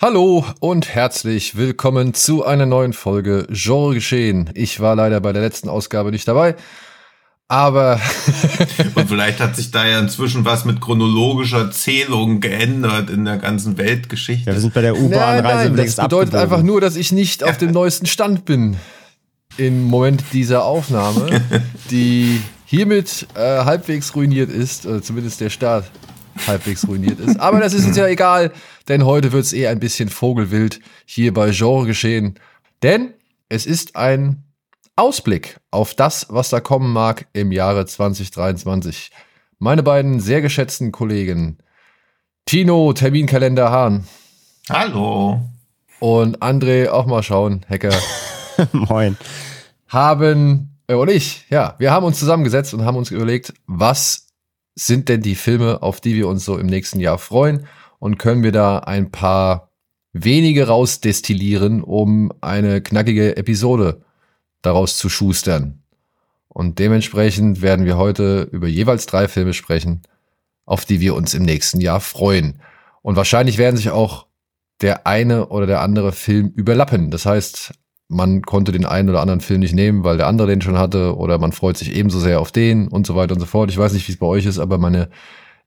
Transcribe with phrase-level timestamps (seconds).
[0.00, 4.48] Hallo und herzlich willkommen zu einer neuen Folge Genre Geschehen.
[4.54, 6.54] Ich war leider bei der letzten Ausgabe nicht dabei,
[7.48, 8.00] aber
[8.94, 13.76] und vielleicht hat sich da ja inzwischen was mit chronologischer Zählung geändert in der ganzen
[13.76, 14.48] Weltgeschichte.
[14.48, 16.38] Ja, wir sind bei der U-Bahn-Reise Das bedeutet abgebogen.
[16.38, 18.76] einfach nur, dass ich nicht auf dem neuesten Stand bin
[19.56, 21.42] im Moment dieser Aufnahme,
[21.90, 25.90] die hiermit äh, halbwegs ruiniert ist, oder zumindest der Start
[26.46, 27.40] halbwegs ruiniert ist.
[27.40, 28.52] Aber das ist uns ja egal,
[28.88, 32.38] denn heute wird es eh ein bisschen vogelwild hier bei Genre geschehen.
[32.82, 33.14] Denn
[33.48, 34.44] es ist ein
[34.96, 39.10] Ausblick auf das, was da kommen mag im Jahre 2023.
[39.58, 41.58] Meine beiden sehr geschätzten Kollegen
[42.46, 44.06] Tino, Terminkalender Hahn.
[44.70, 45.40] Hallo.
[46.00, 47.92] Und André, auch mal schauen, Hacker.
[48.72, 49.16] Moin.
[49.88, 54.27] Haben, äh, und ich, ja, wir haben uns zusammengesetzt und haben uns überlegt, was
[54.78, 57.66] sind denn die Filme, auf die wir uns so im nächsten Jahr freuen?
[57.98, 59.70] Und können wir da ein paar
[60.12, 64.02] wenige rausdestillieren, um eine knackige Episode
[64.62, 65.82] daraus zu schustern?
[66.48, 70.02] Und dementsprechend werden wir heute über jeweils drei Filme sprechen,
[70.64, 72.60] auf die wir uns im nächsten Jahr freuen.
[73.02, 74.26] Und wahrscheinlich werden sich auch
[74.80, 77.10] der eine oder der andere Film überlappen.
[77.10, 77.72] Das heißt,
[78.08, 81.16] man konnte den einen oder anderen Film nicht nehmen, weil der andere den schon hatte,
[81.16, 83.70] oder man freut sich ebenso sehr auf den und so weiter und so fort.
[83.70, 85.10] Ich weiß nicht, wie es bei euch ist, aber meine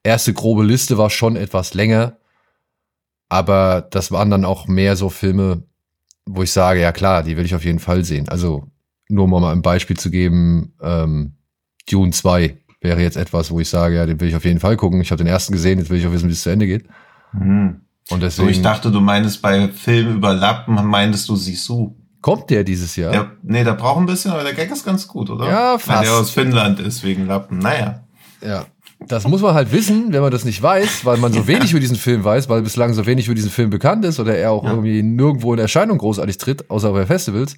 [0.03, 2.17] erste grobe Liste war schon etwas länger.
[3.29, 5.63] Aber das waren dann auch mehr so Filme,
[6.25, 8.27] wo ich sage, ja klar, die will ich auf jeden Fall sehen.
[8.27, 8.67] Also
[9.07, 11.35] nur um mal ein Beispiel zu geben, ähm,
[11.89, 14.77] Dune 2 wäre jetzt etwas, wo ich sage, ja, den will ich auf jeden Fall
[14.77, 15.01] gucken.
[15.01, 16.85] Ich habe den ersten gesehen, jetzt will ich auch wissen, wie es zu Ende geht.
[17.33, 17.81] Mhm.
[18.09, 21.95] Und deswegen, so, ich dachte, du meinst bei Film überlappen, meintest du Sisu.
[22.21, 23.13] Kommt der dieses Jahr?
[23.13, 25.47] Ja, nee, der braucht ein bisschen, aber der Gag ist ganz gut, oder?
[25.47, 26.01] Ja, fast.
[26.01, 27.57] Wenn der aus Finnland ist, wegen Lappen.
[27.57, 28.03] Naja.
[28.45, 28.65] Ja.
[29.07, 31.79] Das muss man halt wissen, wenn man das nicht weiß, weil man so wenig über
[31.79, 34.63] diesen Film weiß, weil bislang so wenig über diesen Film bekannt ist oder er auch
[34.63, 34.69] ja.
[34.69, 37.55] irgendwie nirgendwo in Erscheinung großartig tritt, außer bei Festivals.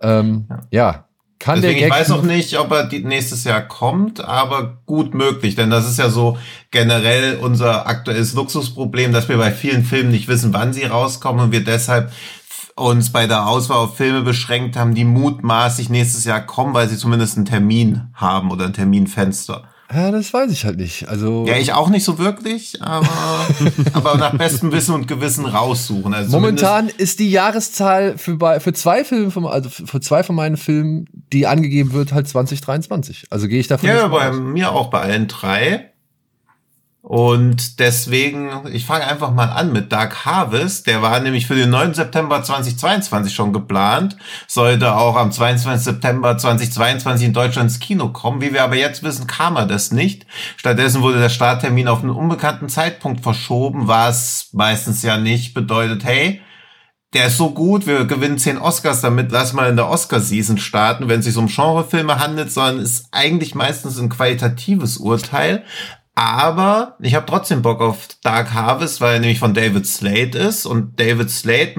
[0.00, 0.60] Ähm, ja.
[0.70, 1.04] ja.
[1.38, 5.12] Kann Deswegen, der Gag ich weiß auch nicht, ob er nächstes Jahr kommt, aber gut
[5.12, 6.38] möglich, denn das ist ja so
[6.70, 11.52] generell unser aktuelles Luxusproblem, dass wir bei vielen Filmen nicht wissen, wann sie rauskommen und
[11.52, 12.12] wir deshalb
[12.76, 16.96] uns bei der Auswahl auf Filme beschränkt haben, die mutmaßlich nächstes Jahr kommen, weil sie
[16.96, 19.64] zumindest einen Termin haben oder ein Terminfenster.
[19.94, 21.08] Ja, das weiß ich halt nicht.
[21.10, 23.06] Also ja, ich auch nicht so wirklich, aber,
[23.92, 26.14] aber nach bestem Wissen und Gewissen raussuchen.
[26.14, 30.56] Also Momentan ist die Jahreszahl für, für zwei Filme, von, also für zwei von meinen
[30.56, 33.26] Filmen, die angegeben wird, halt 2023.
[33.28, 34.36] Also gehe ich davon Ja, bei aus.
[34.38, 35.91] mir auch bei allen drei.
[37.02, 40.86] Und deswegen, ich fange einfach mal an mit Dark Harvest.
[40.86, 41.94] Der war nämlich für den 9.
[41.94, 45.82] September 2022 schon geplant, sollte auch am 22.
[45.82, 48.40] September 2022 in Deutschland ins Kino kommen.
[48.40, 50.26] Wie wir aber jetzt wissen, kam er das nicht.
[50.56, 56.40] Stattdessen wurde der Starttermin auf einen unbekannten Zeitpunkt verschoben, was meistens ja nicht bedeutet, hey,
[57.14, 61.08] der ist so gut, wir gewinnen zehn Oscars damit, lass mal in der Oscar-Season starten,
[61.08, 65.62] wenn es sich um Genrefilme handelt, sondern ist eigentlich meistens ein qualitatives Urteil.
[66.14, 70.66] Aber ich habe trotzdem Bock auf Dark Harvest, weil er nämlich von David Slade ist.
[70.66, 71.74] Und David Slade,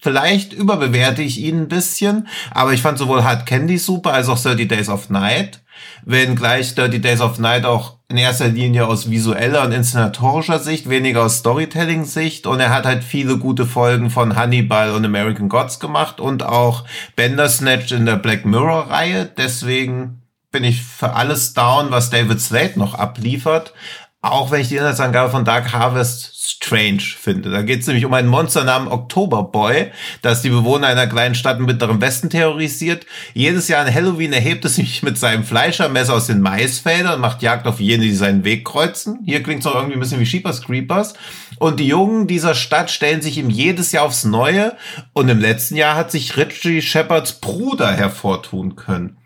[0.00, 4.40] vielleicht überbewerte ich ihn ein bisschen, aber ich fand sowohl Hard Candy super als auch
[4.40, 5.60] 30 Days of Night.
[6.04, 10.88] Wenn gleich 30 Days of Night auch in erster Linie aus visueller und inszenatorischer Sicht,
[10.88, 12.46] weniger aus Storytelling-Sicht.
[12.46, 16.84] Und er hat halt viele gute Folgen von Hannibal und American Gods gemacht und auch
[17.16, 19.26] Bandersnatch in der Black Mirror-Reihe.
[19.36, 20.23] Deswegen
[20.54, 23.74] bin ich für alles down, was David Slade noch abliefert.
[24.22, 27.50] Auch wenn ich die Inhaltsangabe von Dark Harvest strange finde.
[27.50, 29.90] Da geht es nämlich um ein Monster namens Oktoberboy,
[30.22, 33.04] das die Bewohner einer kleinen Stadt im Mittleren Westen terrorisiert.
[33.34, 37.42] Jedes Jahr an Halloween erhebt es sich mit seinem Fleischermesser aus den Maisfeldern und macht
[37.42, 39.18] Jagd auf jene, die seinen Weg kreuzen.
[39.26, 41.14] Hier klingt es auch irgendwie ein bisschen wie Sheepers Creepers.
[41.58, 44.76] Und die Jungen dieser Stadt stellen sich ihm jedes Jahr aufs Neue.
[45.14, 49.16] Und im letzten Jahr hat sich Richie Shepherds Bruder hervortun können.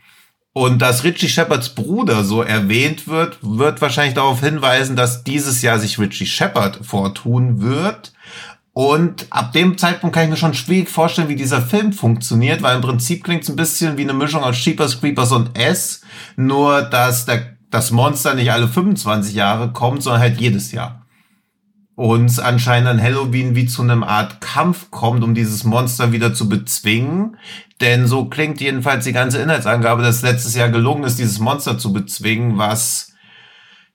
[0.59, 5.79] Und dass Richie Shepherds Bruder so erwähnt wird, wird wahrscheinlich darauf hinweisen, dass dieses Jahr
[5.79, 8.13] sich Richie Shepard vortun wird.
[8.73, 12.75] Und ab dem Zeitpunkt kann ich mir schon schwierig vorstellen, wie dieser Film funktioniert, weil
[12.75, 16.01] im Prinzip klingt es ein bisschen wie eine Mischung aus Sheepers Creepers und S,
[16.35, 20.98] nur dass der, das Monster nicht alle 25 Jahre kommt, sondern halt jedes Jahr.
[21.99, 26.49] Uns anscheinend an Halloween wie zu einem Art Kampf kommt, um dieses Monster wieder zu
[26.49, 27.37] bezwingen.
[27.81, 31.93] Denn so klingt jedenfalls die ganze Inhaltsangabe, dass letztes Jahr gelungen ist, dieses Monster zu
[31.93, 33.15] bezwingen, was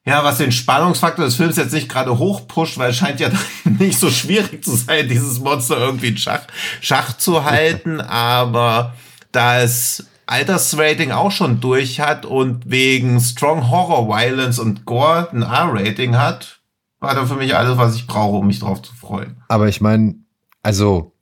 [0.06, 3.30] ja, was den Spannungsfaktor des Films jetzt nicht gerade hochpusht, weil es scheint ja
[3.64, 6.42] nicht so schwierig zu sein, dieses Monster irgendwie in Schach,
[6.82, 8.02] Schach zu halten.
[8.02, 8.96] Aber
[9.32, 15.44] da es Altersrating auch schon durch hat und wegen Strong Horror Violence und Gore ein
[15.44, 16.60] R-Rating hat,
[17.04, 19.36] war da für mich alles, was ich brauche, um mich drauf zu freuen.
[19.50, 20.16] Aber ich meine,
[20.64, 21.14] also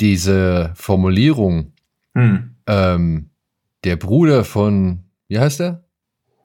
[0.00, 1.72] diese Formulierung,
[2.14, 2.54] Hm.
[2.66, 3.30] ähm,
[3.84, 5.84] der Bruder von, wie heißt der?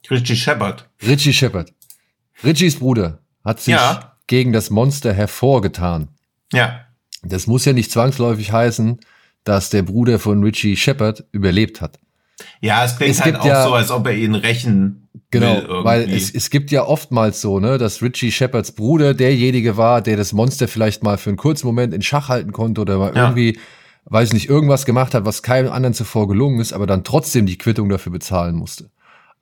[0.09, 0.89] Richie Shepard.
[1.05, 1.73] Richie Shepard.
[2.43, 4.17] Richies Bruder hat sich Ja.
[4.27, 6.09] gegen das Monster hervorgetan.
[6.51, 6.81] Ja.
[7.23, 8.99] Das muss ja nicht zwangsläufig heißen,
[9.43, 11.99] dass der Bruder von Richie Shepard überlebt hat.
[12.61, 15.83] Ja, es klingt Es halt gibt auch ja- so, als ob er ihn rächen Genau,
[15.83, 20.15] weil es, es gibt ja oftmals so, ne, dass Richie Shepards Bruder derjenige war, der
[20.17, 23.23] das Monster vielleicht mal für einen kurzen Moment in Schach halten konnte oder mal Ja.
[23.23, 23.57] irgendwie,
[24.05, 27.57] weiß nicht, irgendwas gemacht hat, was keinem anderen zuvor gelungen ist, aber dann trotzdem die
[27.57, 28.90] Quittung dafür bezahlen musste.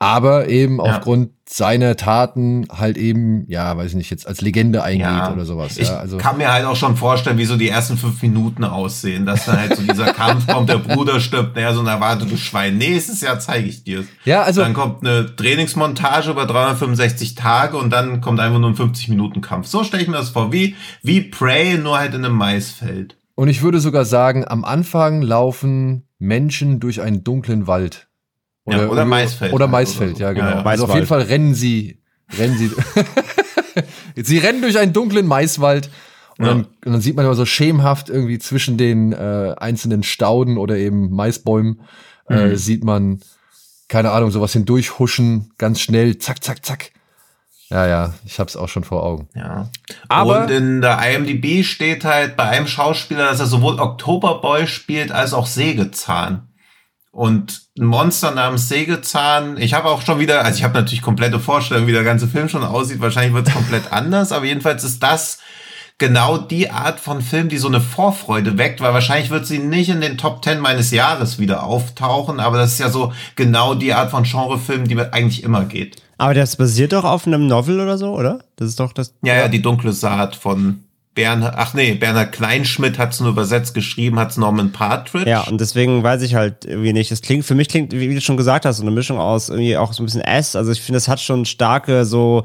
[0.01, 0.83] Aber eben Ja.
[0.97, 5.33] aufgrund seiner Taten halt eben, ja, weiß ich nicht, jetzt als Legende eingeht ja.
[5.33, 5.77] oder sowas.
[5.77, 8.63] Ich ja, also kann mir halt auch schon vorstellen, wie so die ersten fünf Minuten
[8.63, 12.39] aussehen, dass dann halt so dieser Kampf kommt, der Bruder stirbt, naja, so ein erwartetes
[12.39, 12.77] Schwein.
[12.77, 14.05] Nächstes Jahr zeige ich dir.
[14.25, 18.75] Ja, also- Dann kommt eine Trainingsmontage über 365 Tage und dann kommt einfach nur ein
[18.75, 19.67] 50-Minuten-Kampf.
[19.67, 23.17] So stelle ich mir das vor, wie, wie Prey, nur halt in einem Maisfeld.
[23.35, 28.08] Und ich würde sogar sagen, am Anfang laufen Menschen durch einen dunklen Wald.
[28.71, 30.23] Ja, oder Maisfeld Oder Maisfeld, oder so.
[30.23, 30.45] ja, genau.
[30.47, 30.63] Ja, ja.
[30.65, 31.99] Also auf jeden Fall rennen sie,
[32.37, 32.71] rennen sie.
[34.15, 35.89] sie rennen durch einen dunklen Maiswald.
[36.37, 40.57] Und, dann, und dann sieht man immer so schemenhaft irgendwie zwischen den äh, einzelnen Stauden
[40.57, 41.81] oder eben Maisbäumen
[42.29, 42.35] Mhm.
[42.37, 43.21] äh, sieht man,
[43.87, 46.91] keine Ahnung, sowas hindurchhuschen, ganz schnell, zack, zack, zack.
[47.71, 49.27] Ja, ja, ich hab's auch schon vor Augen.
[49.35, 49.69] Ja.
[50.07, 55.11] Aber- und in der IMDb steht halt bei einem Schauspieler, dass er sowohl Oktoberboy spielt
[55.11, 56.48] als auch Sägezahn.
[57.11, 61.39] Und ein Monster namens Sägezahn, ich habe auch schon wieder, also ich habe natürlich komplette
[61.39, 63.01] Vorstellungen, wie der ganze Film schon aussieht.
[63.01, 65.39] Wahrscheinlich wird es komplett anders, aber jedenfalls ist das
[65.97, 69.89] genau die Art von Film, die so eine Vorfreude weckt, weil wahrscheinlich wird sie nicht
[69.89, 73.93] in den Top 10 meines Jahres wieder auftauchen, aber das ist ja so genau die
[73.93, 76.01] Art von Genrefilm, die eigentlich immer geht.
[76.17, 78.39] Aber das basiert doch auf einem Novel oder so, oder?
[78.55, 79.13] Das ist doch das.
[79.23, 80.83] Ja, ja, die dunkle Saat von
[81.15, 85.29] Bernhard, ach nee, Bernhard Kleinschmidt hat es nur übersetzt, geschrieben hat's Norman Partridge.
[85.29, 87.11] Ja, und deswegen weiß ich halt irgendwie nicht.
[87.11, 89.75] Es klingt, für mich klingt, wie du schon gesagt hast, so eine Mischung aus irgendwie
[89.75, 90.55] auch so ein bisschen S.
[90.55, 92.43] Also ich finde, es hat schon starke so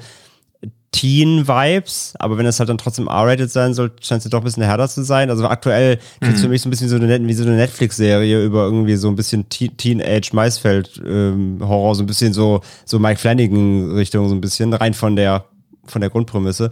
[0.93, 4.45] Teen-Vibes, aber wenn es halt dann trotzdem R-rated sein soll, scheint es ja doch ein
[4.45, 5.29] bisschen härter zu sein.
[5.29, 8.45] Also aktuell klingt es für mich so ein bisschen so eine, wie so eine Netflix-Serie
[8.45, 14.37] über irgendwie so ein bisschen Te- Teenage-Maisfeld-Horror, so ein bisschen so, so Mike Flanagan-Richtung, so
[14.37, 15.47] ein bisschen, rein von der
[15.87, 16.71] von der Grundprämisse.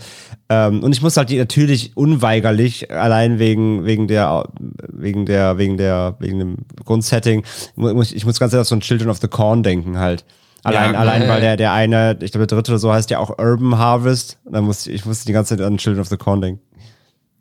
[0.49, 4.44] Ähm, und ich muss halt die natürlich unweigerlich, allein wegen, wegen der,
[4.88, 7.44] wegen der, wegen der, wegen dem Grundsetting,
[7.76, 10.25] mu- muss, ich muss ganz auf so ein Children of the Corn denken halt.
[10.64, 13.19] Allein, Ja, allein weil der, der eine, ich glaube der dritte oder so heißt ja
[13.19, 14.38] auch Urban Harvest.
[14.44, 16.61] Und dann muss ich, ich musste die ganze Zeit an Children of the Corn denken.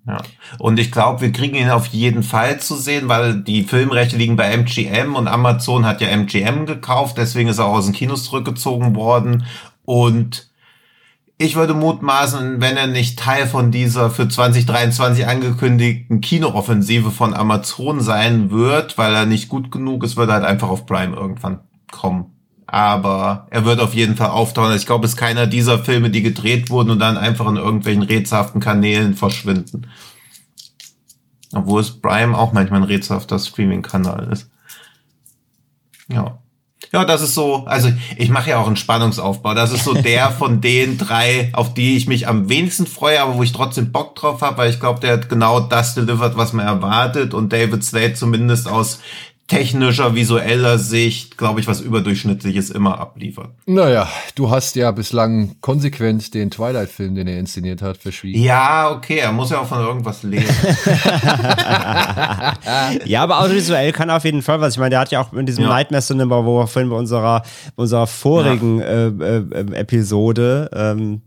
[0.07, 0.17] Ja.
[0.57, 4.35] Und ich glaube, wir kriegen ihn auf jeden Fall zu sehen, weil die Filmrechte liegen
[4.35, 8.23] bei MGM und Amazon hat ja MGM gekauft, deswegen ist er auch aus den Kinos
[8.23, 9.45] zurückgezogen worden.
[9.85, 10.49] Und
[11.41, 17.99] ich würde mutmaßen, wenn er nicht Teil von dieser für 2023 angekündigten Kinooffensive von Amazon
[17.99, 21.61] sein wird, weil er nicht gut genug ist, wird er halt einfach auf Prime irgendwann
[21.91, 22.27] kommen.
[22.67, 24.75] Aber er wird auf jeden Fall auftauchen.
[24.75, 28.03] Ich glaube, es ist keiner dieser Filme, die gedreht wurden und dann einfach in irgendwelchen
[28.03, 29.87] rätselhaften Kanälen verschwinden.
[31.53, 34.49] Obwohl es Prime auch manchmal ein rätselhafter Streaming-Kanal ist.
[36.07, 36.40] Ja.
[36.91, 39.53] Ja, das ist so, also ich mache ja auch einen Spannungsaufbau.
[39.53, 43.35] Das ist so der von den drei, auf die ich mich am wenigsten freue, aber
[43.35, 46.53] wo ich trotzdem Bock drauf habe, weil ich glaube, der hat genau das delivered, was
[46.53, 47.33] man erwartet.
[47.33, 48.99] Und David Slade zumindest aus
[49.51, 53.49] technischer, visueller Sicht, glaube ich, was überdurchschnittliches immer abliefert.
[53.65, 58.41] Naja, du hast ja bislang konsequent den Twilight-Film, den er inszeniert hat, verschwiegen.
[58.41, 60.45] Ja, okay, er muss ja auch von irgendwas leben.
[63.05, 64.73] Ja, aber audiovisuell kann er auf jeden Fall was.
[64.73, 65.69] Ich meine, der hat ja auch in diesem Ja.
[65.69, 67.43] Nightmare Cinema, wo wir vorhin bei unserer,
[67.75, 71.21] unserer vorigen äh, äh, Episode ähm,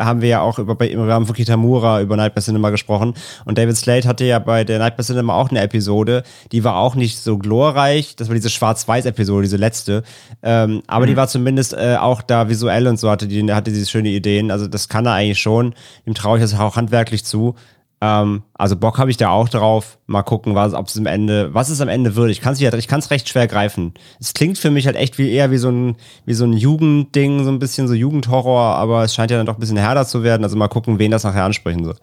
[0.00, 3.14] haben wir ja auch über, bei, im Rahmen von Kitamura über Nightmare Cinema gesprochen.
[3.44, 6.94] Und David Slade hatte ja bei der Nightmare Cinema auch eine Episode, die war auch
[6.94, 8.16] nicht so glorreich.
[8.16, 10.02] Das war diese Schwarz-Weiß-Episode, diese letzte.
[10.42, 13.88] Ähm, aber die war zumindest äh, auch da visuell und so, hatte die hatte diese
[13.88, 14.50] schöne Ideen.
[14.50, 15.74] Also das kann er eigentlich schon.
[16.06, 17.54] Ihm traue ich das auch handwerklich zu.
[18.02, 19.98] Ähm, also Bock habe ich da auch drauf.
[20.06, 22.30] Mal gucken, was, ob es am Ende, was es am Ende wird.
[22.30, 23.92] Ich kann es ich kann's recht schwer greifen.
[24.18, 27.44] Es klingt für mich halt echt wie eher wie so ein, wie so ein Jugendding,
[27.44, 30.22] so ein bisschen so Jugendhorror, aber es scheint ja dann doch ein bisschen härter zu
[30.22, 30.44] werden.
[30.44, 31.96] Also mal gucken, wen das nachher ansprechen soll.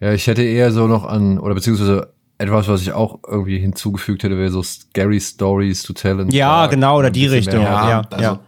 [0.00, 4.22] Ja, ich hätte eher so noch an, oder beziehungsweise etwas, was ich auch irgendwie hinzugefügt
[4.22, 6.26] hätte, wäre so Scary Stories to Tell.
[6.32, 7.58] Ja, genau, oder die Richtung.
[7.58, 7.70] mehr.
[7.70, 8.40] Ja, Ja, also ja.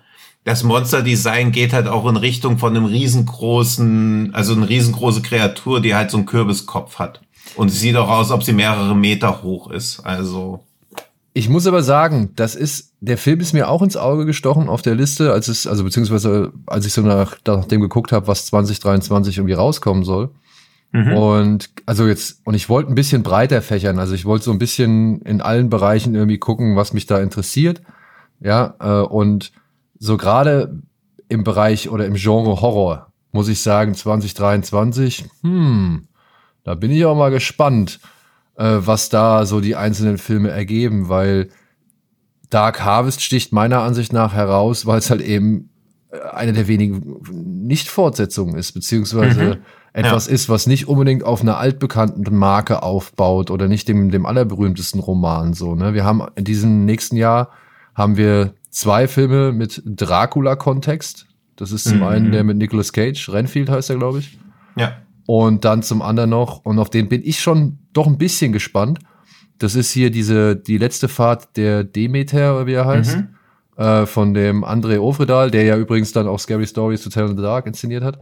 [0.44, 5.94] Das Monsterdesign geht halt auch in Richtung von einem riesengroßen, also eine riesengroße Kreatur, die
[5.94, 7.20] halt so einen Kürbiskopf hat.
[7.54, 10.00] Und es sieht auch aus, ob sie mehrere Meter hoch ist.
[10.00, 10.64] Also,
[11.32, 14.82] Ich muss aber sagen, das ist, der Film ist mir auch ins Auge gestochen auf
[14.82, 18.46] der Liste, als es, also beziehungsweise als ich so nach, nach dem geguckt habe, was
[18.46, 20.30] 2023 irgendwie rauskommen soll.
[21.16, 23.98] Und also jetzt, und ich wollte ein bisschen breiter fächern.
[23.98, 27.80] Also ich wollte so ein bisschen in allen Bereichen irgendwie gucken, was mich da interessiert.
[28.40, 29.52] Ja, äh, und
[30.02, 30.82] so gerade
[31.28, 36.08] im Bereich oder im Genre Horror, muss ich sagen, 2023, hm,
[36.64, 38.00] da bin ich auch mal gespannt,
[38.56, 41.50] äh, was da so die einzelnen Filme ergeben, weil
[42.50, 45.70] Dark Harvest sticht meiner Ansicht nach heraus, weil es halt eben
[46.10, 47.20] äh, eine der wenigen
[47.68, 49.58] Nicht-Fortsetzungen ist, beziehungsweise
[49.92, 55.00] etwas ist, was nicht unbedingt auf einer altbekannten Marke aufbaut oder nicht dem, dem allerberühmtesten
[55.00, 55.76] Roman so.
[55.76, 55.94] Ne?
[55.94, 57.50] Wir haben in diesem nächsten Jahr
[57.94, 61.26] haben wir zwei Filme mit Dracula-Kontext.
[61.56, 62.02] Das ist zum Mhm.
[62.04, 64.38] einen der mit Nicolas Cage, Renfield heißt er, glaube ich.
[64.76, 64.92] ja.
[65.24, 68.98] Und dann zum anderen noch, und auf den bin ich schon doch ein bisschen gespannt.
[69.58, 73.28] Das ist hier diese, die letzte Fahrt der Demeter, oder wie er heißt, Mhm.
[73.76, 77.36] äh, von dem André Ofredal, der ja übrigens dann auch Scary Stories to Tell in
[77.36, 78.18] the Dark inszeniert hat.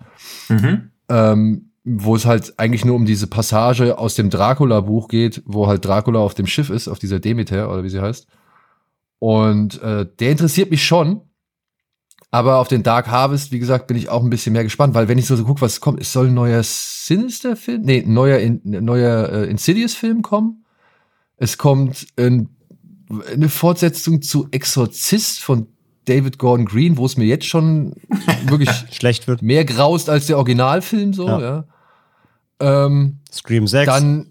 [0.51, 0.91] Mhm.
[1.09, 5.83] Ähm, wo es halt eigentlich nur um diese Passage aus dem Dracula-Buch geht, wo halt
[5.87, 8.27] Dracula auf dem Schiff ist, auf dieser Demeter, oder wie sie heißt.
[9.21, 11.21] Und äh, der interessiert mich schon.
[12.33, 15.09] Aber auf den Dark Harvest, wie gesagt, bin ich auch ein bisschen mehr gespannt, weil
[15.09, 18.39] wenn ich so, so gucke, was kommt, es soll ein neuer Sinister-Film, nee, ein neuer,
[18.39, 20.65] in, neuer äh, Insidious-Film kommen.
[21.37, 22.49] Es kommt ein,
[23.33, 25.67] eine Fortsetzung zu Exorzist von
[26.07, 27.95] David Gordon Green, wo es mir jetzt schon
[28.47, 29.43] wirklich Schlecht wird.
[29.43, 31.41] mehr graust als der Originalfilm, so, Ja.
[31.41, 31.65] ja.
[32.61, 33.87] Ähm, Scream 6.
[33.87, 34.30] dann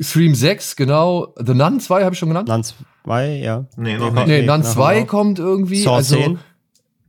[0.00, 1.34] Stream 6, genau.
[1.44, 2.48] The Nun 2 habe ich schon genannt.
[2.48, 2.62] Nun
[3.04, 3.64] 2, ja.
[3.76, 4.26] Nee, noch kommt- nicht.
[4.28, 5.82] Nee, Nun nach- 2 nach- kommt irgendwie.
[5.82, 6.38] Saw also, 10.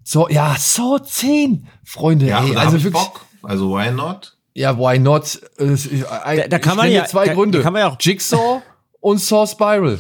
[0.04, 2.26] So, ja, Saw 10, Freunde.
[2.28, 2.94] Ja, ey, also wirklich.
[2.94, 3.26] Bock.
[3.44, 4.36] Also, why not?
[4.56, 5.40] Ja, why not?
[5.60, 7.60] Ich- Da- da kann ich man ja- zwei da- Gründe.
[7.60, 8.62] da kann man ja auch- Jigsaw
[9.00, 10.00] und Saw Spiral.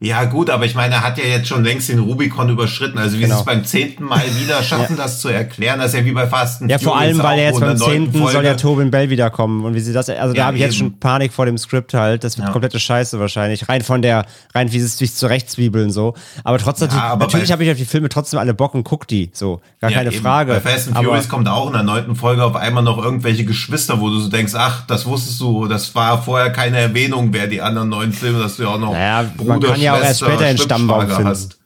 [0.00, 2.98] Ja, gut, aber ich meine, er hat ja jetzt schon längst den Rubikon überschritten.
[2.98, 3.34] Also, wie Genau.
[3.34, 6.28] sie es beim zehnten Mal wieder schaffen, das zu erklären, das ist ja wie bei
[6.28, 8.12] Fast and Ja, vor allem, weil er jetzt beim 10.
[8.12, 9.64] soll ja Tobin Bell wiederkommen.
[9.64, 11.94] Und wie sie das, also da Ja, habe ich jetzt schon Panik vor dem Skript
[11.94, 12.22] halt.
[12.22, 12.52] Das wird Ja.
[12.52, 13.68] komplette Scheiße wahrscheinlich.
[13.68, 14.24] Rein von der,
[14.54, 16.14] rein wie sie es sich zurechtszwiebeln so.
[16.44, 19.08] Aber trotzdem, Ja, aber natürlich habe ich auf die Filme trotzdem alle Bock und guck
[19.08, 19.30] die.
[19.32, 20.22] So, gar Ja, keine eben.
[20.22, 20.52] Frage.
[20.52, 24.00] Bei Fast and Furious kommt auch in der neunten Folge auf einmal noch irgendwelche Geschwister,
[24.00, 27.60] wo du so denkst, ach, das wusstest du, das war vorher keine Erwähnung, wer die
[27.60, 30.58] anderen neun Filme, dass du ja auch noch Naja, kann ja auch erst später den
[30.58, 31.24] Stammbaum finden.
[31.24, 31.58] hast.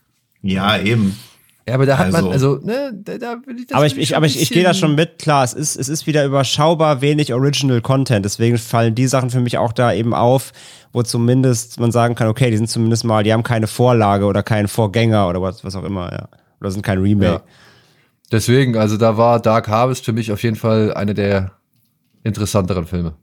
[0.42, 1.16] Ja, eben.
[1.68, 3.96] Ja, aber da hat man, Also- also, ne, da, da will ich das aber ich,
[3.96, 7.00] ich, aber ich, ich gehe da schon mit, klar, es ist, es ist wieder überschaubar
[7.02, 10.50] wenig Original Content, deswegen fallen die Sachen für mich auch da eben auf,
[10.92, 14.42] wo zumindest man sagen kann, okay, die sind zumindest mal, die haben keine Vorlage oder
[14.42, 16.28] keinen Vorgänger oder was, was auch immer, ja.
[16.60, 17.32] Oder sind kein Remake.
[17.32, 17.42] Ja.
[18.32, 21.52] Deswegen, also da war Dark Harvest für mich auf jeden Fall eine der
[22.24, 23.14] interessanteren Filme.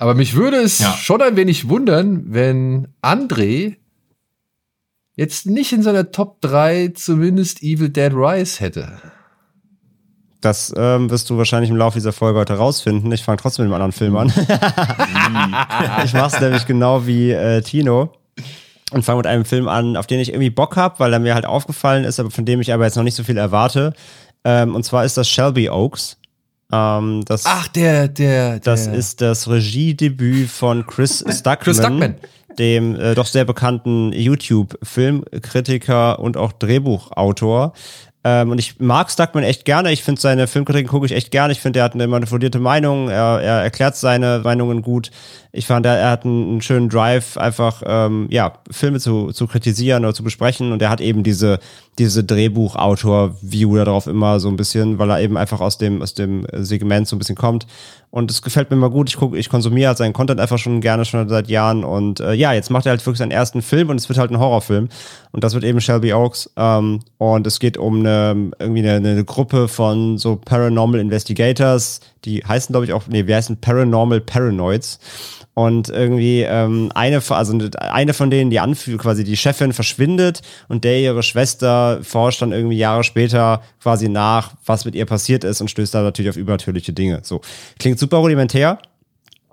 [0.00, 0.92] Aber mich würde es Ja.
[0.94, 3.76] schon ein wenig wundern, wenn André
[5.14, 8.92] jetzt nicht in seiner Top 3 zumindest Evil Dead Rise hätte.
[10.40, 13.12] Das ähm, wirst du wahrscheinlich im Laufe dieser Folge heute rausfinden.
[13.12, 14.28] Ich fange trotzdem mit einem anderen Film an.
[16.06, 18.14] ich mache es nämlich genau wie äh, Tino
[18.92, 21.34] und fange mit einem Film an, auf den ich irgendwie Bock habe, weil er mir
[21.34, 23.92] halt aufgefallen ist, aber von dem ich aber jetzt noch nicht so viel erwarte.
[24.42, 26.16] Ähm, und zwar ist das Shelby Oaks.
[26.72, 31.58] Ähm, das, Ach, der, der, der das ist das Regiedebüt von Chris Stuckman.
[31.58, 32.14] Chris Stuckman.
[32.58, 37.74] Dem äh, doch sehr bekannten YouTube-Filmkritiker und auch Drehbuchautor.
[38.22, 39.92] Ähm, und ich mag Stuckman echt gerne.
[39.92, 41.52] Ich finde seine Filmkritiken gucke ich echt gerne.
[41.52, 43.08] Ich finde, er hat eine manipulierte Meinung.
[43.08, 45.10] Er, er erklärt seine Meinungen gut.
[45.52, 49.46] Ich fand, er, er hat einen, einen schönen Drive, einfach ähm, ja Filme zu, zu
[49.46, 50.72] kritisieren oder zu besprechen.
[50.72, 51.60] Und er hat eben diese
[51.98, 56.46] diese Drehbuchautor-View darauf immer so ein bisschen, weil er eben einfach aus dem aus dem
[56.52, 57.66] Segment so ein bisschen kommt.
[58.10, 59.08] Und es gefällt mir immer gut.
[59.08, 61.84] Ich gucke, ich konsumiere halt seinen Content einfach schon gerne schon seit Jahren.
[61.84, 64.30] Und äh, ja, jetzt macht er halt wirklich seinen ersten Film und es wird halt
[64.32, 64.88] ein Horrorfilm.
[65.30, 66.50] Und das wird eben Shelby Oaks.
[66.56, 72.42] Ähm, und es geht um eine irgendwie eine, eine Gruppe von so Paranormal Investigators, die
[72.42, 74.98] heißen, glaube ich, auch, nee, wir heißen Paranormal Paranoids.
[75.54, 80.84] Und irgendwie ähm, eine, also eine von denen, die anfühlt, quasi die Chefin verschwindet und
[80.84, 85.60] der ihre Schwester forscht dann irgendwie Jahre später quasi nach, was mit ihr passiert ist
[85.60, 87.20] und stößt da natürlich auf übernatürliche Dinge.
[87.24, 87.40] So.
[87.78, 88.78] Klingt super rudimentär,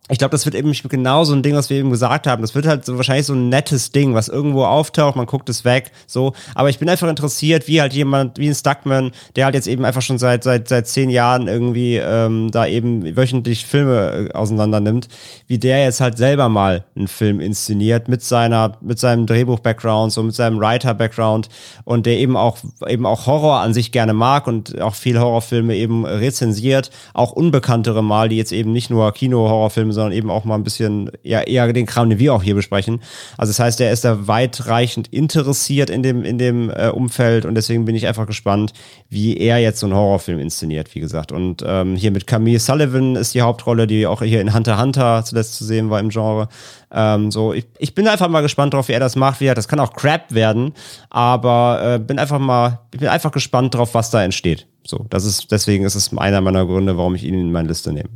[0.10, 2.42] ich glaube, das wird eben genau so ein Ding, was wir eben gesagt haben.
[2.42, 5.66] Das wird halt so wahrscheinlich so ein nettes Ding, was irgendwo auftaucht, man guckt es
[5.66, 6.34] weg, so.
[6.56, 9.84] Aber ich bin einfach interessiert, wie halt jemand, wie ein Stuckman, der halt jetzt eben
[9.84, 14.80] einfach schon seit seit seit zehn Jahren irgendwie ähm, da eben wöchentlich Filme äh, auseinander
[14.80, 15.10] nimmt,
[15.48, 20.24] wie der jetzt halt selber mal einen Film inszeniert mit seiner mit seinem Drehbuch-Background, so
[20.24, 21.50] mit seinem Writer-Background
[21.84, 25.76] und der eben auch eben auch Horror an sich gerne mag und auch viel Horrorfilme
[25.76, 30.56] eben rezensiert, auch unbekanntere mal, die jetzt eben nicht nur Kino-Horrorfilme sondern eben auch mal
[30.56, 33.02] ein bisschen ja, eher den Kram, den wir auch hier besprechen.
[33.38, 37.56] Also das heißt, er ist da weitreichend interessiert in dem, in dem äh, Umfeld und
[37.56, 38.74] deswegen bin ich einfach gespannt,
[39.10, 41.32] wie er jetzt so einen Horrorfilm inszeniert, wie gesagt.
[41.32, 45.24] Und ähm, hier mit Camille Sullivan ist die Hauptrolle, die auch hier in Hunter Hunter
[45.26, 46.48] zuletzt zu sehen war im Genre.
[46.92, 49.42] Ähm, so, ich, ich bin einfach mal gespannt drauf, wie er das macht.
[49.42, 50.74] Wie er, das kann auch Crap werden,
[51.10, 54.68] aber äh, bin einfach mal, bin einfach gespannt drauf, was da entsteht.
[54.86, 57.92] So, das ist, deswegen ist es einer meiner Gründe, warum ich ihn in meine Liste
[57.92, 58.10] nehme.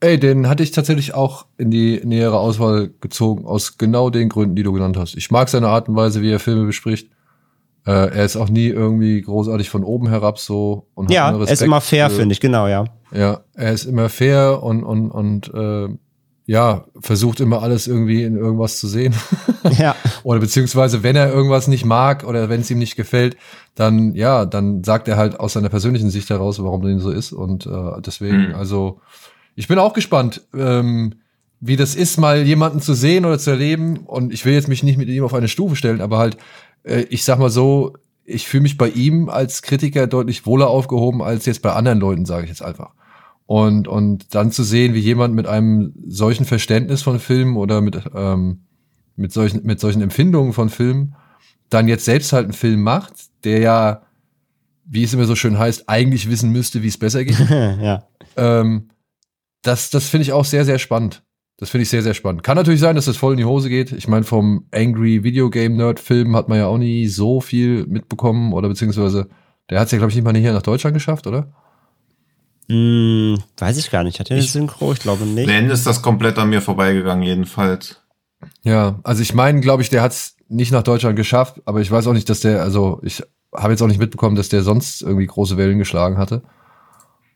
[0.00, 4.54] Ey, den hatte ich tatsächlich auch in die nähere Auswahl gezogen, aus genau den Gründen,
[4.54, 5.16] die du genannt hast.
[5.16, 7.08] Ich mag seine Art und Weise, wie er Filme bespricht.
[7.86, 10.88] Äh, er ist auch nie irgendwie großartig von oben herab so.
[10.94, 12.84] Und ja, er ist immer fair, finde ich, genau, ja.
[13.12, 15.88] Ja, er ist immer fair und, und, und äh,
[16.46, 19.14] ja, versucht immer alles irgendwie in irgendwas zu sehen.
[19.78, 19.96] ja.
[20.22, 23.36] Oder beziehungsweise, wenn er irgendwas nicht mag oder wenn es ihm nicht gefällt,
[23.74, 27.32] dann, ja, dann sagt er halt aus seiner persönlichen Sicht heraus, warum das so ist.
[27.32, 28.54] Und äh, deswegen, mhm.
[28.54, 29.00] also
[29.56, 31.14] ich bin auch gespannt, ähm,
[31.60, 33.98] wie das ist, mal jemanden zu sehen oder zu erleben.
[33.98, 36.36] Und ich will jetzt mich nicht mit ihm auf eine Stufe stellen, aber halt,
[36.84, 37.94] äh, ich sag mal so,
[38.24, 42.26] ich fühle mich bei ihm als Kritiker deutlich wohler aufgehoben als jetzt bei anderen Leuten,
[42.26, 42.92] sage ich jetzt einfach.
[43.46, 47.98] Und, und dann zu sehen, wie jemand mit einem solchen Verständnis von Filmen oder mit,
[48.14, 48.62] ähm,
[49.14, 51.14] mit, solchen, mit solchen Empfindungen von Filmen
[51.70, 54.02] dann jetzt selbst halt einen Film macht, der ja,
[54.84, 57.38] wie es immer so schön heißt, eigentlich wissen müsste, wie es besser geht.
[57.48, 58.04] ja.
[58.36, 58.88] Ähm,
[59.66, 61.22] das, das finde ich auch sehr, sehr spannend.
[61.58, 62.42] Das finde ich sehr, sehr spannend.
[62.42, 63.90] Kann natürlich sein, dass das voll in die Hose geht.
[63.92, 67.86] Ich meine, vom Angry Video Game Nerd Film hat man ja auch nie so viel
[67.86, 69.28] mitbekommen oder beziehungsweise
[69.70, 71.52] der hat es ja, glaube ich, nicht mal hier nach Deutschland geschafft, oder?
[72.68, 74.20] Hm, weiß ich gar nicht.
[74.20, 74.92] Hat er eine Synchro?
[74.92, 75.48] Ich glaube nicht.
[75.48, 78.02] Wenn ist das komplett an mir vorbeigegangen, jedenfalls.
[78.62, 81.90] Ja, also ich meine, glaube ich, der hat es nicht nach Deutschland geschafft, aber ich
[81.90, 83.22] weiß auch nicht, dass der, also ich
[83.54, 86.42] habe jetzt auch nicht mitbekommen, dass der sonst irgendwie große Wellen geschlagen hatte.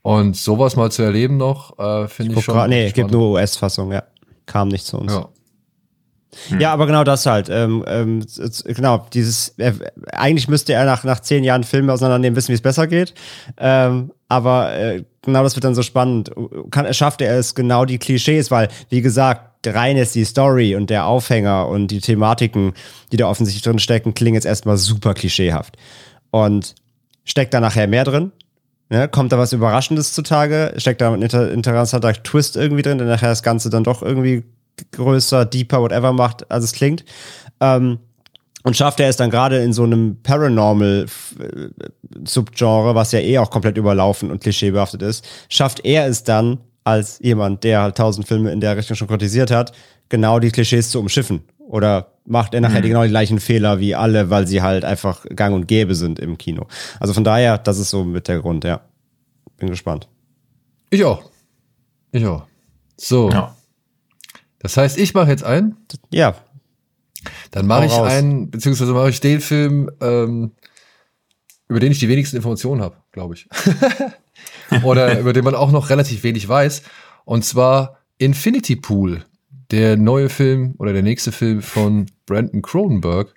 [0.03, 2.55] Und sowas mal zu erleben noch, äh, finde ich, ich schon.
[2.55, 4.03] Grad, nee, es gibt nur US-Fassung, ja.
[4.47, 5.13] Kam nicht zu uns.
[5.13, 5.29] Ja.
[6.49, 6.61] Hm.
[6.61, 7.49] Ja, aber genau das halt.
[7.51, 8.25] Ähm, ähm,
[8.65, 9.73] genau, dieses, äh,
[10.13, 13.15] eigentlich müsste er nach, nach zehn Jahren Filme auseinandernehmen, wissen, wie es besser geht.
[13.59, 16.31] Ähm, aber äh, genau das wird dann so spannend.
[16.71, 20.89] Kann, schafft er es genau die Klischees, weil, wie gesagt, rein ist die Story und
[20.89, 22.73] der Aufhänger und die Thematiken,
[23.13, 25.77] die da offensichtlich drin stecken, klingen jetzt erstmal super klischeehaft.
[26.31, 26.77] Und
[27.25, 28.33] steckt da nachher mehr drin?
[28.91, 30.75] Ne, kommt da was Überraschendes zutage?
[30.77, 34.43] Steckt da ein inter interessanter Twist irgendwie drin, der nachher das Ganze dann doch irgendwie
[34.93, 37.05] größer, deeper, whatever macht, als es klingt.
[37.61, 38.01] Ähm,
[38.65, 43.79] und schafft er es dann gerade in so einem Paranormal-Subgenre, was ja eh auch komplett
[43.79, 48.61] überlaufen und klischeebehaftet ist, schafft er es dann, als jemand, der halt tausend Filme in
[48.61, 49.73] der Richtung schon kritisiert hat,
[50.09, 51.43] genau die Klischees zu umschiffen?
[51.59, 52.89] Oder macht er nachher mhm.
[52.89, 56.39] genau die gleichen Fehler wie alle, weil sie halt einfach gang und gäbe sind im
[56.39, 56.67] Kino?
[56.99, 58.81] Also von daher, das ist so mit der Grund, ja.
[59.57, 60.09] Bin gespannt.
[60.91, 61.31] Ich auch.
[62.13, 62.47] Ich auch.
[62.97, 63.31] So.
[63.31, 63.55] Ja.
[64.59, 65.77] Das heißt, ich mache jetzt einen.
[66.13, 66.35] Ja.
[67.51, 68.11] Dann mache ich raus.
[68.11, 70.53] einen, beziehungsweise mache ich den Film, ähm,
[71.69, 73.49] über den ich die wenigsten Informationen habe, glaube ich.
[74.83, 76.83] Oder über den man auch noch relativ wenig weiß.
[77.25, 79.25] Und zwar Infinity Pool
[79.71, 83.35] der neue Film oder der nächste Film von Brandon Cronenberg,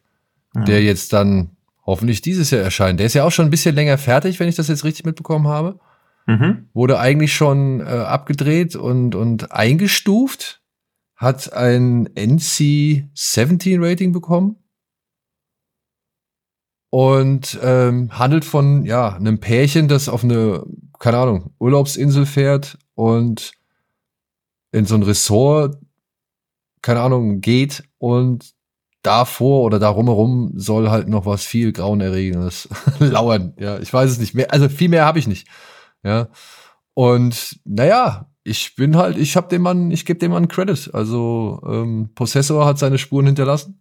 [0.55, 0.63] ja.
[0.63, 1.51] der jetzt dann
[1.85, 2.99] hoffentlich dieses Jahr erscheint.
[2.99, 5.47] Der ist ja auch schon ein bisschen länger fertig, wenn ich das jetzt richtig mitbekommen
[5.47, 5.79] habe.
[6.25, 6.69] Mhm.
[6.73, 10.61] Wurde eigentlich schon äh, abgedreht und, und eingestuft,
[11.15, 14.55] hat ein NC-17 Rating bekommen
[16.89, 20.63] und ähm, handelt von ja einem Pärchen, das auf eine
[20.99, 23.51] keine Ahnung Urlaubsinsel fährt und
[24.71, 25.82] in so ein Ressort
[26.83, 28.53] keine Ahnung, geht und
[29.01, 32.69] davor oder darum herum soll halt noch was viel Grauenerregendes
[32.99, 33.53] lauern.
[33.57, 34.53] Ja, ich weiß es nicht mehr.
[34.53, 35.47] Also viel mehr habe ich nicht.
[36.03, 36.27] Ja.
[36.93, 40.93] Und naja, ich bin halt, ich habe dem Mann, ich gebe dem Mann Credit.
[40.93, 43.79] Also ähm, Possessor hat seine Spuren hinterlassen.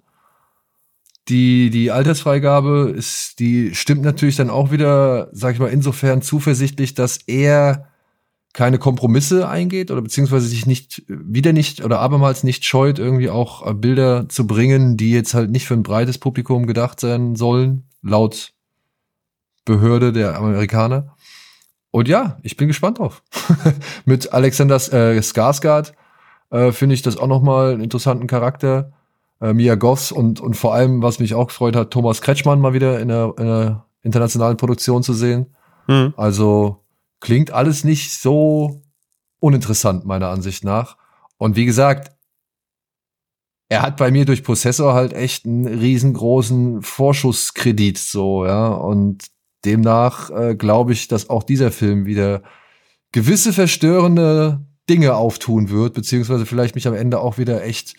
[1.28, 6.94] Die, die Altersfreigabe ist, die stimmt natürlich dann auch wieder, sag ich mal, insofern zuversichtlich,
[6.94, 7.91] dass er
[8.52, 13.66] keine Kompromisse eingeht oder beziehungsweise sich nicht wieder nicht oder abermals nicht scheut, irgendwie auch
[13.66, 17.84] äh, Bilder zu bringen, die jetzt halt nicht für ein breites Publikum gedacht sein sollen,
[18.02, 18.52] laut
[19.64, 21.14] Behörde der Amerikaner.
[21.90, 23.22] Und ja, ich bin gespannt drauf.
[24.04, 25.92] Mit Alexander äh, Skarsgård
[26.50, 28.92] äh, finde ich das auch noch mal einen interessanten Charakter.
[29.40, 32.74] Äh, Mia Goss und, und vor allem, was mich auch gefreut hat, Thomas Kretschmann mal
[32.74, 35.54] wieder in einer, in einer internationalen Produktion zu sehen.
[35.86, 36.14] Mhm.
[36.16, 36.81] Also
[37.22, 38.82] klingt alles nicht so
[39.38, 40.98] uninteressant, meiner Ansicht nach.
[41.38, 42.12] Und wie gesagt,
[43.68, 48.68] er hat bei mir durch Prozessor halt echt einen riesengroßen Vorschusskredit, so, ja.
[48.68, 49.28] Und
[49.64, 52.42] demnach äh, glaube ich, dass auch dieser Film wieder
[53.12, 57.94] gewisse verstörende Dinge auftun wird, beziehungsweise vielleicht mich am Ende auch wieder echt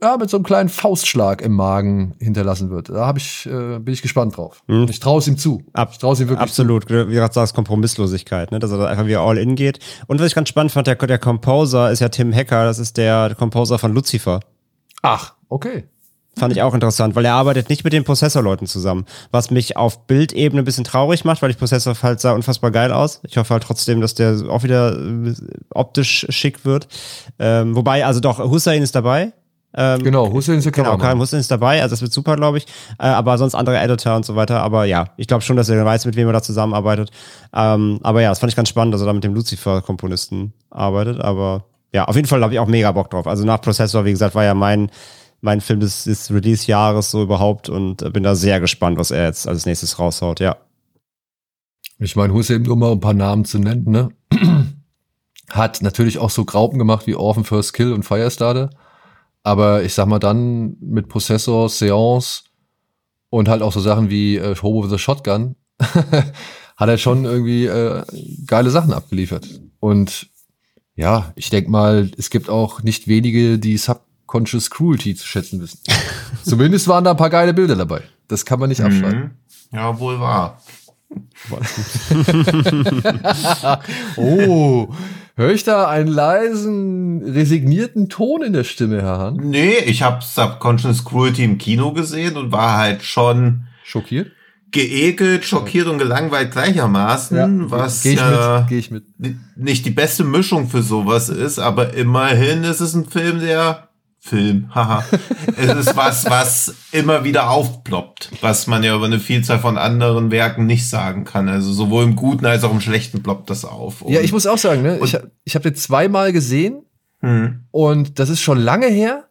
[0.00, 2.88] ja, mit so einem kleinen Faustschlag im Magen hinterlassen wird.
[2.88, 4.62] Da hab ich, äh, bin ich gespannt drauf.
[4.66, 4.86] Mhm.
[4.88, 5.62] Ich traue es ihm zu.
[5.72, 8.58] Ab- ich traue ihm wirklich Absolut, wie du gerade sagst, Kompromisslosigkeit, ne?
[8.58, 9.78] dass er da einfach wieder all in geht.
[10.06, 12.96] Und was ich ganz spannend fand, der, der Composer ist ja Tim Hacker, das ist
[12.96, 14.40] der Composer von Lucifer.
[14.40, 14.46] zu.
[15.02, 15.84] Ach, okay.
[16.36, 19.06] Fand ich auch interessant, weil er arbeitet nicht mit den Prozessorleuten zusammen.
[19.32, 22.92] Was mich auf Bildebene ein bisschen traurig macht, weil ich Prozessor halt sah unfassbar geil
[22.92, 23.20] aus.
[23.26, 25.34] Ich hoffe halt trotzdem, dass der auch wieder äh,
[25.70, 26.86] optisch schick wird.
[27.40, 29.32] Ähm, wobei, also doch, Hussein ist dabei.
[29.74, 30.96] Ähm, Genau, Hussein ist der Genau.
[30.96, 32.66] Karim Hussein ist dabei, also das wird super, glaube ich.
[32.98, 34.62] Äh, aber sonst andere Editor und so weiter.
[34.62, 37.10] Aber ja, ich glaube schon, dass er weiß, mit wem er da zusammenarbeitet.
[37.54, 41.20] Ähm, aber ja, das fand ich ganz spannend, dass er da mit dem Lucifer-Komponisten arbeitet.
[41.20, 43.26] Aber ja, auf jeden Fall habe ich auch mega Bock drauf.
[43.26, 44.90] Also nach Prozessor, wie gesagt, war ja mein,
[45.40, 49.26] mein Film des, des Release-Jahres so überhaupt und äh, bin da sehr gespannt, was er
[49.26, 50.56] jetzt als nächstes raushaut, ja.
[52.00, 54.08] Ich meine, Hussein, nur mal ein paar Namen zu nennen, ne?
[55.50, 58.70] Hat natürlich auch so Graupen gemacht wie Orphan First Kill und Firestarter.
[59.48, 62.42] Aber ich sag mal dann mit Prozessor, Seance
[63.30, 67.64] und halt auch so Sachen wie äh, Hobo with a Shotgun hat er schon irgendwie
[67.64, 68.04] äh,
[68.46, 69.48] geile Sachen abgeliefert.
[69.80, 70.28] Und
[70.96, 75.80] ja, ich denk mal, es gibt auch nicht wenige, die Subconscious Cruelty zu schätzen wissen.
[76.42, 78.02] Zumindest waren da ein paar geile Bilder dabei.
[78.28, 79.18] Das kann man nicht abschreiben.
[79.18, 79.30] Mhm.
[79.72, 80.60] Ja, wohl wahr.
[84.16, 84.88] Oh,
[85.38, 89.36] höre ich da einen leisen, resignierten Ton in der Stimme, Herr Hahn?
[89.36, 94.32] Nee, ich habe Subconscious Cruelty im Kino gesehen und war halt schon Schockiert?
[94.70, 99.04] geekelt, schockiert und gelangweilt gleichermaßen, was Gehe ich ja mit, gehe ich mit.
[99.56, 103.87] nicht die beste Mischung für sowas ist, aber immerhin ist es ein Film, der
[104.20, 105.04] Film, haha.
[105.56, 110.30] es ist was, was immer wieder aufploppt, was man ja über eine Vielzahl von anderen
[110.30, 111.48] Werken nicht sagen kann.
[111.48, 114.00] Also sowohl im Guten als auch im Schlechten ploppt das auf.
[114.08, 116.82] Ja, Und- ich muss auch sagen, ne, ich, hab- ich habe den zweimal gesehen
[117.20, 117.64] Hm.
[117.70, 119.28] und das ist schon lange her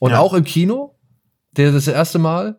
[0.00, 0.18] und Ja.
[0.18, 0.96] auch im Kino,
[1.52, 2.58] der das erste Mal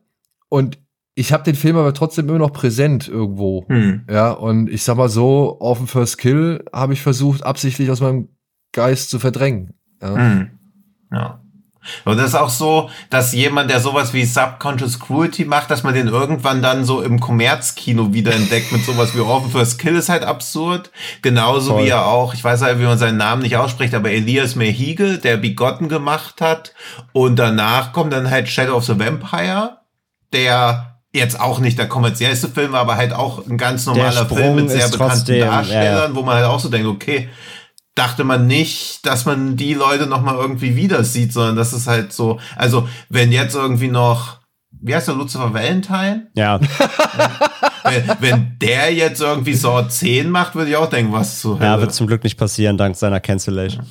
[0.50, 0.80] und
[1.14, 3.66] ich habe den Film aber trotzdem immer noch präsent irgendwo.
[3.70, 4.06] Hm.
[4.10, 8.02] Ja, und ich sag mal so, auf dem First Kill habe ich versucht, absichtlich aus
[8.02, 8.30] meinem
[8.72, 9.74] Geist zu verdrängen.
[10.02, 10.16] Ja.
[10.16, 10.50] Hm.
[11.12, 11.42] Ja.
[12.04, 15.94] Und das ist auch so, dass jemand, der sowas wie Subconscious Cruelty macht, dass man
[15.94, 20.24] den irgendwann dann so im Kommerzkino wiederentdeckt mit sowas wie Orphan First Kill ist halt
[20.24, 20.92] absurd.
[21.22, 21.86] Genauso Voll.
[21.86, 25.18] wie er auch, ich weiß halt, wie man seinen Namen nicht ausspricht, aber Elias Mehigel,
[25.18, 26.74] der Bigotten gemacht hat.
[27.14, 29.78] Und danach kommt dann halt Shadow of the Vampire,
[30.34, 34.56] der jetzt auch nicht der kommerziellste Film war, aber halt auch ein ganz normaler Film
[34.56, 35.52] mit sehr bekannten trotzdem, ja, ja.
[35.52, 37.30] Darstellern, wo man halt auch so denkt, okay,
[37.96, 41.88] dachte man nicht, dass man die Leute noch mal irgendwie wieder sieht, sondern das ist
[41.88, 44.40] halt so, also wenn jetzt irgendwie noch,
[44.72, 46.28] wie heißt der Lucifer Valentine?
[46.36, 46.60] Ja,
[47.84, 51.72] wenn, wenn der jetzt irgendwie Saw 10 macht, würde ich auch denken, was zu ja
[51.72, 51.82] Hölle.
[51.82, 53.86] wird zum Glück nicht passieren, dank seiner Cancellation.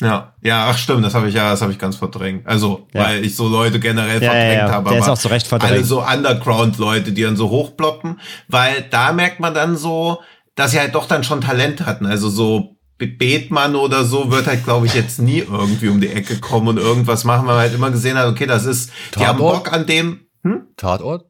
[0.00, 2.46] Ja, ja, ach stimmt, das habe ich ja, das habe ich ganz verdrängt.
[2.46, 3.04] Also, Ja.
[3.04, 4.70] weil ich so Leute generell Ja, ja, verdrängt ja.
[4.70, 4.90] habe.
[4.90, 5.72] Der ist auch zu Recht verdrängt.
[5.72, 10.20] Alle so Underground-Leute, die dann so hochploppen, weil da merkt man dann so,
[10.54, 12.06] dass sie halt doch dann schon Talent hatten.
[12.06, 16.38] Also so Bethmann oder so wird halt, glaube ich, jetzt nie irgendwie um die Ecke
[16.40, 19.38] kommen und irgendwas machen, weil man halt immer gesehen hat, okay, das ist, die haben
[19.38, 19.64] Tatort?
[19.64, 20.62] Bock an dem, hm?
[20.76, 21.24] Tatort?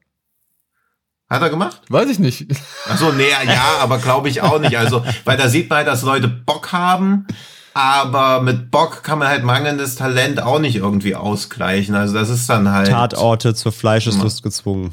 [1.29, 1.81] Hat er gemacht?
[1.89, 2.47] Weiß ich nicht.
[2.87, 4.77] Ach so, nee, ja, aber glaube ich auch nicht.
[4.79, 7.27] Also, weil da sieht man halt, dass Leute Bock haben,
[7.75, 11.93] aber mit Bock kann man halt mangelndes Talent auch nicht irgendwie ausgleichen.
[11.93, 12.87] Also das ist dann halt.
[12.87, 14.91] Tatorte zur Fleischeslust gezwungen.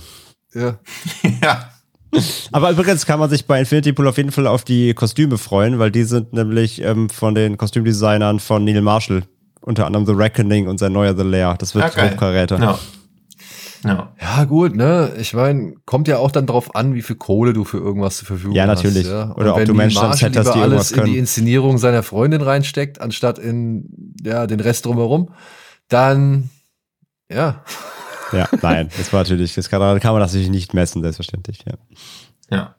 [0.52, 0.78] Ja.
[1.42, 1.70] Ja.
[2.52, 5.79] Aber übrigens kann man sich bei Infinity Pool auf jeden Fall auf die Kostüme freuen,
[5.79, 9.22] weil die sind nämlich ähm, von den Kostümdesignern von Neil Marshall.
[9.61, 11.57] Unter anderem The Reckoning und sein neuer The Lair.
[11.59, 12.12] Das wird geil.
[12.12, 12.61] Hochkaräter.
[12.61, 12.79] Ja.
[13.85, 14.12] Ja.
[14.20, 15.12] Ja, gut, ne?
[15.18, 18.26] Ich meine, kommt ja auch dann drauf an, wie viel Kohle du für irgendwas zur
[18.26, 18.83] Verfügung Ja, hast.
[18.83, 19.07] natürlich.
[19.07, 19.35] Ja?
[19.37, 21.18] Oder ob wenn du Menschen am Marshall Set hast, lieber die alles in die.
[21.18, 25.31] Inszenierung seiner Freundin reinsteckt, anstatt in ja, den Rest drumherum,
[25.88, 26.50] dann
[27.31, 27.62] ja.
[28.32, 31.64] Ja, nein, das war natürlich, das kann, kann man natürlich nicht messen, selbstverständlich.
[31.66, 31.74] Ja.
[32.50, 32.74] Ja.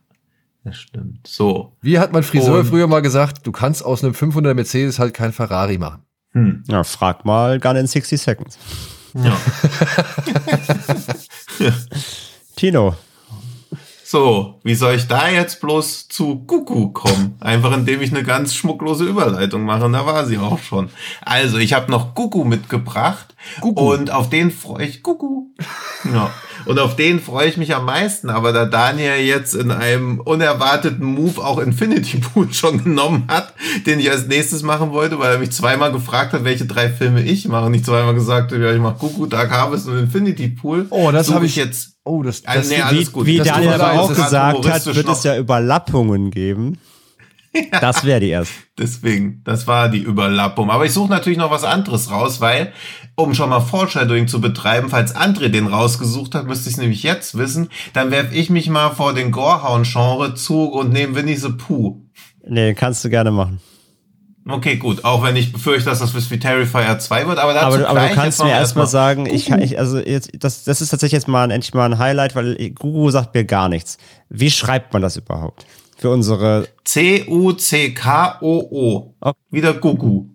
[0.64, 1.26] Das stimmt.
[1.26, 1.74] So.
[1.82, 5.14] Wie hat mein Friseur Und- früher mal gesagt, du kannst aus einem 500 Mercedes halt
[5.14, 6.02] kein Ferrari machen.
[6.34, 6.64] Hm.
[6.68, 8.58] Ja, frag mal Gun in 60 Seconds.
[9.14, 9.38] Ja.
[12.58, 12.96] Tino.
[14.10, 17.36] So, wie soll ich da jetzt bloß zu Kuku kommen?
[17.42, 19.84] Einfach indem ich eine ganz schmucklose Überleitung mache.
[19.84, 20.90] Und da war sie auch schon.
[21.26, 23.36] Also, ich habe noch Kuku mitgebracht.
[23.60, 23.94] Kuku.
[23.94, 25.48] Und auf den freue ich Kuku.
[26.06, 26.32] Ja.
[26.68, 28.30] Und auf den freue ich mich am meisten.
[28.30, 33.54] Aber da Daniel jetzt in einem unerwarteten Move auch Infinity Pool schon genommen hat,
[33.86, 37.22] den ich als nächstes machen wollte, weil er mich zweimal gefragt hat, welche drei Filme
[37.24, 37.66] ich mache.
[37.68, 40.86] Und ich zweimal gesagt habe, ja, ich mache Kuku, Dark Harvest und Infinity Pool.
[40.90, 43.26] Oh, das habe ich- jetzt Oh, das, Also, das nee, Wie, alles gut.
[43.26, 46.78] wie Das Daniel aber auch gesagt hat, wird es ja Überlappungen geben.
[47.82, 48.54] Das wäre die erste.
[48.78, 50.70] Deswegen, das war die Überlappung.
[50.70, 52.74] Aber ich suche natürlich noch was anderes raus, weil,
[53.16, 57.04] um schon mal Foreshadowing zu betreiben, falls André den rausgesucht hat, müsste ich es nämlich
[57.04, 61.50] jetzt wissen, dann werfe ich mich mal vor den Gorehound-Genre zu und nehme Winnie the
[61.50, 62.02] Pooh.
[62.48, 63.60] Nee, kannst du gerne machen.
[64.50, 65.04] Okay, gut.
[65.04, 68.16] Auch wenn ich befürchte, dass das wie Terrifier 2 wird, aber dazu Aber, aber du
[68.16, 71.52] kannst mir erstmal sagen, ich ich, also jetzt, das, das ist tatsächlich jetzt mal ein,
[71.52, 73.98] endlich mal ein Highlight, weil Google sagt mir gar nichts.
[74.30, 75.66] Wie schreibt man das überhaupt?
[75.98, 76.68] Für unsere,
[77.78, 79.14] C-U-C-K-O-O.
[79.20, 79.38] Okay.
[79.50, 80.28] Wieder Gugu.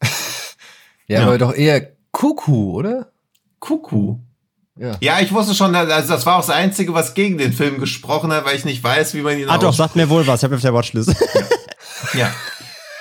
[1.06, 1.26] ja, Ja.
[1.26, 3.12] aber doch eher Kuku, oder?
[3.58, 4.16] Kuku.
[4.76, 4.96] Ja.
[5.00, 8.32] Ja, ich wusste schon, also das war auch das Einzige, was gegen den Film gesprochen
[8.32, 10.44] hat, weil ich nicht weiß, wie man ihn ah doch, sagt mir wohl was, ich
[10.44, 11.14] habe auf der Watchlist.
[12.14, 12.32] Ja.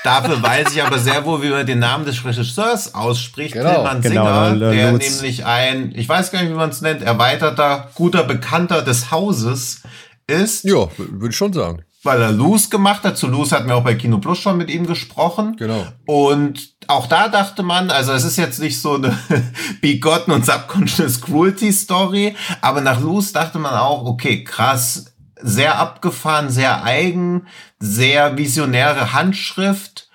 [0.03, 3.53] Dafür weiß ich aber sehr wohl, wie man den Namen des Regisseurs ausspricht.
[3.53, 3.71] Genau.
[3.73, 5.15] Tillmann Genau, Singer, äh, der Lutz.
[5.15, 9.81] nämlich ein, ich weiß gar nicht, wie man es nennt, erweiterter, guter Bekannter des Hauses
[10.27, 11.83] ist, Ja, würde ich schon sagen.
[12.03, 13.17] Weil er Loose gemacht hat.
[13.17, 15.55] Zu Loose hatten wir auch bei Kino Plus schon mit ihm gesprochen.
[15.57, 15.85] Genau.
[16.05, 19.17] Und auch da dachte man, also es ist jetzt nicht so eine
[19.81, 26.49] Begotten und Subconscious Cruelty Story, aber nach Loose dachte man auch, okay, krass, sehr abgefahren,
[26.49, 27.47] sehr eigen,
[27.79, 30.09] sehr visionäre Handschrift.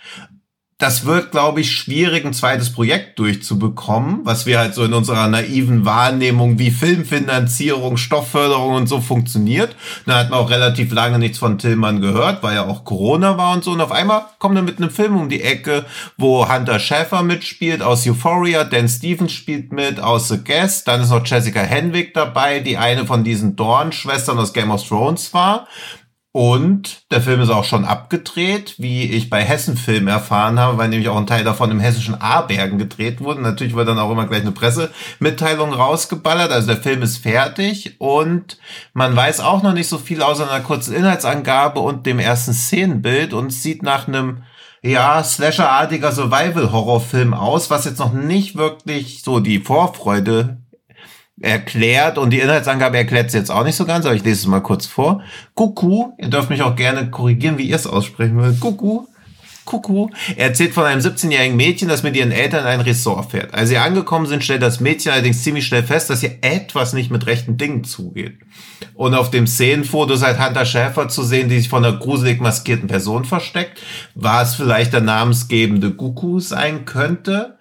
[0.78, 5.26] Das wird, glaube ich, schwierig, ein zweites Projekt durchzubekommen, was wir halt so in unserer
[5.26, 9.74] naiven Wahrnehmung, wie Filmfinanzierung, Stoffförderung und so funktioniert.
[10.04, 13.54] Da hat man auch relativ lange nichts von Tillmann gehört, weil ja auch Corona war
[13.54, 13.70] und so.
[13.70, 15.86] Und auf einmal kommt er mit einem Film um die Ecke,
[16.18, 21.08] wo Hunter Schäfer mitspielt aus Euphoria, Dan Stevens spielt mit aus The Guest, dann ist
[21.08, 25.68] noch Jessica Henwick dabei, die eine von diesen Dorn-Schwestern aus Game of Thrones war.
[26.36, 30.90] Und der Film ist auch schon abgedreht, wie ich bei Hessen Film erfahren habe, weil
[30.90, 33.40] nämlich auch ein Teil davon im hessischen Abergen gedreht wurde.
[33.40, 36.52] Natürlich wird dann auch immer gleich eine Pressemitteilung rausgeballert.
[36.52, 38.58] Also der Film ist fertig und
[38.92, 43.32] man weiß auch noch nicht so viel außer einer kurzen Inhaltsangabe und dem ersten Szenenbild
[43.32, 44.42] und sieht nach einem
[44.82, 50.58] ja, Slasher-artiger Survival-Horrorfilm aus, was jetzt noch nicht wirklich so die Vorfreude
[51.40, 54.46] erklärt und die Inhaltsangabe erklärt es jetzt auch nicht so ganz, aber ich lese es
[54.46, 55.22] mal kurz vor.
[55.54, 58.60] Kuku, ihr dürft mich auch gerne korrigieren, wie ihr es aussprechen würdet.
[58.60, 59.06] Kuku,
[59.66, 60.08] Kuku.
[60.36, 63.52] Er erzählt von einem 17-jährigen Mädchen, das mit ihren Eltern in ein Ressort fährt.
[63.52, 67.10] Als sie angekommen sind, stellt das Mädchen allerdings ziemlich schnell fest, dass hier etwas nicht
[67.10, 68.38] mit rechten Dingen zugeht.
[68.94, 72.40] Und auf dem Szenenfoto ist halt Hunter Schäfer zu sehen, die sich von einer gruselig
[72.40, 73.82] maskierten Person versteckt.
[74.14, 77.58] War es vielleicht der namensgebende Kuku sein könnte?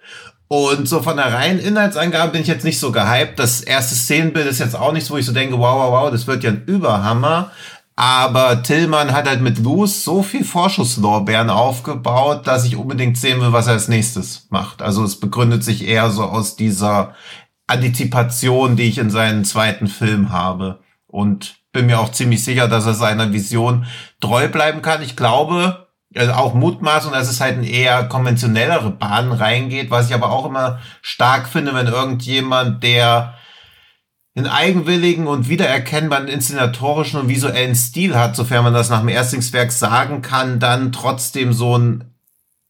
[0.48, 3.38] Und so von der reinen Inhaltsangabe bin ich jetzt nicht so gehypt.
[3.38, 6.26] Das erste Szenenbild ist jetzt auch nichts, wo ich so denke, wow, wow, wow, das
[6.26, 7.50] wird ja ein Überhammer.
[7.96, 13.52] Aber Tillmann hat halt mit Loose so viel Vorschusslorbeeren aufgebaut, dass ich unbedingt sehen will,
[13.52, 14.82] was er als nächstes macht.
[14.82, 17.14] Also es begründet sich eher so aus dieser
[17.66, 20.80] Antizipation, die ich in seinen zweiten Film habe.
[21.06, 23.86] Und bin mir auch ziemlich sicher, dass er seiner Vision
[24.20, 25.02] treu bleiben kann.
[25.02, 25.85] Ich glaube,
[26.16, 30.46] also auch Mutmaßung, dass es halt in eher konventionellere Bahnen reingeht, was ich aber auch
[30.46, 33.34] immer stark finde, wenn irgendjemand, der
[34.36, 39.72] einen eigenwilligen und wiedererkennbaren inszenatorischen und visuellen Stil hat, sofern man das nach dem Erstlingswerk
[39.72, 42.14] sagen kann, dann trotzdem so ein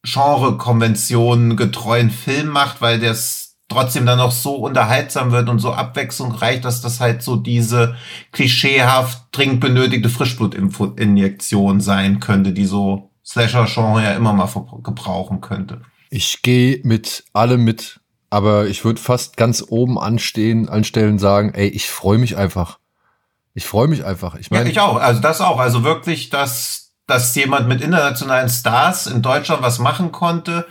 [0.05, 6.61] Genre-Konventionen getreuen Film macht, weil das trotzdem dann noch so unterhaltsam wird und so abwechslungsreich,
[6.61, 7.97] dass das halt so diese
[8.31, 14.49] klischeehaft dringend benötigte Frischblutinjektion sein könnte, die so Slasher-Genre ja immer mal
[14.83, 15.83] gebrauchen könnte.
[16.11, 21.69] Ich gehe mit allem mit, aber ich würde fast ganz oben anstehen, anstellen, sagen, ey,
[21.69, 22.79] ich freue mich einfach.
[23.55, 24.37] Ich freue mich einfach.
[24.37, 24.97] Ich Ja, meine, ich auch.
[24.97, 25.59] Also das auch.
[25.59, 30.67] Also wirklich, dass, dass jemand mit internationalen Stars in Deutschland was machen konnte,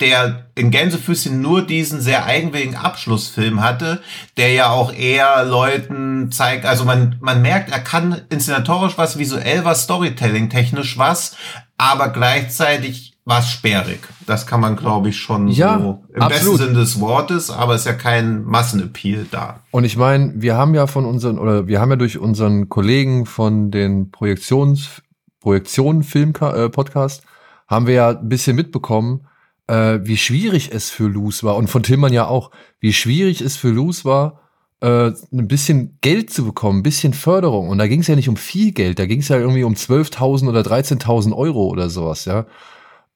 [0.00, 4.02] der in Gänsefüßchen nur diesen sehr eigenwilligen Abschlussfilm hatte,
[4.36, 9.64] der ja auch eher Leuten zeigt, also man, man merkt, er kann inszenatorisch was, visuell
[9.64, 11.36] was, Storytelling technisch was,
[11.80, 14.00] aber gleichzeitig war es sperrig.
[14.26, 16.58] Das kann man, glaube ich, schon Ja, so im absolut.
[16.58, 19.60] besten Sinne des Wortes, aber es ist ja kein Massenappeal da.
[19.70, 23.24] Und ich meine, wir haben ja von unseren, oder wir haben ja durch unseren Kollegen
[23.24, 25.00] von den Projektions,
[25.40, 27.22] Projektionen Film äh, Podcast,
[27.66, 29.26] haben wir ja ein bisschen mitbekommen,
[29.66, 31.56] äh, wie schwierig es für Luz war.
[31.56, 34.40] Und von Tillmann ja auch, wie schwierig es für Luz war,
[34.80, 37.68] äh, ein bisschen Geld zu bekommen, ein bisschen Förderung.
[37.68, 39.74] Und da ging es ja nicht um viel Geld, da ging es ja irgendwie um
[39.74, 42.46] 12.000 oder 13.000 Euro oder sowas, ja.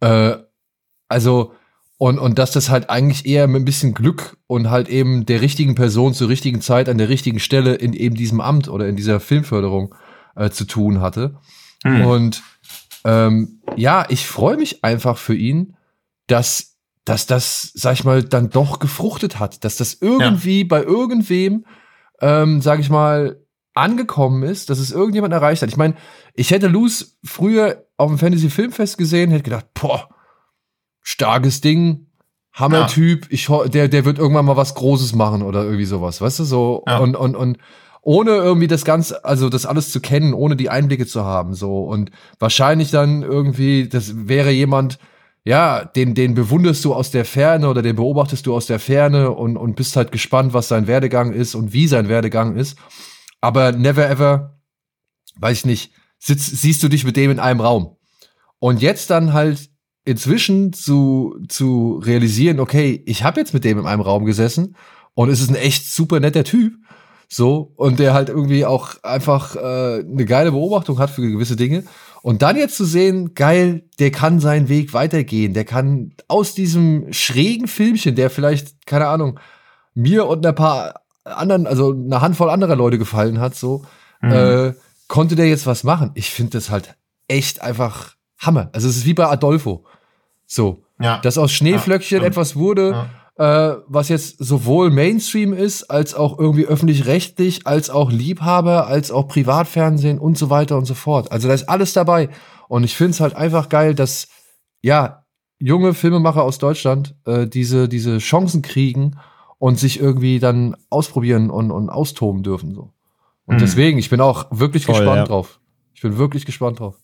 [0.01, 0.37] Äh,
[1.09, 1.53] also,
[1.97, 5.41] und, und dass das halt eigentlich eher mit ein bisschen Glück und halt eben der
[5.41, 8.97] richtigen Person zur richtigen Zeit an der richtigen Stelle in eben diesem Amt oder in
[8.97, 9.95] dieser Filmförderung
[10.35, 11.37] äh, zu tun hatte.
[11.85, 12.05] Hm.
[12.05, 12.43] Und
[13.05, 15.77] ähm, ja, ich freue mich einfach für ihn,
[16.27, 16.74] dass,
[17.05, 21.67] dass das, sag ich mal, dann doch gefruchtet hat, dass das irgendwie bei irgendwem,
[22.21, 23.41] ähm, sag ich mal,
[23.75, 25.69] angekommen ist, dass es irgendjemand erreicht hat.
[25.69, 25.95] Ich meine,
[26.35, 30.09] ich hätte Luz früher auf dem Fantasy Filmfest gesehen, hätte gedacht, boah,
[31.03, 32.07] starkes Ding,
[32.53, 36.39] Hammer-Typ, ich ho- der, der wird irgendwann mal was Großes machen oder irgendwie sowas, weißt
[36.39, 36.99] du, so Ja.
[36.99, 37.59] und, und, und
[38.01, 41.85] ohne irgendwie das Ganze, also das alles zu kennen, ohne die Einblicke zu haben, so
[41.85, 44.99] und wahrscheinlich dann irgendwie, das wäre jemand,
[45.45, 49.31] ja, den, den bewunderst du aus der Ferne oder den beobachtest du aus der Ferne
[49.31, 52.79] und, und bist halt gespannt, was sein Werdegang ist und wie sein Werdegang ist.
[53.43, 54.59] Aber never ever,
[55.37, 57.97] weiß ich nicht, sitz, siehst du dich mit dem in einem Raum.
[58.59, 59.69] Und jetzt dann halt
[60.07, 64.77] inzwischen zu, zu realisieren, okay, ich habe jetzt mit dem in einem Raum gesessen
[65.13, 66.75] und es ist ein echt super netter Typ.
[67.37, 71.83] So, und der halt irgendwie auch einfach äh, eine geile Beobachtung hat für gewisse Dinge.
[72.23, 75.53] Und dann jetzt zu sehen, geil, der kann seinen Weg weitergehen.
[75.53, 79.41] Der kann aus diesem schrägen Filmchen, der vielleicht, keine Ahnung,
[79.95, 83.85] mir und ein paar anderen, also eine Handvoll anderer Leute gefallen hat, so,
[84.23, 84.73] äh,
[85.09, 86.13] konnte der jetzt was machen.
[86.15, 86.95] Ich finde das halt
[87.27, 88.71] echt einfach Hammer.
[88.73, 89.85] Also es ist wie bei Adolfo.
[90.47, 91.19] So, Ja.
[91.19, 96.67] dass aus Schneeflöckchen Ja, etwas wurde, äh, was jetzt sowohl Mainstream ist, als auch irgendwie
[96.67, 101.33] öffentlich-rechtlich, als auch Liebhaber, als auch Privatfernsehen und so weiter und so fort.
[101.33, 102.29] Also da ist alles dabei.
[102.69, 104.29] Und ich finde es halt einfach geil, dass,
[104.83, 105.25] ja,
[105.59, 109.17] junge Filmemacher aus Deutschland äh, diese, diese Chancen kriegen
[109.59, 112.75] und sich irgendwie dann ausprobieren und, und austoben dürfen.
[112.75, 112.93] So.
[113.47, 113.61] Und Mhm.
[113.61, 115.25] deswegen, ich bin auch wirklich Voll, gespannt ja.
[115.25, 115.59] drauf.
[115.95, 116.97] Ich bin wirklich gespannt drauf.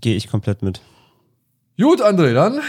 [0.00, 0.80] Gehe ich komplett mit.
[1.78, 2.60] Gut, André, dann.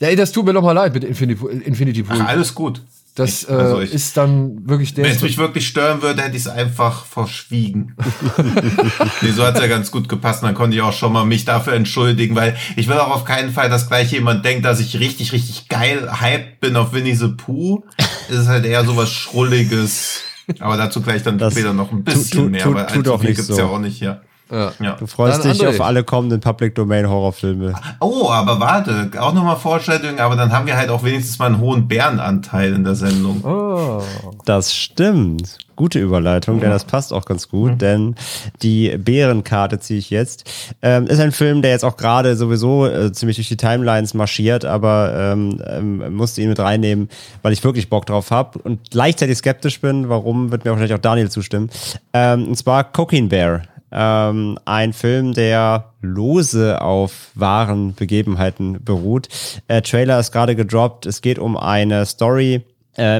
[0.00, 2.18] Ja, ey, das tut mir noch mal leid mit Infinity, Infinity Pool.
[2.20, 2.82] Ach, alles gut.
[3.16, 5.04] das ich- äh, also ich- ist dann wirklich der.
[5.04, 7.96] Wenn es mich wirklich stören würde, hätte ich es einfach verschwiegen.
[9.22, 10.42] nee, so hat's ja ganz gut gepasst.
[10.44, 13.50] Dann konnte ich auch schon mal mich dafür entschuldigen, weil ich will auch auf keinen
[13.52, 17.28] Fall, dass gleich jemand denkt, dass ich richtig, richtig geil hyped bin auf Winnie the
[17.28, 17.82] Pooh.
[18.28, 20.20] Es ist halt eher sowas Schrulliges.
[20.60, 22.92] Aber dazu gleich dann Das später noch ein tu- bisschen tu- mehr, tu- weil tu
[22.92, 23.58] allzu doch viel nicht gibt's so.
[23.58, 24.08] ja auch nicht hier.
[24.08, 24.20] ja.
[24.50, 24.72] Ja.
[24.98, 25.68] Du freust Dann dich André.
[25.68, 27.74] auf alle kommenden Public Domain Horrorfilme.
[28.00, 31.58] Oh, aber warte, auch nochmal Vorstellung, aber dann haben wir halt auch wenigstens mal einen
[31.60, 33.44] hohen Bärenanteil in der Sendung.
[33.44, 34.02] Oh.
[34.44, 35.58] Das stimmt.
[35.76, 38.16] Gute Überleitung, denn das passt auch ganz gut, denn
[38.62, 40.50] die Bärenkarte ziehe ich jetzt.
[40.82, 44.64] Ähm, ist ein Film, der jetzt auch gerade sowieso äh, ziemlich durch die Timelines marschiert,
[44.64, 47.08] aber ähm, ähm, musste ihn mit reinnehmen,
[47.42, 50.08] weil ich wirklich Bock drauf habe und gleichzeitig skeptisch bin.
[50.08, 51.70] Warum, wird mir wahrscheinlich auch Daniel zustimmen.
[52.12, 53.62] Ähm, und zwar Cocaine Bear.
[53.90, 59.28] Ähm, ein Film, der lose auf wahren Begebenheiten beruht.
[59.66, 61.06] Äh, Trailer ist gerade gedroppt.
[61.06, 62.64] Es geht um eine Story,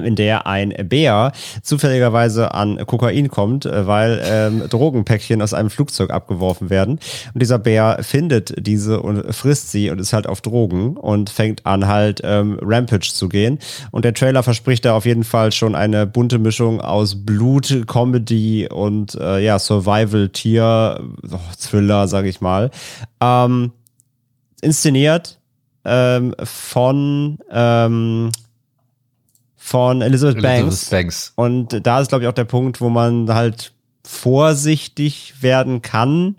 [0.07, 6.11] in der ein Bär zufälligerweise an Kokain kommt, äh, weil ähm, Drogenpäckchen aus einem Flugzeug
[6.11, 6.99] abgeworfen werden.
[7.33, 11.67] Und dieser Bär findet diese und frisst sie und ist halt auf Drogen und fängt
[11.67, 13.59] an halt ähm, Rampage zu gehen.
[13.91, 18.69] Und der Trailer verspricht da auf jeden Fall schon eine bunte Mischung aus Blut, Comedy
[18.69, 22.71] und äh, ja, Survival, Tier, oh, sag ich mal.
[23.21, 23.73] Ähm,
[24.61, 25.39] inszeniert
[25.85, 28.31] ähm, von ähm,
[29.59, 30.91] von Elizabeth, Elizabeth Banks.
[30.91, 31.33] Banks.
[31.35, 33.73] Und da ist, glaube ich, auch der Punkt, wo man halt
[34.07, 36.37] vorsichtig werden kann.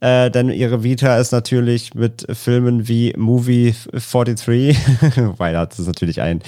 [0.00, 4.76] Äh, denn ihre Vita ist natürlich mit Filmen wie Movie 43,
[5.38, 6.42] weil das ist natürlich ein,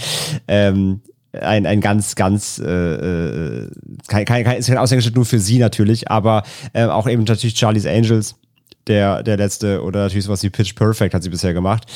[0.47, 1.01] ähm,
[1.33, 3.71] ein, ein ganz, ganz, äh, äh,
[4.09, 6.43] kein, kein, kein, ist kein Aushängeschild nur für sie natürlich, aber
[6.75, 8.35] äh, auch eben natürlich Charlie's Angels,
[8.89, 11.87] der, der letzte, oder natürlich sowas wie Pitch Perfect hat sie bisher gemacht.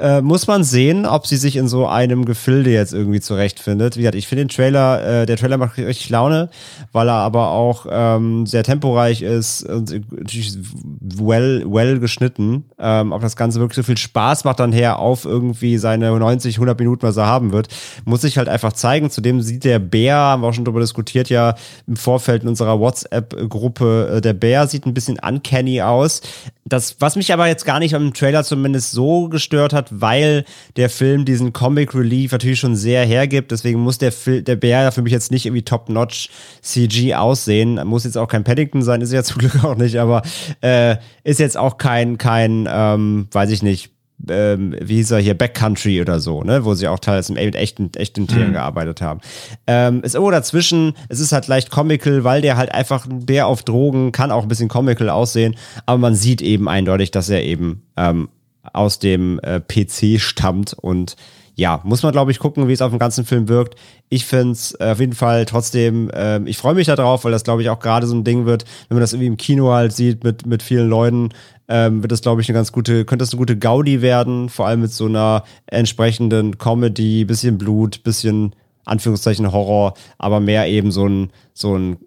[0.00, 3.96] Äh, muss man sehen, ob sie sich in so einem Gefilde jetzt irgendwie zurechtfindet.
[3.96, 6.50] Wie gesagt, ich finde den Trailer, äh, der Trailer macht richtig Laune,
[6.90, 10.56] weil er aber auch ähm, sehr temporeich ist und natürlich
[11.00, 12.64] well, well geschnitten.
[12.78, 16.56] Ähm, ob das Ganze wirklich so viel Spaß macht dann her auf irgendwie seine 90,
[16.56, 17.68] 100 Minuten, was er haben wird,
[18.04, 19.10] muss sich halt einfach zeigen.
[19.10, 21.54] Zudem sieht der Bär, haben wir auch schon darüber diskutiert, ja
[21.86, 26.20] im Vorfeld in unserer WhatsApp-Gruppe, äh, der Bär sieht ein bisschen uncanny aus.
[26.66, 30.44] Das, was mich aber jetzt gar nicht am Trailer zumindest so gestört hat, weil
[30.76, 33.50] der Film diesen Comic Relief natürlich schon sehr hergibt.
[33.50, 36.30] Deswegen muss der, Fil der Bär für mich jetzt nicht irgendwie top-notch
[36.62, 37.80] CG aussehen.
[37.86, 40.22] Muss jetzt auch kein Paddington sein, ist ja zum Glück auch nicht, aber
[40.62, 43.93] äh, ist jetzt auch kein, kein, ähm, weiß ich nicht,
[44.28, 47.90] ähm, wie hieß er hier, Backcountry oder so, ne, wo sie auch teils mit echten,
[47.94, 48.54] echten Tieren mhm.
[48.54, 49.20] gearbeitet haben.
[49.66, 53.46] Ähm, ist irgendwo dazwischen, es ist halt leicht comical, weil der halt einfach ein Bär
[53.46, 55.56] auf Drogen kann auch ein bisschen comical aussehen,
[55.86, 58.28] aber man sieht eben eindeutig, dass er eben ähm,
[58.72, 61.16] aus dem äh, PC stammt und
[61.56, 63.78] ja, muss man, glaube ich, gucken, wie es auf dem ganzen Film wirkt.
[64.08, 67.44] Ich finde es äh, auf jeden Fall trotzdem, äh, ich freue mich darauf, weil das,
[67.44, 69.92] glaube ich, auch gerade so ein Ding wird, wenn man das irgendwie im Kino halt
[69.92, 71.30] sieht mit, mit vielen Leuten,
[71.68, 74.66] ähm, wird das, glaube ich, eine ganz gute, könnte das eine gute Gaudi werden, vor
[74.66, 81.06] allem mit so einer entsprechenden Comedy, bisschen Blut, bisschen Anführungszeichen Horror, aber mehr eben so
[81.06, 81.98] ein, so ein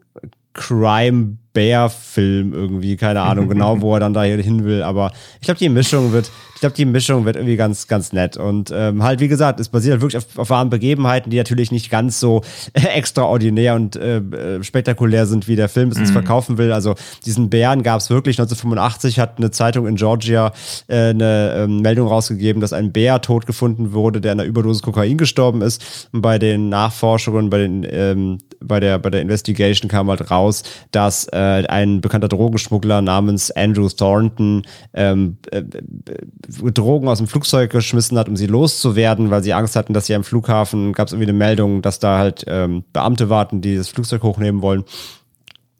[0.54, 5.45] Crime Bear Film irgendwie, keine Ahnung genau, wo er dann da hin will, aber ich
[5.45, 8.38] glaube, die Mischung wird, ich glaube, die Mischung wird irgendwie ganz, ganz nett.
[8.38, 11.72] Und ähm, halt, wie gesagt, es basiert halt wirklich auf, auf wahren Begebenheiten, die natürlich
[11.72, 12.41] nicht ganz so
[12.74, 16.14] extraordinär und äh, äh, spektakulär sind, wie der Film es uns mhm.
[16.14, 16.72] verkaufen will.
[16.72, 16.93] Also
[17.26, 18.39] diesen Bären gab es wirklich.
[18.39, 20.51] 1985 hat eine Zeitung in Georgia
[20.88, 24.84] äh, eine ähm, Meldung rausgegeben, dass ein Bär tot gefunden wurde, der an einer Überdosis
[24.84, 26.08] Kokain gestorben ist.
[26.12, 30.64] Und bei den Nachforschungen, bei den ähm, bei der bei der Investigation kam halt raus,
[30.91, 31.38] dass äh,
[31.70, 35.64] ein bekannter Drogenschmuggler namens Andrew Thornton ähm, äh,
[36.72, 40.16] Drogen aus dem Flugzeug geschmissen hat, um sie loszuwerden, weil sie Angst hatten, dass sie
[40.16, 43.89] am Flughafen gab es irgendwie eine Meldung, dass da halt ähm, Beamte warten, die das
[43.89, 44.84] Flugzeug hochnehmen wollen.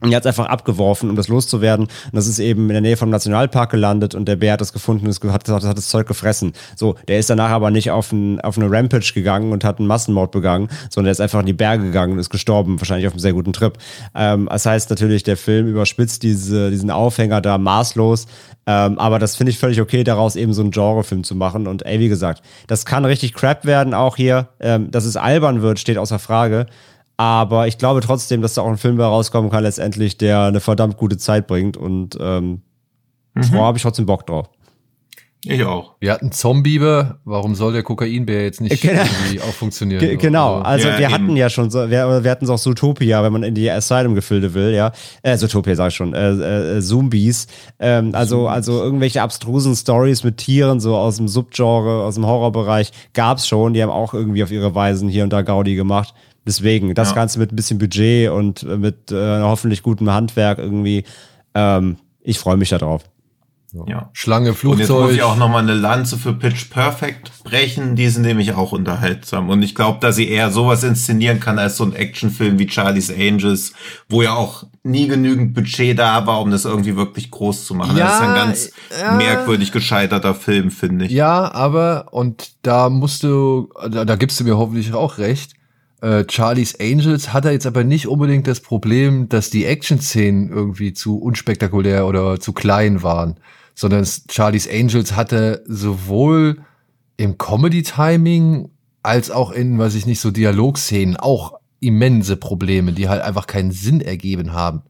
[0.00, 1.86] Und er hat es einfach abgeworfen, um das loszuwerden.
[1.86, 4.72] Und das ist eben in der Nähe vom Nationalpark gelandet und der Bär hat das
[4.72, 6.52] gefunden und hat, hat, hat das Zeug gefressen.
[6.76, 9.88] So, der ist danach aber nicht auf, ein, auf eine Rampage gegangen und hat einen
[9.88, 13.14] Massenmord begangen, sondern der ist einfach in die Berge gegangen und ist gestorben, wahrscheinlich auf
[13.14, 13.76] einem sehr guten Trip.
[14.14, 18.26] Ähm, das heißt natürlich, der Film überspitzt diese, diesen Aufhänger da maßlos.
[18.68, 21.66] Ähm, aber das finde ich völlig okay, daraus eben so einen Genrefilm zu machen.
[21.66, 24.48] Und ey, wie gesagt, das kann richtig crap werden auch hier.
[24.60, 26.66] Ähm, dass es albern wird, steht außer Frage.
[27.18, 30.96] Aber ich glaube trotzdem, dass da auch ein Film rauskommen kann, letztendlich, der eine verdammt
[30.96, 31.76] gute Zeit bringt.
[31.76, 32.62] Und ähm,
[33.34, 33.52] mhm.
[33.52, 34.48] da habe ich trotzdem Bock drauf.
[35.44, 35.94] Ich auch.
[36.00, 39.02] Wir hatten Zombieber, warum soll der Kokainbär jetzt nicht genau.
[39.02, 40.00] irgendwie auch funktionieren?
[40.00, 41.14] G genau, also ja, wir eben.
[41.14, 44.54] hatten ja schon, so, wir, wir hatten es auch Zootopia, wenn man in die Asylum-Gefilde
[44.54, 44.92] will, ja.
[45.22, 47.46] Äh, Zootopia sag ich schon, äh, äh, Zombies.
[47.78, 48.52] Ähm, also, Zombies.
[48.52, 53.74] also irgendwelche abstrusen Stories mit Tieren, so aus dem Subgenre, aus dem Horrorbereich, gab's schon.
[53.74, 56.14] Die haben auch irgendwie auf ihre Weisen hier und da Gaudi gemacht.
[56.48, 57.14] Deswegen, das ja.
[57.14, 61.04] Ganze mit ein bisschen Budget und äh, mit äh, hoffentlich gutem Handwerk irgendwie.
[61.54, 63.04] Ähm, ich freue mich darauf.
[63.86, 64.08] Ja.
[64.14, 64.72] Schlange, Flugzeug.
[64.72, 67.96] Und jetzt muss ich auch nochmal eine Lanze für Pitch Perfect brechen.
[67.96, 69.50] Die sind nämlich auch unterhaltsam.
[69.50, 73.10] Und ich glaube, dass sie eher sowas inszenieren kann als so ein Actionfilm wie Charlie's
[73.10, 73.74] Angels,
[74.08, 77.98] wo ja auch nie genügend Budget da war, um das irgendwie wirklich groß zu machen.
[77.98, 81.12] Ja, das ist ein ganz ja, merkwürdig gescheiterter Film, finde ich.
[81.12, 85.57] Ja, aber, und da musst du, da, da gibst du mir hoffentlich auch recht,
[86.00, 90.92] äh, Charlie's Angels hat er jetzt aber nicht unbedingt das Problem, dass die Action-Szenen irgendwie
[90.92, 93.38] zu unspektakulär oder zu klein waren,
[93.74, 96.58] sondern Charlie's Angels hatte sowohl
[97.16, 98.70] im Comedy-Timing
[99.02, 103.72] als auch in, weiß ich nicht, so Dialogszenen auch immense Probleme, die halt einfach keinen
[103.72, 104.82] Sinn ergeben haben.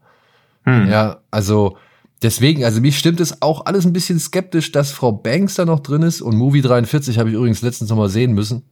[0.63, 0.89] Hm.
[0.89, 1.77] Ja, also
[2.21, 5.79] deswegen, also mich stimmt es auch alles ein bisschen skeptisch, dass Frau Banks da noch
[5.79, 8.63] drin ist und Movie 43 habe ich übrigens letztens noch mal sehen müssen.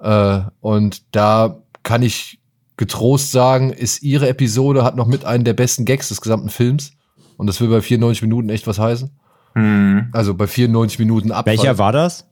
[0.00, 2.38] Äh, und da kann ich
[2.76, 6.92] getrost sagen, ist ihre Episode hat noch mit einen der besten Gags des gesamten Films.
[7.36, 9.10] Und das will bei 94 Minuten echt was heißen.
[9.54, 10.08] Mhm.
[10.12, 11.46] Also bei 94 Minuten ab.
[11.46, 12.26] Welcher war das?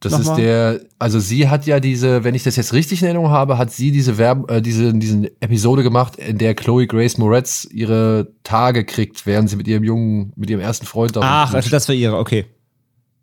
[0.00, 0.38] Das Nochmal?
[0.38, 3.58] ist der, also sie hat ja diese, wenn ich das jetzt richtig in Erinnerung habe,
[3.58, 8.28] hat sie diese Verb, äh, diese, diese Episode gemacht, in der Chloe Grace Moretz ihre
[8.44, 11.96] Tage kriegt, während sie mit ihrem jungen, mit ihrem ersten Freund Ach, also das war
[11.96, 12.46] ihre, okay.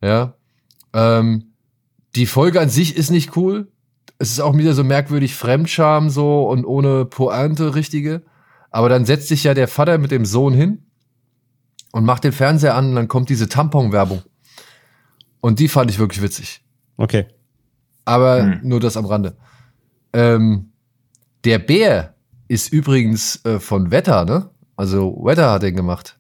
[0.01, 0.34] Ja.
[0.93, 1.53] Ähm,
[2.16, 3.72] die Folge an sich ist nicht cool.
[4.18, 8.24] Es ist auch wieder so merkwürdig Fremdscham so und ohne Pointe richtige.
[8.72, 10.86] Aber dann setzt sich ja der Vater mit dem Sohn hin
[11.91, 14.22] und macht den Fernseher an und dann kommt diese Tampon-Werbung.
[15.41, 16.63] Und die fand ich wirklich witzig.
[16.97, 17.28] Okay.
[18.05, 18.59] Aber hm.
[18.63, 19.38] nur das am Rande.
[20.13, 20.72] Ähm,
[21.43, 22.16] der Bär
[22.47, 24.49] ist übrigens äh, von Wetter, ne?
[24.76, 26.18] Also Wetter hat den gemacht.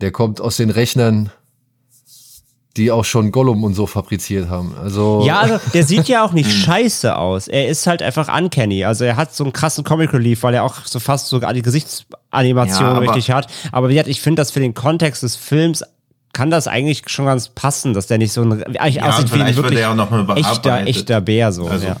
[0.00, 1.30] Der kommt aus den Rechnern
[2.76, 4.74] die auch schon Gollum und so fabriziert haben.
[4.80, 7.48] Also ja, also der sieht ja auch nicht scheiße aus.
[7.48, 8.84] Er ist halt einfach uncanny.
[8.84, 11.62] Also er hat so einen krassen Comic Relief, weil er auch so fast sogar die
[11.62, 13.48] Gesichtsanimation ja, richtig hat.
[13.72, 15.82] Aber wie gesagt, ich finde das für den Kontext des Films
[16.32, 19.40] kann das eigentlich schon ganz passen, dass der nicht so ein eigentlich ja, aussieht wie
[19.40, 19.80] ein wirklich
[20.36, 21.66] echter, echter Bär so.
[21.66, 21.96] Also, ja.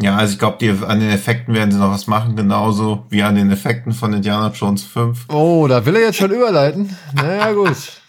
[0.00, 3.36] Ja, also ich glaube, an den Effekten werden sie noch was machen, genauso wie an
[3.36, 5.26] den Effekten von Indiana Jones 5.
[5.28, 6.96] Oh, da will er jetzt schon überleiten.
[7.14, 7.76] Naja, gut.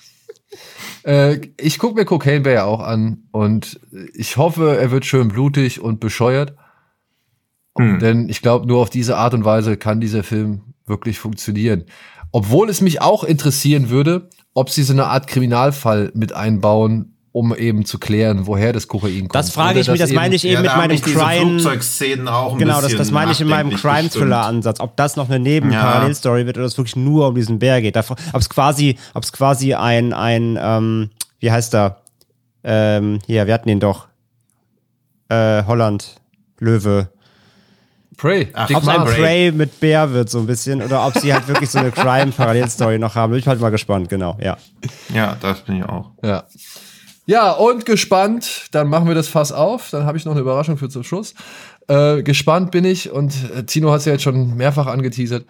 [1.06, 3.80] äh, ich gucke mir Cocaine Bear auch an und
[4.14, 6.56] ich hoffe, er wird schön blutig und bescheuert.
[7.78, 8.00] Hm.
[8.00, 11.86] Denn ich glaube, nur auf diese Art und Weise kann dieser Film wirklich funktionieren.
[12.32, 17.54] Obwohl es mich auch interessieren würde, ob sie so eine Art Kriminalfall mit einbauen, um
[17.54, 19.36] eben zu klären, woher das Kokain kommt.
[19.36, 21.60] Das frage ich mich, das meine ich eben ja, mit meinem Crime.
[21.60, 24.80] Flugzeugszenen auch ein genau, das, das meine ich in meinem Crime-Thriller-Ansatz.
[24.80, 26.46] Ob das noch eine Neben-Parallelstory ja.
[26.46, 27.98] wird oder es wirklich nur um diesen Bär geht.
[27.98, 31.10] Ob es quasi, ob es quasi ein, ein, ähm,
[31.40, 31.98] wie heißt er?
[32.64, 34.08] Ähm, hier, wir hatten ihn doch.
[35.28, 36.16] Äh, Holland,
[36.60, 37.10] Löwe.
[38.16, 38.48] Prey.
[38.54, 41.50] Ach, ob es ein Prey mit Bär wird, so ein bisschen, oder ob sie halt
[41.50, 43.32] wirklich so eine Crime-Parallelstory noch haben.
[43.32, 44.56] Bin ich halt mal gespannt, genau, ja.
[45.14, 46.12] Ja, das bin ich auch.
[46.24, 46.46] Ja.
[47.28, 49.90] Ja, und gespannt, dann machen wir das Fass auf.
[49.90, 51.34] Dann habe ich noch eine Überraschung für zum Schluss.
[51.88, 55.46] Äh, gespannt bin ich, und äh, Tino hat es ja jetzt schon mehrfach angeteasert.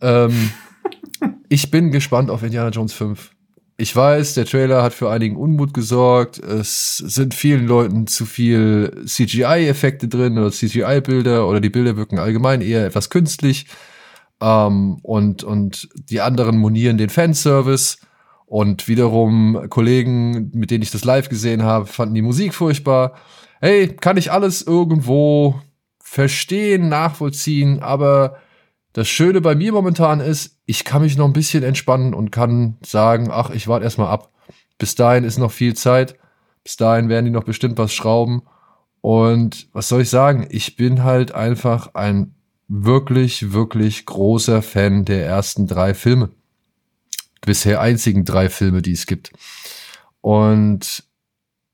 [0.00, 0.50] Ähm,
[1.48, 3.30] ich bin gespannt auf Indiana Jones 5.
[3.76, 6.38] Ich weiß, der Trailer hat für einigen Unmut gesorgt.
[6.38, 12.60] Es sind vielen Leuten zu viel CGI-Effekte drin oder CGI-Bilder oder die Bilder wirken allgemein
[12.60, 13.66] eher etwas künstlich.
[14.40, 17.98] Ähm, und, und die anderen monieren den Fanservice.
[18.50, 23.14] Und wiederum Kollegen, mit denen ich das live gesehen habe, fanden die Musik furchtbar.
[23.60, 25.60] Hey, kann ich alles irgendwo
[26.02, 28.38] verstehen, nachvollziehen, aber
[28.92, 32.76] das Schöne bei mir momentan ist, ich kann mich noch ein bisschen entspannen und kann
[32.84, 34.32] sagen, ach, ich warte erstmal ab.
[34.78, 36.16] Bis dahin ist noch viel Zeit.
[36.64, 38.42] Bis dahin werden die noch bestimmt was schrauben.
[39.00, 40.48] Und was soll ich sagen?
[40.50, 42.34] Ich bin halt einfach ein
[42.66, 46.30] wirklich, wirklich großer Fan der ersten drei Filme
[47.40, 49.32] bisher einzigen drei Filme, die es gibt.
[50.20, 51.04] Und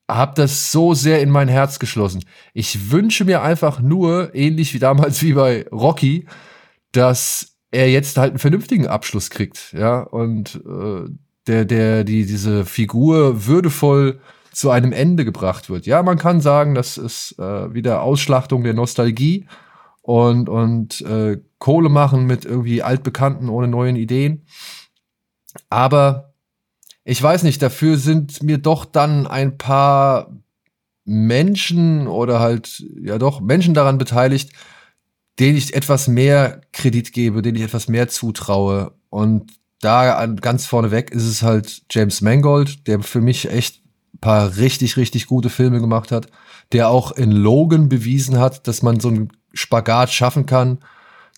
[0.09, 2.25] habe das so sehr in mein Herz geschlossen.
[2.55, 6.27] Ich wünsche mir einfach nur, ähnlich wie damals wie bei Rocky,
[6.93, 11.11] dass er jetzt halt einen vernünftigen Abschluss kriegt, ja, und äh,
[11.47, 14.21] der, der, die, diese Figur würdevoll
[14.53, 15.87] zu einem Ende gebracht wird.
[15.87, 19.47] Ja, man kann sagen, das ist äh, wieder Ausschlachtung der Nostalgie
[20.03, 24.47] und, und äh, Kohle machen mit irgendwie altbekannten ohne neuen Ideen.
[25.69, 26.35] Aber
[27.05, 30.33] ich weiß nicht, dafür sind mir doch dann ein paar
[31.05, 34.51] Menschen oder halt, ja doch, Menschen daran beteiligt,
[35.39, 38.93] denen ich etwas mehr Kredit gebe, denen ich etwas mehr zutraue.
[39.09, 43.83] Und da ganz vorneweg ist es halt James Mangold, der für mich echt
[44.15, 46.27] ein paar richtig, richtig gute Filme gemacht hat,
[46.73, 50.79] der auch in Logan bewiesen hat, dass man so einen Spagat schaffen kann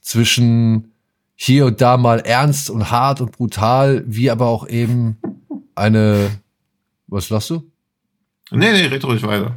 [0.01, 0.93] zwischen
[1.41, 5.19] hier und da mal ernst und hart und brutal, wie aber auch eben
[5.77, 6.31] eine.
[7.07, 7.71] Was lachst du?
[8.51, 9.57] Nee, nee, red ruhig weiter.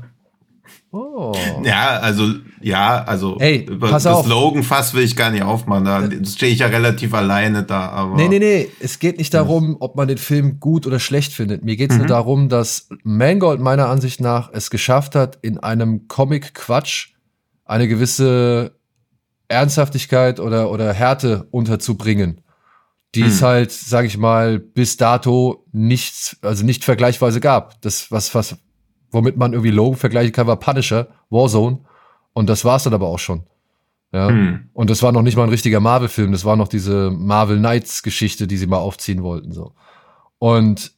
[0.91, 1.33] Oh.
[1.63, 4.25] Ja, also, ja, also Ey, pass das auf.
[4.25, 5.85] Slogan-Fass will ich gar nicht aufmachen.
[5.85, 7.89] Da stehe ich ja relativ alleine da.
[7.89, 8.69] Aber nee, nee, nee.
[8.79, 11.63] Es geht nicht darum, ob man den Film gut oder schlecht findet.
[11.63, 12.01] Mir geht es mhm.
[12.01, 17.13] nur darum, dass Mangold meiner Ansicht nach es geschafft hat, in einem Comic-Quatsch
[17.65, 18.75] eine gewisse
[19.51, 22.41] Ernsthaftigkeit oder, oder Härte unterzubringen,
[23.15, 23.29] die hm.
[23.29, 27.81] es halt, sage ich mal, bis dato nichts, also nicht vergleichsweise gab.
[27.81, 28.57] Das, was, was,
[29.11, 31.79] womit man irgendwie Logan vergleichen kann, war Punisher, Warzone.
[32.33, 33.43] Und das war's dann aber auch schon.
[34.13, 34.29] Ja.
[34.29, 34.69] Hm.
[34.73, 38.47] Und das war noch nicht mal ein richtiger Marvel-Film, das war noch diese Marvel Knights-Geschichte,
[38.47, 39.51] die sie mal aufziehen wollten.
[39.51, 39.73] so.
[40.39, 40.93] Und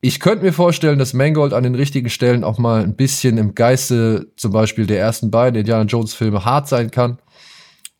[0.00, 3.54] ich könnte mir vorstellen, dass Mangold an den richtigen Stellen auch mal ein bisschen im
[3.54, 7.18] Geiste zum Beispiel der ersten beiden Indiana Jones Filme hart sein kann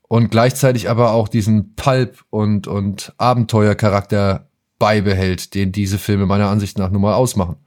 [0.07, 4.49] und gleichzeitig aber auch diesen Pulp und, und Abenteuercharakter
[4.79, 7.57] beibehält, den diese Filme meiner Ansicht nach nun mal ausmachen.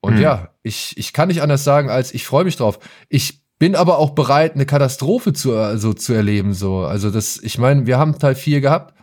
[0.00, 0.20] Und mhm.
[0.20, 2.78] ja, ich, ich kann nicht anders sagen, als ich freue mich drauf.
[3.08, 6.52] Ich bin aber auch bereit, eine Katastrophe zu, also, zu erleben.
[6.52, 6.80] So.
[6.80, 8.95] Also das, ich meine, wir haben Teil 4 gehabt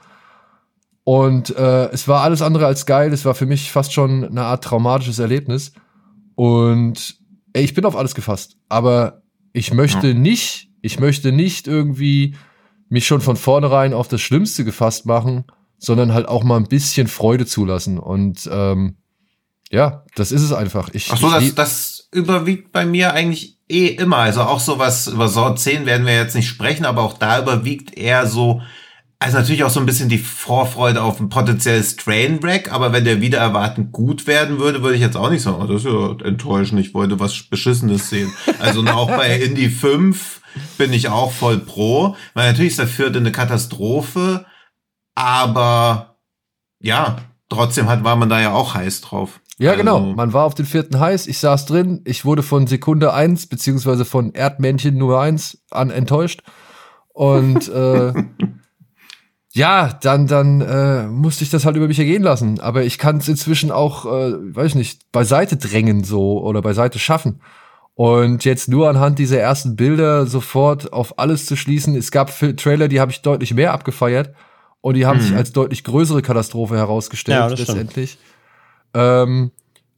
[1.03, 3.11] und äh, es war alles andere als geil.
[3.11, 5.73] Es war für mich fast schon eine Art traumatisches Erlebnis.
[6.35, 7.17] Und
[7.53, 8.55] ey, ich bin auf alles gefasst.
[8.69, 10.13] Aber ich möchte ja.
[10.13, 12.35] nicht, ich möchte nicht irgendwie
[12.87, 15.45] mich schon von vornherein auf das Schlimmste gefasst machen,
[15.77, 17.99] sondern halt auch mal ein bisschen Freude zulassen.
[17.99, 18.95] Und ähm,
[19.69, 20.89] ja, das ist es einfach.
[20.93, 24.17] Ich, Ach so, das, das überwiegt bei mir eigentlich eh immer.
[24.17, 27.97] Also auch sowas über Saw 10 werden wir jetzt nicht sprechen, aber auch da überwiegt
[27.97, 28.61] eher so
[29.23, 33.21] also natürlich auch so ein bisschen die Vorfreude auf ein potenzielles Trainwreck, aber wenn der
[33.21, 36.27] wieder erwarten gut werden würde, würde ich jetzt auch nicht sagen, oh, das ist ja
[36.27, 38.33] enttäuschend, ich wollte was Beschissenes sehen.
[38.59, 40.41] Also auch bei Indie 5
[40.77, 44.45] bin ich auch voll pro, weil natürlich ist der vierte eine Katastrophe,
[45.15, 46.17] aber
[46.81, 49.39] ja, trotzdem hat, war man da ja auch heiß drauf.
[49.57, 49.99] Ja, Also, genau.
[50.01, 51.27] Man war auf den vierten heiß.
[51.27, 52.01] Ich saß drin.
[52.03, 56.41] Ich wurde von Sekunde eins beziehungsweise von Erdmännchen Nummer eins an enttäuscht.
[57.13, 58.13] Und äh,
[59.55, 62.59] ja, dann, dann äh, musste ich das halt über mich ergehen lassen.
[62.59, 66.97] Aber ich kann es inzwischen auch, äh, weiß ich nicht, beiseite drängen so oder beiseite
[66.97, 67.39] schaffen.
[67.93, 71.95] Und jetzt nur anhand dieser ersten Bilder sofort auf alles zu schließen.
[71.95, 74.33] Es gab Trailer, die habe ich deutlich mehr abgefeiert.
[74.81, 78.17] Und die haben sich als deutlich größere Katastrophe herausgestellt, Ja, letztendlich.
[78.93, 79.51] Ähm,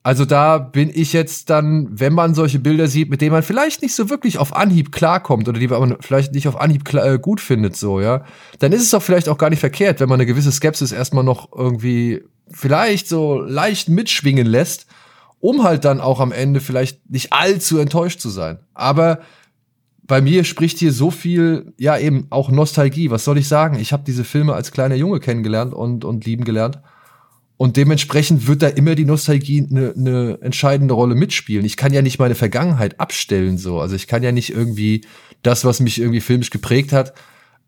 [0.06, 3.82] also da bin ich jetzt dann, wenn man solche Bilder sieht, mit denen man vielleicht
[3.82, 7.18] nicht so wirklich auf Anhieb klarkommt oder die man vielleicht nicht auf Anhieb klar, äh,
[7.18, 8.24] gut findet, so, ja,
[8.60, 11.24] dann ist es doch vielleicht auch gar nicht verkehrt, wenn man eine gewisse Skepsis erstmal
[11.24, 14.86] noch irgendwie vielleicht so leicht mitschwingen lässt,
[15.40, 18.60] um halt dann auch am Ende vielleicht nicht allzu enttäuscht zu sein.
[18.76, 19.22] Aber
[20.04, 23.10] bei mir spricht hier so viel, ja eben auch Nostalgie.
[23.10, 23.80] Was soll ich sagen?
[23.80, 26.80] Ich habe diese Filme als kleiner Junge kennengelernt und, und lieben gelernt.
[27.58, 31.66] Und dementsprechend wird da immer die Nostalgie eine ne entscheidende Rolle mitspielen.
[31.66, 33.80] Ich kann ja nicht meine Vergangenheit abstellen so.
[33.80, 35.06] Also ich kann ja nicht irgendwie
[35.42, 37.14] das, was mich irgendwie filmisch geprägt hat,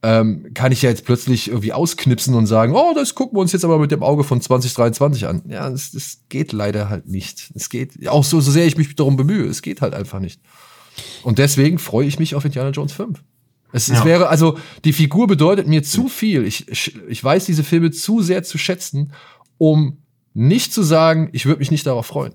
[0.04, 3.52] ähm, kann ich ja jetzt plötzlich irgendwie ausknipsen und sagen, oh, das gucken wir uns
[3.54, 5.44] jetzt aber mit dem Auge von 2023 an.
[5.48, 7.52] Ja, das, das geht leider halt nicht.
[7.56, 10.42] Es geht, auch so, so sehr ich mich darum bemühe, es geht halt einfach nicht.
[11.24, 13.24] Und deswegen freue ich mich auf Indiana Jones 5.
[13.72, 14.06] Es, es Ja.
[14.06, 16.46] wäre, also, die Figur bedeutet mir zu viel.
[16.46, 16.68] Ich,
[17.10, 19.14] ich weiß diese Filme zu sehr zu schätzen,
[19.58, 19.98] um
[20.34, 22.34] nicht zu sagen, ich würde mich nicht darauf freuen.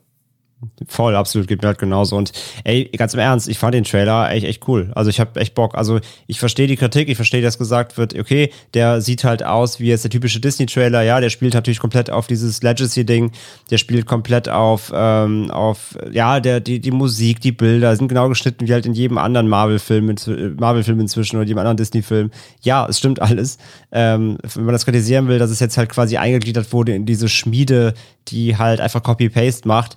[0.87, 2.17] Voll, absolut, geht mir halt genauso.
[2.17, 2.33] Und
[2.65, 4.93] ey, ganz im Ernst, ich fand den Trailer echt, echt cool.
[4.95, 5.75] Also ich habe echt Bock.
[5.77, 9.81] Also ich verstehe die Kritik, ich verstehe, dass gesagt wird, okay, der sieht halt aus
[9.81, 13.33] wie jetzt der typische Disney-Trailer, ja, der spielt natürlich komplett auf dieses Legacy-Ding,
[13.71, 18.29] der spielt komplett auf, ähm, auf, ja, der, die, die Musik, die Bilder sind genau
[18.29, 22.31] geschnitten wie halt in jedem anderen Marvel-Film, inzw- Marvel-Film inzwischen oder jedem anderen Disney-Film.
[22.63, 23.59] Ja, es stimmt alles.
[23.91, 27.29] Ähm, wenn man das kritisieren will, dass es jetzt halt quasi eingegliedert wurde in diese
[27.29, 27.95] Schmiede,
[28.29, 29.97] die halt einfach Copy-Paste macht,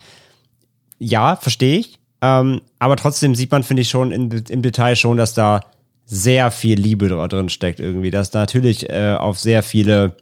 [1.00, 2.00] ja, verstehe ich.
[2.22, 5.62] Ähm, aber trotzdem sieht man, finde ich, schon in, im Detail schon, dass da
[6.06, 8.12] sehr viel Liebe dr- drin steckt irgendwie.
[8.12, 10.16] Dass da natürlich äh, auf sehr viele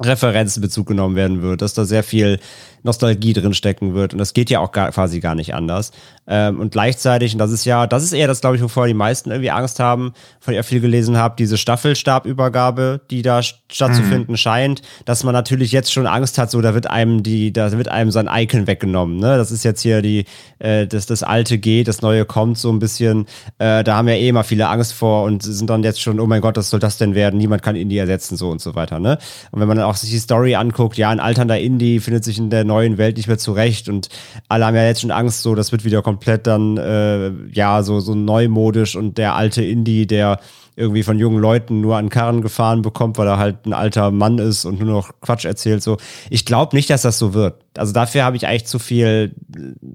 [0.00, 2.40] Referenzen Bezug genommen werden wird, dass da sehr viel
[2.82, 4.12] Nostalgie drin stecken wird.
[4.12, 5.92] Und das geht ja auch gar, quasi gar nicht anders.
[6.26, 8.94] Ähm, und gleichzeitig, und das ist ja, das ist eher das, glaube ich, wovor die
[8.94, 14.36] meisten irgendwie Angst haben, von ihr viel gelesen habe, diese Staffelstabübergabe, die da st- stattzufinden
[14.36, 17.88] scheint, dass man natürlich jetzt schon Angst hat, so da wird einem die, da wird
[17.88, 19.16] einem sein Icon weggenommen.
[19.16, 19.36] Ne?
[19.36, 20.24] Das ist jetzt hier die,
[20.58, 23.26] äh, das, das alte geht, das neue kommt so ein bisschen.
[23.58, 26.26] Äh, da haben ja eh immer viele Angst vor und sind dann jetzt schon, oh
[26.26, 27.38] mein Gott, was soll das denn werden?
[27.38, 28.98] Niemand kann Indie ersetzen, so und so weiter.
[28.98, 29.18] Ne?
[29.50, 32.38] Und wenn man dann auch sich die Story anguckt, ja, ein alternder Indie findet sich
[32.38, 34.08] in der neuen Welt nicht mehr zurecht und
[34.48, 38.00] alle haben ja jetzt schon Angst, so das wird wieder komplett dann äh, ja so
[38.00, 40.38] so neumodisch und der alte Indie, der
[40.76, 44.38] irgendwie von jungen Leuten nur an Karren gefahren bekommt, weil er halt ein alter Mann
[44.38, 45.82] ist und nur noch Quatsch erzählt.
[45.82, 45.98] So,
[46.30, 47.62] ich glaube nicht, dass das so wird.
[47.76, 49.34] Also dafür habe ich eigentlich zu viel,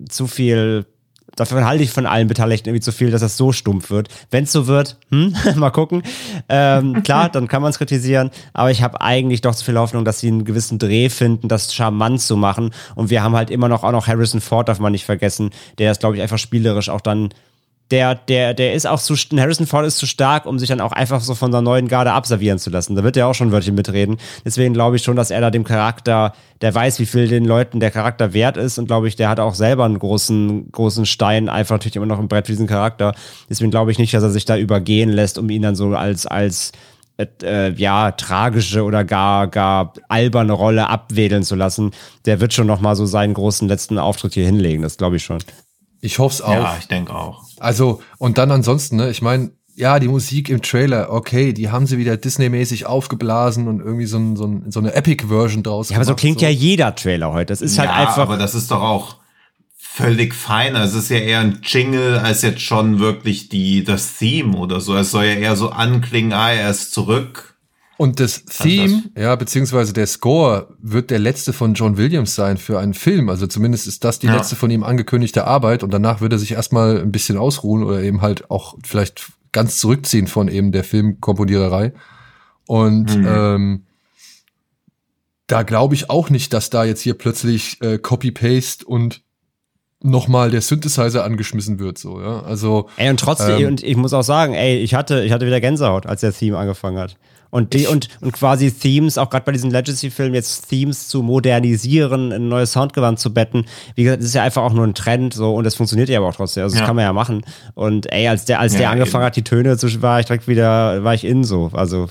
[0.10, 0.86] zu viel.
[1.38, 4.10] Dafür halte ich von allen Beteiligten irgendwie zu viel, dass das so stumpf wird.
[4.32, 6.04] Wenn es so wird, hm, mal gucken.
[6.50, 10.04] Ähm, klar, dann kann man es kritisieren, aber ich habe eigentlich doch zu viel Hoffnung,
[10.04, 12.72] dass sie einen gewissen Dreh finden, das charmant zu machen.
[12.96, 15.92] Und wir haben halt immer noch auch noch Harrison Ford, darf man nicht vergessen, der
[15.92, 17.30] ist, glaube ich, einfach spielerisch auch dann
[17.92, 20.92] der, der, der ist auch zu, Harrison Ford ist zu stark, um sich dann auch
[20.92, 22.96] einfach so von der neuen Garde abservieren zu lassen.
[22.96, 24.18] Da wird er auch schon Wörtchen mitreden.
[24.44, 27.80] Deswegen glaube ich schon, dass er da dem Charakter, der weiß, wie viel den Leuten
[27.80, 31.48] der Charakter wert ist und glaube ich, der hat auch selber einen großen, großen Stein,
[31.48, 33.16] einfach natürlich immer noch im Brett für diesen Charakter.
[33.50, 36.26] Deswegen glaube ich nicht, dass er sich da übergehen lässt, um ihn dann so als,
[36.26, 36.74] als,
[37.42, 41.92] äh, ja, tragische oder gar, gar alberne Rolle abwedeln zu lassen.
[42.26, 44.84] Der wird schon noch mal so seinen großen letzten Auftritt hier hinlegen.
[44.84, 45.40] Das glaube ich schon.
[46.02, 46.52] Ich hoffe es auch.
[46.52, 47.44] Ja, ich denke auch.
[47.60, 51.86] Also, und dann ansonsten, ne, ich meine, ja, die Musik im Trailer, okay, die haben
[51.86, 55.98] sie wieder Disney-mäßig aufgeblasen und irgendwie so, ein, so, ein, so eine Epic-Version draus Ja,
[55.98, 57.54] aber so klingt ja jeder Trailer heute.
[57.54, 58.18] Das ist halt ja, einfach.
[58.18, 59.18] aber das ist doch auch
[59.78, 60.76] völlig fein.
[60.76, 64.82] Also Es ist ja eher ein Jingle als jetzt schon wirklich die, das Theme oder
[64.82, 64.96] so.
[64.96, 67.47] Es soll ja eher so anklingen, ah, er ist zurück.
[67.98, 72.80] Und das Theme, ja, beziehungsweise der Score wird der letzte von John Williams sein für
[72.80, 73.28] einen Film.
[73.30, 74.36] Also zumindest ist das die Ja.
[74.36, 78.02] letzte von ihm angekündigte Arbeit und danach wird er sich erstmal ein bisschen ausruhen oder
[78.04, 81.94] eben halt auch vielleicht ganz zurückziehen von eben der Filmkomponiererei.
[82.68, 83.86] Und ähm,
[85.48, 89.24] da glaube ich auch nicht, dass da jetzt hier plötzlich äh, Copy-Paste und
[90.04, 92.42] nochmal der Synthesizer angeschmissen wird, so, ja.
[92.42, 95.48] Also, ey, und trotzdem, ähm, und ich muss auch sagen, ey, ich hatte, ich hatte
[95.48, 97.18] wieder Gänsehaut, als der Theme angefangen hat.
[97.50, 102.32] Und die, und, und quasi Themes, auch gerade bei diesen Legacy-Filmen, jetzt Themes zu modernisieren,
[102.32, 103.66] in ein neues Soundgewand zu betten.
[103.96, 106.20] Wie gesagt, das ist ja einfach auch nur ein Trend, so, und das funktioniert ja
[106.20, 106.64] aber auch trotzdem.
[106.64, 106.86] Also, das Ja.
[106.88, 107.42] kann man ja machen.
[107.74, 109.28] Und ey, als der, als Ja, der angefangen eben.
[109.28, 111.70] hat, die Töne zu, war ich direkt wieder, war ich in so.
[111.74, 112.08] Also,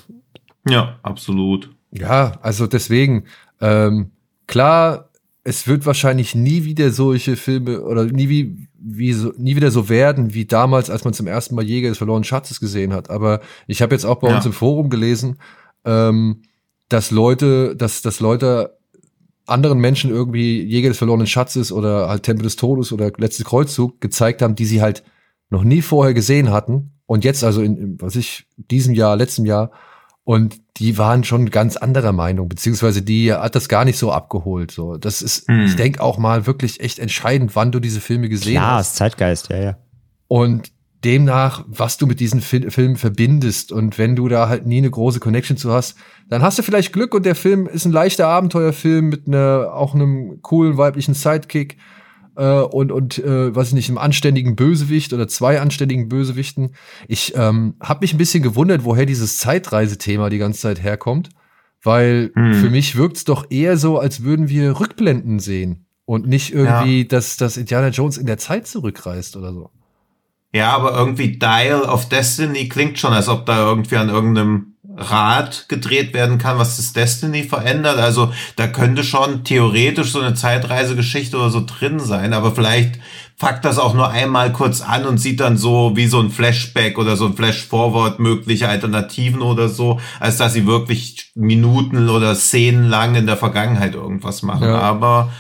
[0.69, 1.71] Ja, absolut.
[1.93, 3.25] Ja, also deswegen,
[3.61, 4.11] ähm,
[4.47, 5.11] klar,
[5.45, 9.89] es wird wahrscheinlich nie wieder solche Filme oder nie wie, wie so, nie wieder so
[9.89, 13.11] werden wie damals, als man zum ersten Mal Jäger des verlorenen Schatzes gesehen hat.
[13.11, 14.37] Aber ich habe jetzt auch bei Ja.
[14.37, 15.39] uns im Forum gelesen,
[15.85, 16.43] ähm,
[16.89, 18.79] dass Leute, dass, dass Leute
[19.47, 24.01] anderen Menschen irgendwie Jäger des verlorenen Schatzes oder halt Tempel des Todes oder letzte Kreuzzug
[24.01, 25.03] gezeigt haben, die sie halt
[25.51, 29.47] noch nie vorher gesehen hatten und jetzt also in, in was ich diesem Jahr, letztem
[29.47, 29.71] Jahr
[30.27, 34.73] und die waren schon ganz anderer Meinung, beziehungsweise die hat das gar nicht so abgeholt.
[34.73, 35.67] So, das ist, Hm.
[35.67, 38.97] ich denke auch mal wirklich echt entscheidend, wann du diese Filme gesehen Klar, hast ist
[38.97, 39.77] Zeitgeist, ja, ja.
[40.27, 40.73] und
[41.05, 44.91] demnach, was du mit diesen Fil Filmen verbindest und wenn du da halt nie eine
[44.91, 45.95] große Connection zu hast,
[46.29, 49.95] dann hast du vielleicht Glück und der Film ist ein leichter Abenteuerfilm mit einer auch
[49.95, 51.77] einem coolen weiblichen Sidekick
[52.37, 56.75] äh, und und äh, weiß ich nicht einem anständigen Bösewicht oder zwei anständigen Bösewichten.
[57.09, 61.31] Ich ähm, habe mich ein bisschen gewundert, woher dieses Zeitreisethema die ganze Zeit herkommt,
[61.83, 62.55] weil Hm.
[62.55, 67.37] für mich wirkt's doch eher so, als würden wir Rückblenden sehen und nicht irgendwie, dass
[67.37, 69.71] dass Indiana Jones in der Zeit zurückreist oder so.
[70.55, 75.69] Ja, aber irgendwie Dial of Destiny klingt schon, als ob da irgendwie an irgendeinem Rad
[75.69, 77.99] gedreht werden kann, was das Destiny verändert.
[77.99, 82.99] Also da könnte schon theoretisch so eine Zeitreisegeschichte oder so drin sein, aber vielleicht
[83.39, 86.99] packt das auch nur einmal kurz an und sieht dann so wie so ein Flashback
[86.99, 92.89] oder so ein Flashforward mögliche Alternativen oder so, als dass sie wirklich Minuten oder Szenen
[92.89, 94.69] lang in der Vergangenheit irgendwas machen.
[94.69, 94.79] Ja.
[94.79, 95.31] Aber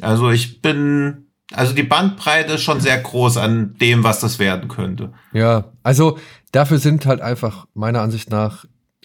[0.00, 4.68] also ich bin, also die Bandbreite ist schon sehr groß an dem, was das werden
[4.68, 5.12] könnte.
[5.32, 6.18] Ja, also
[6.54, 8.64] dafür sind halt einfach meiner Ansicht nach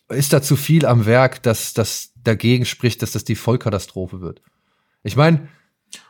[0.10, 4.41] ist da zu viel am Werk, dass das dagegen spricht, dass das die Vollkatastrophe wird.
[5.04, 5.47] Ich meine,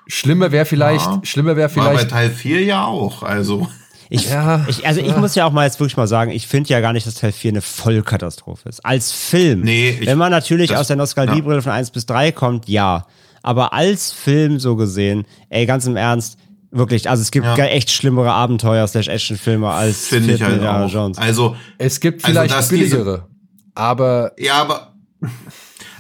[0.07, 1.19] schlimmer wäre vielleicht, Ja.
[1.23, 3.23] schlimmer wäre War bei vielleicht, Teil 4 ja auch.
[3.23, 3.67] Also,
[4.11, 5.17] Ich, Ja, ich, also ich ja.
[5.19, 7.31] muss ja auch mal jetzt wirklich mal sagen, ich finde ja gar nicht, dass Teil
[7.31, 8.83] 4 eine Vollkatastrophe ist.
[8.83, 9.61] Als Film.
[9.61, 13.05] Nee, ich- wenn man natürlich das- aus der Nostalgiebrille von 1 bis 3 kommt, ja.
[13.43, 16.39] Aber als Film so gesehen, ey, ganz im Ernst,
[16.72, 17.55] wirklich, also es gibt Ja.
[17.55, 20.89] gar echt schlimmere Abenteuer slash Actionfilme als finde ich halt Indiana auch.
[20.91, 21.17] Jones.
[21.17, 23.28] Also, es gibt also, vielleicht diese- billigere,
[23.76, 24.93] aber ja, aber,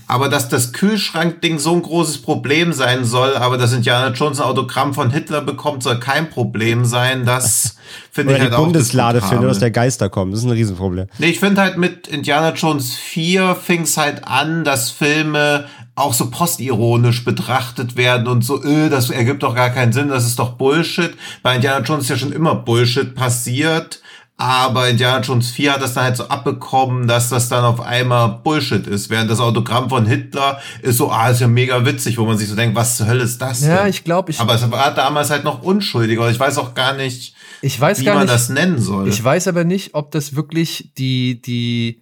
[0.09, 4.47] aber dass das Kühlschrankding so ein großes Problem sein soll, aber dass Indiana Jones ein
[4.47, 7.27] Autogramm von Hitler bekommt, soll kein Problem sein.
[7.27, 7.75] Das
[8.11, 9.37] finde ich halt auch Bundeslade diskutabel.
[9.37, 10.33] findet, dass der Geister kommt.
[10.33, 11.09] Das ist ein Riesenproblem.
[11.19, 16.15] Nee, ich finde halt mit Indiana Jones 4 fing es halt an, dass Filme auch
[16.15, 20.39] so postironisch betrachtet werden und so, äh, das ergibt doch gar keinen Sinn, das ist
[20.39, 21.13] doch Bullshit.
[21.43, 24.01] Bei Indiana Jones ist ja schon immer Bullshit passiert,
[24.39, 28.39] aber Indiana Jones 4 hat das dann halt so abbekommen, dass das dann auf einmal
[28.41, 32.25] Bullshit ist, während das Autogramm von Hitler ist so, ah, ist ja mega witzig, wo
[32.25, 33.89] man sich so denkt, was zur Hölle ist das ja, denn?
[33.89, 37.35] ich glaube, ich, aber es war damals halt noch unschuldiger, ich weiß auch gar nicht,
[37.61, 39.09] ich weiß wie gar man nicht, das nennen soll.
[39.09, 42.01] Ich weiß aber nicht, ob das wirklich die, die,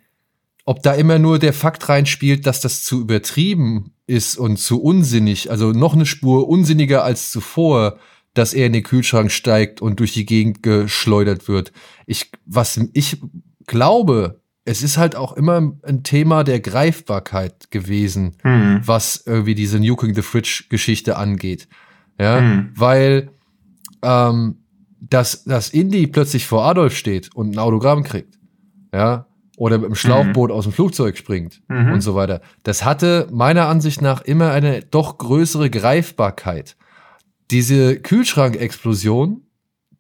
[0.64, 5.50] ob da immer nur der Fakt reinspielt, dass das zu übertrieben ist und zu unsinnig,
[5.50, 7.98] also noch eine Spur unsinniger als zuvor,
[8.38, 11.72] dass er in den Kühlschrank steigt und durch die Gegend geschleudert wird.
[12.06, 13.22] Ich, was ich
[13.66, 18.82] glaube, es ist halt auch immer ein Thema der Greifbarkeit gewesen, Hm.
[18.86, 21.68] was irgendwie diese Nuking the Fridge Geschichte angeht.
[22.20, 22.72] Ja, Hm.
[22.76, 23.30] weil
[24.04, 24.58] ähm,
[25.00, 28.38] dass, dass Indy plötzlich vor Adolf steht und ein Autogramm kriegt,
[28.94, 29.26] ja,
[29.56, 31.94] oder mit dem Schlauchboot aus dem Flugzeug springt Mhm.
[31.94, 32.42] und so weiter.
[32.64, 36.76] Das hatte meiner Ansicht nach immer eine doch größere Greifbarkeit.
[37.52, 39.42] Diese Kühlschrankexplosion,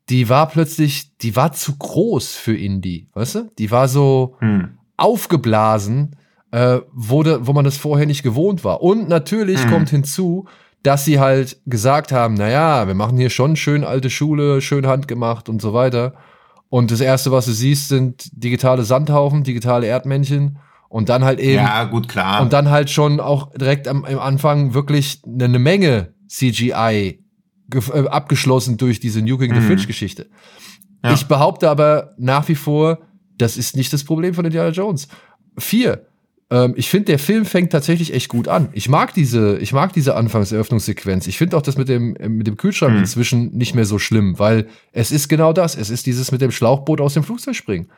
[0.09, 3.51] die war plötzlich, die war zu groß für Indy, weißt du?
[3.57, 4.77] Die war so, Hm.
[4.97, 6.15] aufgeblasen,
[6.51, 8.81] äh, wurde, wo man das vorher nicht gewohnt war.
[8.81, 9.69] Und natürlich Mhm.
[9.69, 10.47] kommt hinzu,
[10.83, 14.87] dass sie halt gesagt haben, na ja, wir machen hier schon schön alte Schule, schön
[14.87, 16.13] handgemacht und so weiter.
[16.69, 21.63] Und das erste, was du siehst, sind digitale Sandhaufen, digitale Erdmännchen und dann halt eben
[21.63, 22.41] Ja, gut, klar.
[22.41, 27.19] und dann halt schon auch direkt am, am Anfang wirklich eine, eine Menge CGI
[27.74, 29.68] äh, abgeschlossen durch diese Nuking the Mhm.
[29.68, 30.28] Fridge Geschichte.
[31.03, 31.13] Ja.
[31.13, 32.99] Ich behaupte aber nach wie vor,
[33.38, 35.07] das ist nicht das Problem von Indiana Jones.
[35.57, 36.07] Vier.
[36.49, 38.70] Ähm, ich finde, der Film fängt tatsächlich echt gut an.
[38.72, 41.28] Ich mag diese, ich mag diese Anfangseröffnungssequenz.
[41.28, 42.99] Ich finde auch das mit dem, äh, mit dem Kühlschrank Mhm.
[42.99, 45.76] inzwischen nicht mehr so schlimm, weil es ist genau das.
[45.76, 47.89] Es ist dieses mit dem Schlauchboot aus dem Flugzeug springen.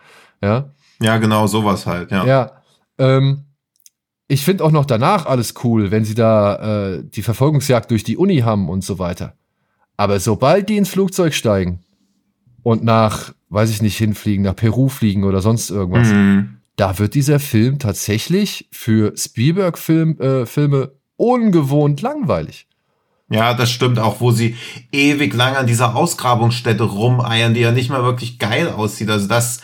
[0.42, 0.74] Ja.
[1.02, 2.26] ja, genau, sowas halt, ja.
[2.26, 2.52] Ja.
[2.98, 3.46] Ähm,
[4.28, 8.18] ich finde auch noch danach alles cool, wenn sie da äh, die Verfolgungsjagd durch die
[8.18, 9.36] Uni haben und so weiter.
[10.00, 11.84] Aber sobald die ins Flugzeug steigen
[12.64, 16.60] und nach, weiß ich nicht, hinfliegen, nach Peru fliegen oder sonst irgendwas, Mhm.
[16.78, 22.66] da wird dieser Film tatsächlich für Spielberg-Filme äh, Filme ungewohnt langweilig.
[23.30, 24.56] Ja, das stimmt auch, wo sie
[24.94, 29.10] ewig lang an dieser Ausgrabungsstätte rumeiern, die ja nicht mal wirklich geil aussieht.
[29.10, 29.60] Also das,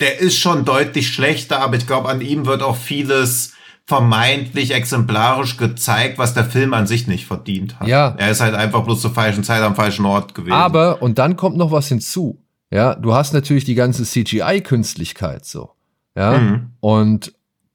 [0.00, 3.52] der ist schon deutlich schlechter, aber ich glaube, an ihm wird auch vieles
[3.88, 7.88] vermeintlich exemplarisch gezeigt, was der Film an sich nicht verdient hat.
[7.88, 8.14] Ja.
[8.18, 10.52] Er ist halt einfach bloß zur falschen Zeit am falschen Ort gewesen.
[10.52, 12.44] Aber, und dann kommt noch was hinzu.
[12.70, 15.70] Ja, du hast natürlich die ganze CGI-Künstlichkeit so.
[16.14, 16.72] Ja, Mhm.
[16.80, 17.32] und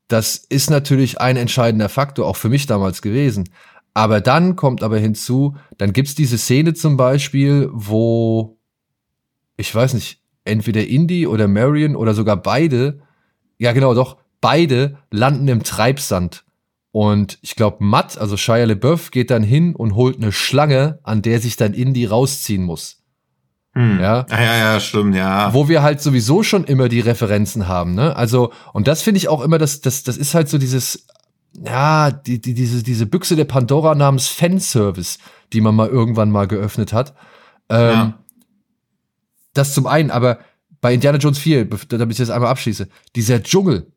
[0.08, 3.50] das ist natürlich ein entscheidender Faktor, auch für mich damals gewesen.
[3.96, 8.60] Aber dann kommt aber hinzu, dann gibt's diese Szene zum Beispiel, wo,
[9.58, 13.00] ich weiß nicht, entweder Indy oder Marion oder sogar beide,
[13.58, 16.44] ja genau, doch, beide landen im Treibsand.
[16.92, 21.22] Und ich glaube, Matt, also Shia LeBeouf, geht dann hin und holt eine Schlange, an
[21.22, 23.02] der sich dann Indy rausziehen muss.
[23.74, 24.00] Hm.
[24.00, 24.26] Ja.
[24.30, 25.52] Ah, ja, ja, stimmt, ja.
[25.54, 28.16] Wo wir halt sowieso schon immer die Referenzen haben, ne?
[28.16, 31.08] Also, und das finde ich auch immer, das, das, das ist halt so dieses,
[31.66, 35.18] ja, die, die, diese, diese Büchse der Pandora namens Fanservice,
[35.54, 37.16] die man mal irgendwann mal geöffnet hat.
[37.70, 38.20] Ähm, Ja.
[39.56, 40.40] Das zum einen, aber
[40.82, 43.93] bei Indiana Jones 4, bef- damit ich das einmal abschließe, dieser Dschungel,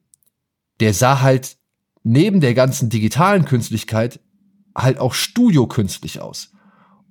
[0.81, 1.57] der sah halt
[2.03, 4.21] neben der ganzen digitalen Künstlichkeit
[4.77, 6.53] halt auch studiokünstlich aus.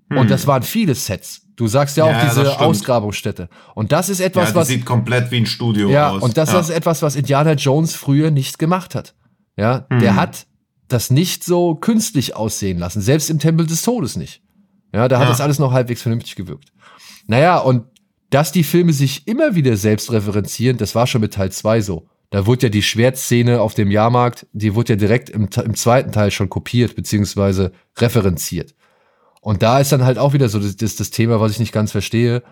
[0.10, 0.28] Und Hm.
[0.28, 1.42] das waren viele Sets.
[1.56, 2.60] Du sagst ja auch Ja, das diese.
[2.60, 3.50] Ausgrabungsstätte.
[3.76, 6.22] Und das ist ja, etwas, die was sieht komplett wie ein Studio ja, aus.
[6.22, 6.60] und das ja.
[6.60, 9.16] ist etwas, was Indiana Jones früher nicht gemacht hat.
[9.58, 10.16] Ja, der Mhm.
[10.18, 10.48] hat
[10.90, 14.44] das nicht so künstlich aussehen lassen, selbst im Tempel des Todes nicht.
[14.94, 15.30] Ja, da hat Ja.
[15.32, 16.72] das alles noch halbwegs vernünftig gewirkt.
[17.28, 17.86] Naja, und
[18.30, 22.08] dass die Filme sich immer wieder selbst referenzieren, das war schon mit Teil 2 so.
[22.30, 26.12] Da wurde ja die Schwertszene auf dem Jahrmarkt, die wurde ja direkt im, im zweiten
[26.12, 28.76] Teil schon kopiert, beziehungsweise referenziert.
[29.42, 31.72] Und da ist dann halt auch wieder so das, das, das Thema, was ich nicht
[31.72, 32.44] ganz verstehe.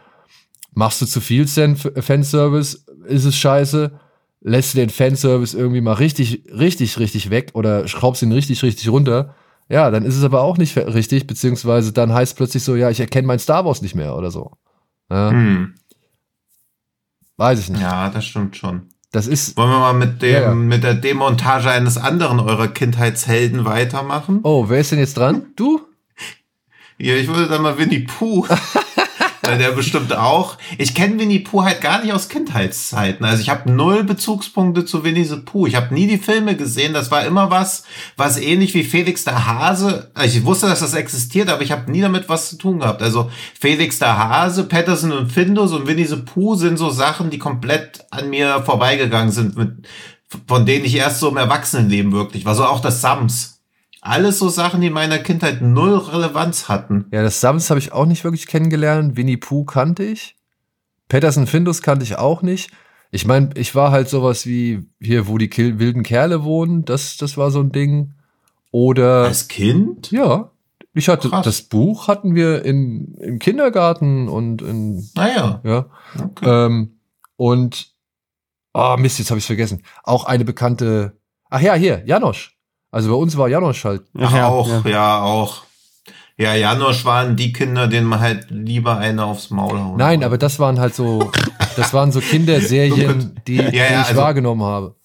[0.73, 3.99] Machst du zu viel Fan Fanservice, ist es scheiße.
[4.41, 8.89] Lässt du den Fanservice irgendwie mal richtig, richtig, richtig weg oder schraubst ihn richtig, richtig
[8.89, 9.35] runter.
[9.69, 12.99] Ja, dann ist es aber auch nicht richtig, beziehungsweise dann heißt plötzlich so, ja, ich
[12.99, 14.51] erkenne mein Star Wars nicht mehr oder so.
[15.09, 15.75] Ja, Hm.
[17.37, 17.81] Weiß ich nicht.
[17.81, 18.92] ja, das stimmt schon.
[19.13, 23.63] Das ist, Wollen wir mal mit dem, Ja, mit der Demontage eines anderen eurer Kindheitshelden
[23.63, 24.39] weitermachen?
[24.41, 25.53] oh, wer ist denn jetzt dran?
[25.55, 25.81] Du?
[26.97, 28.47] Ja, ich würde dann mal Winnie Pooh.
[29.45, 30.57] Weil der bestimmt auch.
[30.77, 33.25] Ich kenne Winnie Pooh halt gar nicht aus Kindheitszeiten.
[33.25, 35.67] Also ich habe null Bezugspunkte zu Winnie the Pooh.
[35.67, 36.93] Ich habe nie die Filme gesehen.
[36.93, 37.83] Das war immer was,
[38.15, 40.09] was ähnlich wie Felix der Hase.
[40.13, 43.01] Also Ich wusste, dass das existiert, aber ich habe nie damit was zu tun gehabt.
[43.01, 43.29] Also
[43.59, 48.05] Felix der Hase, Patterson und Findus und Winnie the Pooh sind so Sachen, die komplett
[48.11, 49.71] an mir vorbeigegangen sind, mit,
[50.47, 52.55] von denen ich erst so im Erwachsenenleben wirklich war.
[52.55, 53.52] So auch das Sams.
[54.05, 57.05] Alles so Sachen, die in meiner Kindheit null Relevanz hatten.
[57.11, 59.15] Ja, das Sams habe ich auch nicht wirklich kennengelernt.
[59.15, 60.35] Winnie Pooh kannte ich.
[61.07, 62.69] Patterson Findus kannte ich auch nicht.
[63.11, 66.83] Ich meine, ich war halt sowas wie hier, wo die Kil wilden Kerle wohnen.
[66.83, 68.13] Das, das war so ein Ding.
[68.71, 70.11] Oder Als Kind?
[70.11, 70.51] ja,
[70.93, 71.45] ich hatte Krass.
[71.45, 75.61] das Buch hatten wir in, im Kindergarten und in Naja.
[75.63, 75.85] ja
[76.21, 76.45] Okay.
[76.65, 76.97] ähm,
[77.37, 77.93] und
[78.73, 79.83] ah Mist, jetzt habe ich vergessen.
[80.03, 81.17] Auch eine bekannte.
[81.49, 82.52] Ach ja, hier Janosch.
[82.93, 84.03] Also bei uns war Janosch halt.
[84.19, 84.89] Ach, ja, auch, ja.
[84.91, 85.21] ja.
[85.23, 85.63] auch.
[86.37, 90.25] Ja, Janosch waren die Kinder, denen man halt lieber eine aufs Maul hauen Nein, wollte.
[90.27, 91.31] aber das waren halt so,
[91.75, 94.95] das waren so Kinderserien, die, Ja, die ja, ich also- wahrgenommen habe.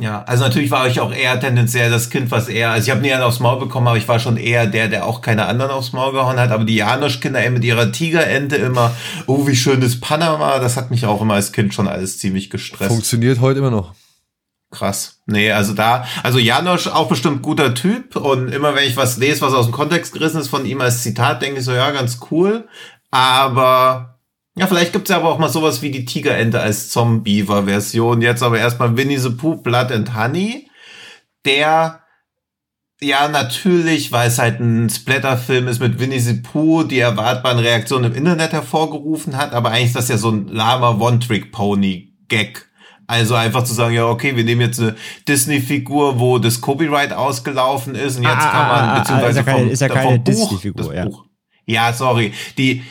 [0.00, 3.02] Ja, also natürlich war ich auch eher tendenziell das Kind, was eher, also ich habe
[3.02, 5.70] nie einen aufs Maul bekommen, aber ich war schon eher der, der auch keine anderen
[5.70, 6.50] aufs Maul gehauen hat.
[6.50, 8.94] Aber die Janosch-Kinder mit ihrer Tigerente immer,
[9.26, 12.48] oh, wie schön ist Panama, das hat mich auch immer als Kind schon alles ziemlich
[12.48, 12.90] gestresst.
[12.90, 13.92] Funktioniert heute immer noch.
[14.72, 15.20] Krass.
[15.26, 19.42] Nee, also da, also Janosch auch bestimmt guter Typ und immer wenn ich was lese,
[19.42, 22.20] was aus dem Kontext gerissen ist von ihm als Zitat, denke ich so, ja, ganz
[22.30, 22.66] cool.
[23.10, 24.18] Aber
[24.56, 28.22] ja, vielleicht gibt's ja aber auch mal sowas wie die Tigerente als Zombie-Version.
[28.22, 30.70] Jetzt aber erstmal Winnie the Pooh, Blood and Honey,
[31.44, 32.00] der
[33.02, 38.12] ja, natürlich, weil es halt ein Splatter-Film ist mit Winnie the Pooh, die erwartbaren Reaktionen
[38.12, 42.71] im Internet hervorgerufen hat, aber eigentlich ist das ja so ein lama One-Trick-Pony-Gag.
[43.12, 44.96] Also einfach zu sagen, ja, okay, wir nehmen jetzt eine
[45.28, 49.30] Disney-Figur, wo das Copyright ausgelaufen ist und jetzt Ah, kann ah, man, ah, ah, beziehungsweise
[49.30, 51.04] ist ja keine- vom, ist ja keine Buch, Disney-Figur, ja.
[51.04, 51.24] Buch.
[51.66, 52.32] Ja, sorry.
[52.56, 52.82] Die,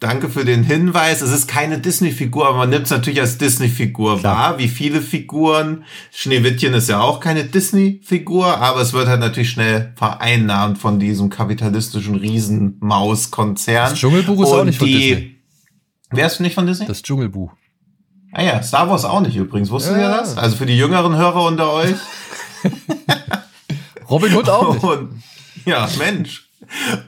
[0.00, 1.20] danke für den Hinweis.
[1.20, 5.84] Es ist keine Disney-Figur, aber man nimmt es natürlich als Disney-Figur wahr, wie viele Figuren.
[6.12, 11.28] Schneewittchen ist ja auch keine Disney-Figur, aber es wird halt natürlich schnell vereinnahmt von diesem
[11.28, 13.90] kapitalistischen Riesenmaus-Konzern.
[13.90, 15.36] Das Dschungelbuch ist auch Und nicht von die- Disney.
[16.10, 16.86] Wärst du nicht von Disney?
[16.86, 17.52] Das Dschungelbuch.
[18.32, 19.70] Ah ja, Star Wars auch nicht übrigens.
[19.70, 20.02] Wusstet Ja.
[20.02, 20.36] ihr das?
[20.36, 21.94] Also für die jüngeren Hörer unter euch.
[24.10, 24.82] Robin Hood auch nicht.
[24.84, 25.22] Und,
[25.64, 26.48] ja, Mensch.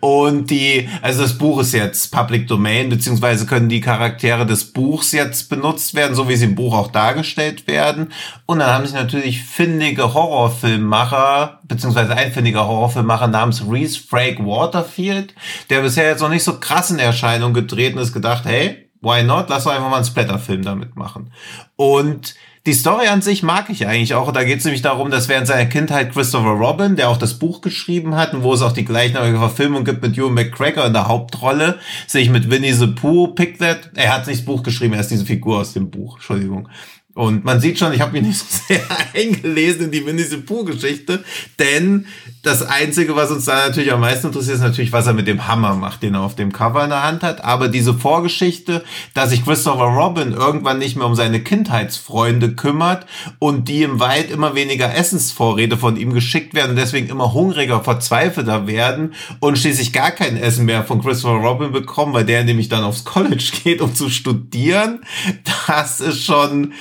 [0.00, 5.12] Und die, also das Buch ist jetzt Public Domain, beziehungsweise können die Charaktere des Buchs
[5.12, 8.12] jetzt benutzt werden, so wie sie im Buch auch dargestellt werden.
[8.44, 15.34] Und dann haben sich natürlich findige Horrorfilmmacher, beziehungsweise ein findiger Horrorfilmmacher namens Reese Frake Waterfield,
[15.70, 19.48] der bisher jetzt noch nicht so krass in Erscheinung getreten ist, gedacht, hey, why not?
[19.48, 21.32] Lass doch einfach mal einen Splatterfilm damit machen.
[21.76, 22.34] Und
[22.66, 24.32] die Story an sich mag ich eigentlich auch.
[24.32, 27.60] Da geht es nämlich darum, dass während seiner Kindheit Christopher Robin, der auch das Buch
[27.60, 31.06] geschrieben hat und wo es auch die gleichnamige Verfilmung gibt mit Ewan McGregor in der
[31.06, 35.10] Hauptrolle, sich mit Winnie the Pooh, Piglet, er hat nicht das Buch geschrieben, er ist
[35.10, 36.70] diese Figur aus dem Buch, Entschuldigung,
[37.14, 38.80] und man sieht schon, ich habe mich nicht so sehr
[39.14, 41.22] eingelesen in die Winnie the Pooh-Geschichte,
[41.60, 42.06] denn
[42.42, 45.46] das Einzige, was uns da natürlich am meisten interessiert, ist natürlich, was er mit dem
[45.46, 47.42] Hammer macht, den er auf dem Cover in der Hand hat.
[47.44, 48.84] Aber diese Vorgeschichte,
[49.14, 53.06] dass sich Christopher Robin irgendwann nicht mehr um seine Kindheitsfreunde kümmert
[53.38, 57.82] und die im Wald immer weniger Essensvorräte von ihm geschickt werden und deswegen immer hungriger,
[57.82, 62.68] verzweifelter werden und schließlich gar kein Essen mehr von Christopher Robin bekommen, weil der nämlich
[62.68, 65.00] dann aufs College geht, um zu studieren,
[65.66, 66.74] das ist schon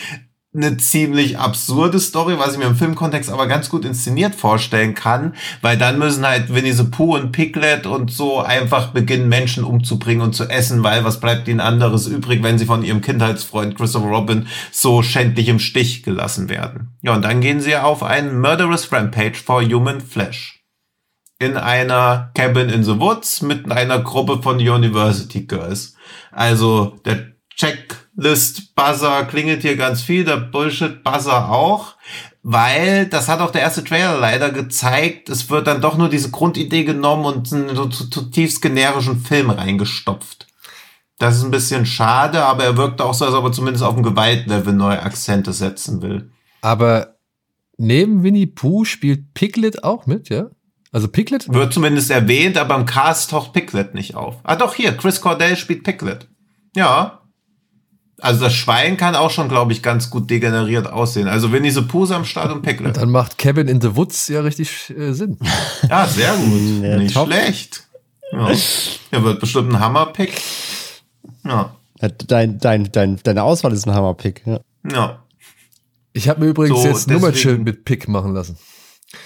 [0.55, 5.33] eine ziemlich absurde Story, was ich mir im Filmkontext aber ganz gut inszeniert vorstellen kann,
[5.61, 10.21] weil dann müssen halt Winnie the Pooh und Piglet und so einfach beginnen, Menschen umzubringen
[10.21, 14.07] und zu essen, weil was bleibt ihnen anderes übrig, wenn sie von ihrem Kindheitsfreund Christopher
[14.07, 16.97] Robin so schändlich im Stich gelassen werden.
[17.01, 20.63] Ja, und dann gehen sie auf einen Murderous Rampage for Human Flesh.
[21.39, 25.95] In einer Cabin in the Woods mit einer Gruppe von University Girls.
[26.31, 27.33] Also der
[28.15, 31.95] Checklist-Buzzer klingelt hier ganz viel, der Bullshit-Buzzer auch,
[32.43, 36.31] weil das hat auch der erste Trailer leider gezeigt, es wird dann doch nur diese
[36.31, 40.47] Grundidee genommen und in einen zutiefst generischen Film reingestopft.
[41.19, 43.93] Das ist ein bisschen schade, aber er wirkt auch so, als ob er zumindest auf
[43.93, 46.31] dem Gewaltlevel neue Akzente setzen will.
[46.61, 47.15] Aber
[47.77, 50.47] neben Winnie Pooh spielt Piglet auch mit, ja?
[50.91, 51.51] Also Piglet?
[51.51, 54.37] Wird zumindest erwähnt, aber im Cast taucht Piglet nicht auf.
[54.43, 56.27] Ah doch, hier, Chris Cordell spielt Piglet.
[56.75, 57.22] Ja,
[58.23, 61.27] also das Schwein kann auch schon, glaube ich, ganz gut degeneriert aussehen.
[61.27, 62.93] Also wenn diese Puse am Start und Pekle.
[62.93, 65.37] Dann macht Cabin in the Woods ja richtig äh, Sinn.
[65.89, 66.83] Ja, sehr gut.
[66.83, 67.27] Ja, Nicht top.
[67.27, 67.85] schlecht.
[68.31, 68.49] Ja.
[69.11, 70.41] Er wird bestimmt ein Hammerpick.
[71.43, 71.75] Ja.
[72.27, 74.43] Dein, dein, dein, deine Auswahl ist ein Hammerpick.
[74.45, 74.61] Ja.
[74.89, 75.23] ja.
[76.13, 78.57] Ich habe mir übrigens so, jetzt Nummernschild mit Pick machen lassen.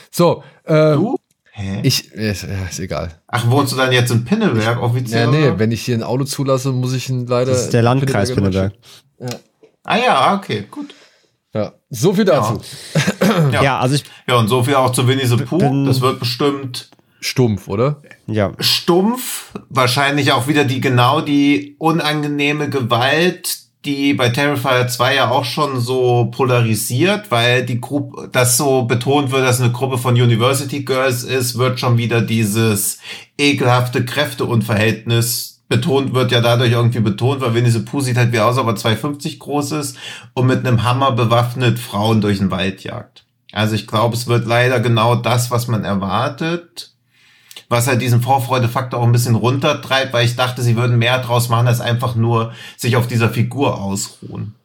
[0.10, 1.20] So, äh, du?
[1.60, 1.80] Hä?
[1.82, 3.20] Ich, ist, ist egal.
[3.28, 5.26] Ach, wohnst du dann jetzt in Pinneberg offiziell?
[5.26, 5.58] Ja, nee, oder?
[5.58, 7.50] wenn ich hier ein Auto zulasse, muss ich ihn leider.
[7.50, 8.74] Das ist der Landkreis Pinneberg.
[9.20, 9.28] Ja.
[9.84, 10.94] Ah ja, okay, gut.
[11.56, 12.62] Ja, so viel dazu.
[13.52, 14.04] Ja, ja also ich.
[14.28, 15.86] Ja, und so viel auch zu Winnie the Pooh.
[15.88, 16.92] Das wird bestimmt.
[17.22, 18.04] Stumpf, oder?
[18.28, 18.52] Ja.
[18.60, 23.58] Stumpf, wahrscheinlich auch wieder die genau die unangenehme Gewalt,
[23.88, 29.32] die bei Terrifier 2 ja auch schon so polarisiert, weil die Gruppe, das so betont
[29.32, 33.00] wird, dass eine Gruppe von University Girls ist, wird schon wieder dieses
[33.38, 38.40] ekelhafte Kräfteunverhältnis betont wird ja dadurch irgendwie betont, weil Winnie the Pooh sieht halt wie
[38.40, 39.98] aus, aber 2,50 groß ist
[40.34, 43.26] und mit einem Hammer bewaffnet Frauen durch den Wald jagt.
[43.52, 46.94] Also ich glaube, es wird leider genau das, was man erwartet
[47.70, 51.50] was halt diesen Vorfreudefaktor auch ein bisschen runtertreibt, weil ich dachte, sie würden mehr draus
[51.50, 54.57] machen, als einfach nur sich auf dieser Figur ausruhen.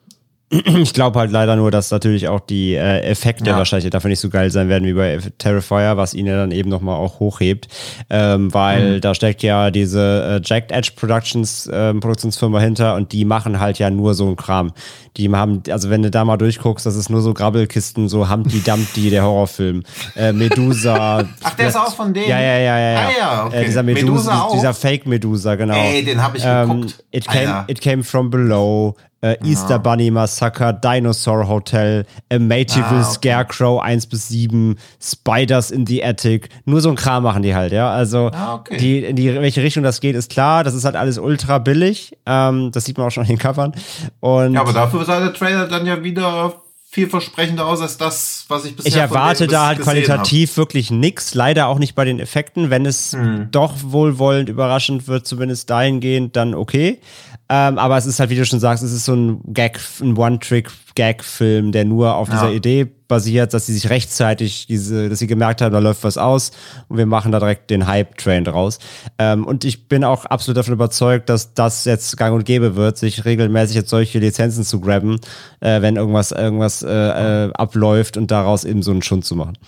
[0.83, 3.57] Ich glaube halt leider nur, dass natürlich auch die äh, Effekte ja.
[3.57, 6.69] wahrscheinlich dafür nicht so geil sein werden wie bei Terrifier, was ihn ja dann eben
[6.69, 7.69] nochmal auch hochhebt,
[8.11, 9.01] ähm, weil mhm.
[9.01, 13.79] da steckt ja diese äh, Jacked Edge Productions äh, Produktionsfirma hinter und die machen halt
[13.79, 14.73] ja nur so ein Kram.
[15.17, 18.61] Die haben, also wenn du da mal durchguckst, das ist nur so Grabbelkisten, so Humpty
[18.65, 19.83] Dumpty, der Horrorfilm.
[20.17, 21.25] Äh, Medusa.
[21.43, 22.29] Ach, der ist auch von denen?
[22.29, 22.99] Ja, ja, ja, ja.
[22.99, 23.63] Ah, ja, okay.
[23.63, 25.75] Äh, dieser Medusa, Medusa dieser Fake Medusa, genau.
[25.75, 27.05] Ey, den habe ich ähm, geguckt.
[27.11, 33.01] It came, it came from below äh, Easter Bunny Massacre, Dinosaur Hotel, A Mativille ah,
[33.01, 33.15] okay.
[33.15, 36.49] Scarecrow 1 bis 7, Spiders in the Attic.
[36.65, 37.91] Nur so ein Kram machen die halt, ja.
[37.91, 38.77] Also ah, okay.
[38.77, 40.65] die, in die, welche Richtung das geht, ist klar.
[40.65, 42.19] Das ist halt alles ultra billig.
[42.27, 43.73] Ähm, das sieht man auch schon in den Covern.
[44.21, 46.55] Und ja, aber dafür sah der Trailer dann ja wieder
[46.93, 50.57] vielversprechender aus als das, was ich bisher Ich erwarte da halt qualitativ hab.
[50.59, 51.33] wirklich nix.
[51.33, 52.69] Leider auch nicht bei den Effekten.
[52.69, 53.49] Wenn es hm.
[53.51, 57.01] doch wohlwollend überraschend wird, zumindest dahingehend, dann okay.
[57.49, 60.17] Ähm, aber es ist halt, wie du schon sagst, es ist so ein Gag, ein
[60.17, 62.35] One-Trick-Gag-Film, der nur auf ja.
[62.35, 66.17] dieser Idee basiert, dass sie sich rechtzeitig diese, dass sie gemerkt haben, da läuft was
[66.17, 66.53] aus
[66.89, 68.79] und wir machen da direkt den Hype-Train draus.
[69.19, 72.97] Ähm, und ich bin auch absolut davon überzeugt, dass das jetzt gang und gäbe wird,
[72.97, 75.21] sich regelmäßig jetzt solche Lizenzen zu grabben,
[75.61, 79.59] äh, wenn irgendwas, irgendwas äh, äh, abläuft und daraus eben so einen Schund zu machen.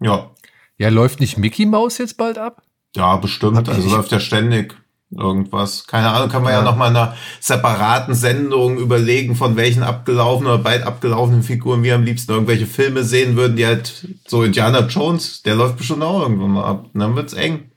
[0.00, 0.30] Ja.
[0.78, 2.62] Ja, läuft nicht Mickey Mouse jetzt bald ab?
[2.94, 3.68] Ja, bestimmt.
[3.68, 4.76] Also läuft ja ständig
[5.16, 5.86] irgendwas.
[5.86, 9.82] Keine Ahnung, kann man ja, ja noch mal in einer separaten Sendung überlegen, von welchen
[9.82, 14.42] abgelaufenen oder bald abgelaufenen Figuren wir am liebsten irgendwelche Filme sehen würden, die halt so
[14.42, 16.90] Indiana Jones, der läuft bestimmt auch irgendwann mal ab.
[16.92, 17.70] Und dann wird's eng.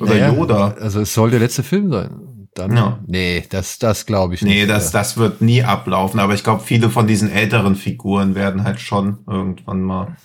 [0.00, 0.76] Oder naja, Yoda.
[0.80, 2.10] Also es soll der letzte Film sein.
[2.54, 2.98] Dann, ja.
[3.06, 4.52] Nee, das, das glaube ich nicht.
[4.52, 6.18] Nee, das, das wird nie ablaufen.
[6.18, 10.16] Aber ich glaube, viele von diesen älteren Figuren werden halt schon irgendwann mal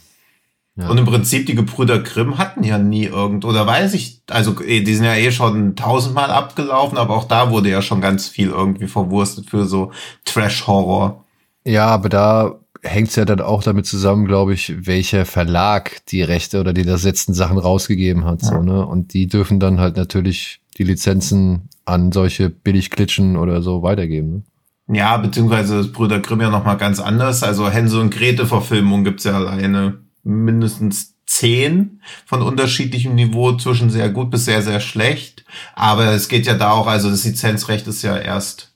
[0.75, 0.89] ja.
[0.89, 4.81] Und im Prinzip, die Gebrüder Grimm hatten ja nie irgend, oder weiß ich, also eh,
[4.81, 8.49] die sind ja eh schon tausendmal abgelaufen, aber auch da wurde ja schon ganz viel
[8.49, 9.91] irgendwie verwurstet für so
[10.25, 11.23] Trash-Horror.
[11.63, 16.23] Ja, aber da hängt es ja dann auch damit zusammen, glaube ich, welcher Verlag die
[16.23, 18.41] Rechte oder die ersetzten Sachen rausgegeben hat.
[18.41, 18.85] So, ne?
[18.85, 24.43] Und die dürfen dann halt natürlich die Lizenzen an solche Billigklitschen oder so weitergeben.
[24.87, 24.97] Ne?
[24.97, 27.43] Ja, beziehungsweise das Brüder Grimm ja nochmal ganz anders.
[27.43, 34.29] Also Hänsel und Grete-Verfilmung gibt's ja alleine mindestens zehn von unterschiedlichem Niveau zwischen sehr gut
[34.29, 35.45] bis sehr, sehr schlecht.
[35.75, 38.73] Aber es geht ja da auch, also das Lizenzrecht ist ja erst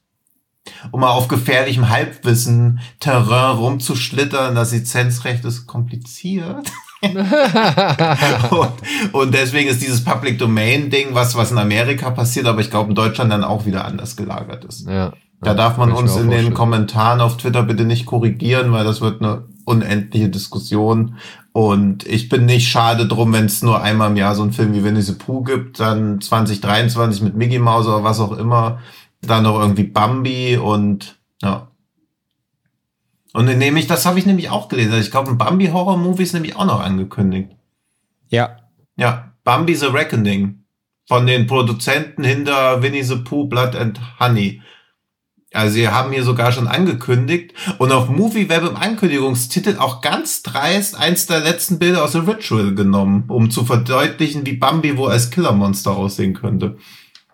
[0.92, 4.56] um mal auf gefährlichem Halbwissen Terrain rumzuschlittern.
[4.56, 6.72] Das Lizenzrecht ist kompliziert.
[7.02, 8.72] und,
[9.14, 12.90] und, deswegen ist dieses Public Domain Ding was, was in Amerika passiert, aber ich glaube
[12.90, 14.88] in Deutschland dann auch wieder anders gelagert ist.
[14.88, 15.14] Ja.
[15.42, 19.22] Da darf man uns in den Kommentaren auf Twitter bitte nicht korrigieren, weil das wird
[19.22, 21.18] eine unendliche Diskussion.
[21.52, 24.74] Und ich bin nicht schade drum, wenn es nur einmal im Jahr so einen Film
[24.74, 28.80] wie Winnie the Pooh gibt, dann 2023 mit Mickey Mouse oder was auch immer,
[29.22, 31.68] dann noch irgendwie Bambi und ja.
[33.34, 35.00] Und nämlich, das habe ich nämlich auch gelesen.
[35.00, 37.52] Ich glaube, ein Bambi Horror Movie ist nämlich auch noch angekündigt.
[38.30, 38.58] Ja.
[38.96, 40.64] Ja, Bambi the Reckoning.
[41.08, 44.62] Von den Produzenten hinter Winnie the Pooh, Blood and Honey.
[45.58, 50.96] Also sie haben hier sogar schon angekündigt und auf MovieWeb im Ankündigungstitel auch ganz dreist
[50.96, 55.32] eins der letzten Bilder aus The Ritual genommen, um zu verdeutlichen, wie Bambi wohl als
[55.32, 56.78] Killermonster aussehen könnte.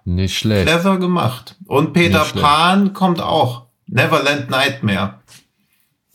[0.06, 0.70] Nicht schlecht.
[0.70, 1.58] Clever gemacht.
[1.66, 3.68] Und Peter Pan kommt auch.
[3.88, 5.16] Neverland Nightmare.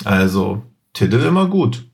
[0.04, 0.62] Also,
[0.94, 1.84] Titel immer gut.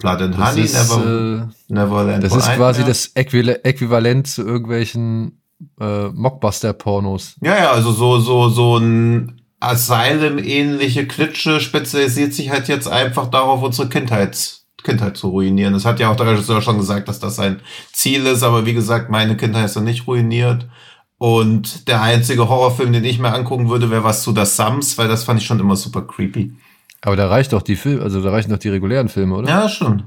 [0.00, 2.74] Blood and das Honey, ist, Never, äh, Neverland Das ist Nightmare.
[2.74, 5.40] quasi das Äquivalent zu irgendwelchen
[5.80, 7.36] äh, Mockbuster-Pornos.
[7.40, 13.62] Ja, ja, also so, so, so ein Asylum-ähnliche Klitsche spezialisiert sich halt jetzt einfach darauf,
[13.62, 15.72] unsere Kindheit, Kindheit zu ruinieren.
[15.72, 17.60] Das hat ja auch der Regisseur schon gesagt, dass das sein
[17.92, 20.68] Ziel ist, aber wie gesagt, meine Kindheit ist dann nicht ruiniert.
[21.16, 25.08] Und der einzige Horrorfilm, den ich mir angucken würde, wäre was zu das Sams, weil
[25.08, 26.52] das fand ich schon immer super creepy.
[27.00, 29.48] Aber da reicht doch die Film, also da reichen doch die regulären Filme, oder?
[29.48, 30.04] Ja, stimmt.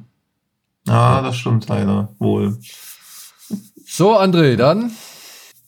[0.88, 2.58] Ja, das stimmt leider wohl.
[3.86, 4.92] So, André, dann.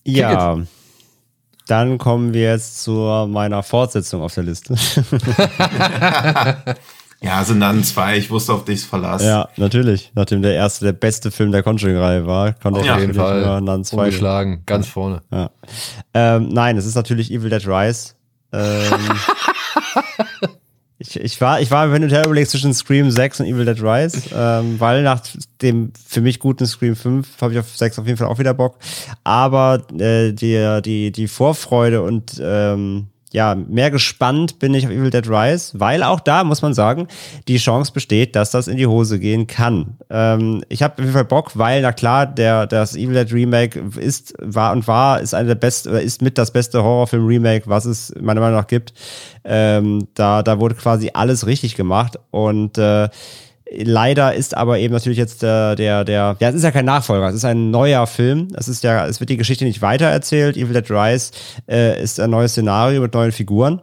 [0.03, 0.57] Ja.
[1.69, 4.73] Dann kommen wir jetzt zu meiner Fortsetzung auf der Liste.
[7.21, 8.17] ja, sind dann zwei.
[8.17, 9.27] Ich wusste, auf dich verlassen.
[9.27, 10.11] Ja, natürlich.
[10.15, 13.83] Nachdem der erste der beste Film der Conjuring-Reihe war, konnte auf ich jeden Fall dann
[13.83, 15.21] zwei umgeschlagen, ganz vorne.
[15.31, 15.51] Ja.
[16.15, 18.13] Ähm, nein, es ist natürlich Evil Dead Rise.
[18.51, 18.61] Ähm,
[21.09, 23.81] ich, ich, war, ich war, wenn du dir überlegst, zwischen Scream 6 und Evil Dead
[23.81, 25.21] Rise, ähm, weil nach
[25.61, 28.53] dem für mich guten Scream 5 habe ich auf 6 auf jeden Fall auch wieder
[28.53, 28.77] Bock.
[29.23, 35.11] Aber äh, die, die, die Vorfreude und ähm, ja, mehr gespannt bin ich auf Evil
[35.11, 37.07] Dead Rise, weil auch da muss man sagen,
[37.47, 39.97] die Chance besteht, dass das in die Hose gehen kann.
[40.09, 43.79] Ähm, ich habe auf jeden Fall Bock, weil, na klar, der, das Evil Dead Remake
[43.99, 48.13] ist, war und war, ist eine der beste, ist mit das beste Horrorfilm-Remake, was es
[48.19, 48.93] meiner Meinung nach gibt.
[49.43, 53.09] Ähm, da, da wurde quasi alles richtig gemacht und äh,
[53.71, 57.29] Leider ist aber eben natürlich jetzt der, der, der, ja, es ist ja kein Nachfolger,
[57.29, 58.47] es ist ein neuer Film.
[58.55, 60.57] Es ist ja, es wird die Geschichte nicht weitererzählt.
[60.57, 61.31] Evil Dead Rise
[61.69, 63.81] äh, ist ein neues Szenario mit neuen Figuren.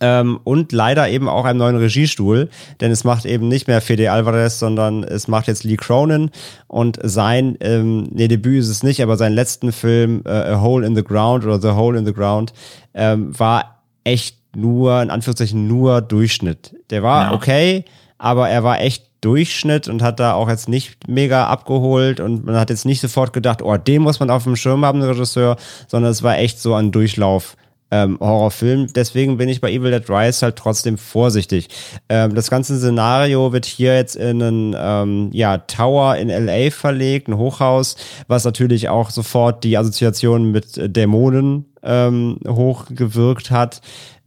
[0.00, 2.50] Ähm, und leider eben auch einem neuen Regiestuhl,
[2.80, 6.30] denn es macht eben nicht mehr Fede Alvarez, sondern es macht jetzt Lee Cronin
[6.66, 10.86] und sein, ähm, nee, Debüt ist es nicht, aber seinen letzten Film, äh, A Hole
[10.86, 12.52] in the Ground oder The Hole in the Ground,
[12.94, 16.76] ähm, war echt nur, in Anführungszeichen, nur Durchschnitt.
[16.90, 17.32] Der war ja.
[17.32, 17.84] okay,
[18.18, 22.56] aber er war echt Durchschnitt und hat da auch jetzt nicht mega abgeholt und man
[22.56, 25.56] hat jetzt nicht sofort gedacht, oh, den muss man auf dem Schirm haben, der Regisseur,
[25.88, 27.56] sondern es war echt so ein Durchlauf.
[27.90, 28.92] Ähm, Horrorfilm.
[28.92, 31.68] Deswegen bin ich bei Evil Dead Rise halt trotzdem vorsichtig.
[32.08, 37.28] Ähm, das ganze Szenario wird hier jetzt in einen ähm, ja, Tower in LA verlegt,
[37.28, 43.80] ein Hochhaus, was natürlich auch sofort die Assoziation mit äh, Dämonen ähm, hochgewirkt hat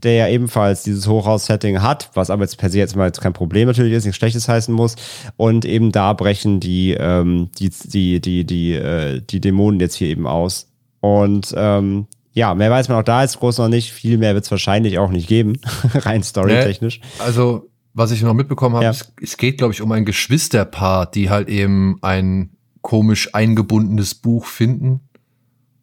[0.04, 3.34] der ja ebenfalls dieses Hochhaus-Setting hat, was aber jetzt per se jetzt mal jetzt kein
[3.34, 4.96] Problem natürlich ist, nichts Schlechtes heißen muss.
[5.38, 10.08] Und eben da brechen die, ähm, die, die, die, die, äh, die Dämonen jetzt hier
[10.08, 10.68] eben aus.
[11.02, 13.92] Und ähm, ja, mehr weiß man auch da jetzt groß noch nicht.
[13.92, 15.60] Viel mehr wird es wahrscheinlich auch nicht geben,
[15.94, 17.00] rein storytechnisch.
[17.02, 18.92] Nee, also, was ich noch mitbekommen habe, ja.
[18.92, 22.52] es, es geht, glaube ich, um ein Geschwisterpaar, die halt eben ein
[22.82, 25.02] komisch eingebundenes Buch finden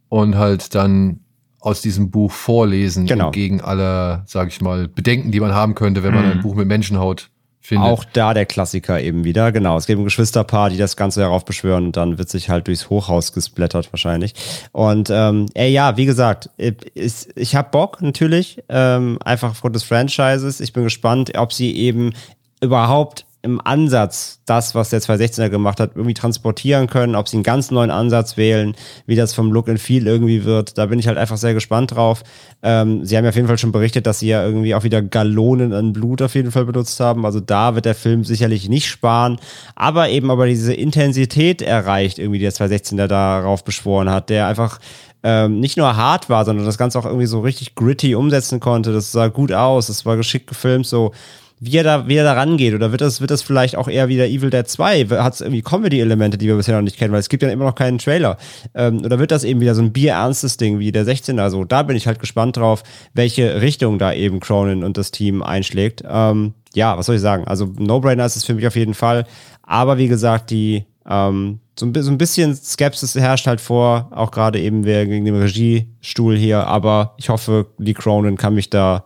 [0.08, 1.20] und halt dann
[1.60, 3.30] aus diesem Buch vorlesen, genau.
[3.30, 6.30] gegen alle, sage ich mal, Bedenken, die man haben könnte, wenn man Mhm.
[6.32, 7.88] ein Buch mit Menschenhaut findet.
[7.88, 9.76] Auch da der Klassiker eben wieder, genau.
[9.76, 13.32] Es gibt ein Geschwisterpaar, die das Ganze heraufbeschwören und dann wird sich halt durchs Hochhaus
[13.32, 14.34] gesplattert wahrscheinlich.
[14.72, 19.82] Und ähm, ey, ja, wie gesagt, ich, ich habe Bock natürlich, ähm, einfach aufgrund des
[19.82, 20.60] Franchises.
[20.60, 22.12] Ich bin gespannt, ob sie eben
[22.60, 27.44] überhaupt im Ansatz das, was der 216er gemacht hat, irgendwie transportieren können, ob sie einen
[27.44, 28.74] ganz neuen Ansatz wählen,
[29.06, 30.78] wie das vom Look and Feel irgendwie wird.
[30.78, 32.22] Da bin ich halt einfach sehr gespannt drauf.
[32.62, 35.02] Ähm, sie haben ja auf jeden Fall schon berichtet, dass sie ja irgendwie auch wieder
[35.02, 37.24] Gallonen an Blut auf jeden Fall benutzt haben.
[37.24, 39.38] Also da wird der Film sicherlich nicht sparen,
[39.74, 44.78] aber eben aber diese Intensität erreicht, irgendwie der 216er darauf beschworen hat, der einfach
[45.22, 48.92] ähm, nicht nur hart war, sondern das Ganze auch irgendwie so richtig gritty umsetzen konnte.
[48.92, 51.12] Das sah gut aus, das war geschickt gefilmt, so
[51.60, 52.74] wie er da, wie er da rangeht.
[52.74, 55.06] Oder wird das, wird das vielleicht auch eher wieder Evil Dead 2?
[55.06, 57.64] Hat es irgendwie Comedy-Elemente, die wir bisher noch nicht kennen, weil es gibt ja immer
[57.64, 58.36] noch keinen Trailer.
[58.74, 61.50] Ähm, oder wird das eben wieder so ein bierernstes Ding wie der 16er?
[61.50, 62.82] So, da bin ich halt gespannt drauf,
[63.14, 66.02] welche Richtung da eben Cronin und das Team einschlägt.
[66.08, 67.46] Ähm, ja, was soll ich sagen?
[67.46, 69.24] Also, No-Brainer ist es für mich auf jeden Fall.
[69.62, 74.30] Aber wie gesagt, die, ähm, so ein, so ein bisschen Skepsis herrscht halt vor, auch
[74.30, 79.04] gerade eben wegen dem Regiestuhl hier, aber ich hoffe, Lee Cronin kann mich da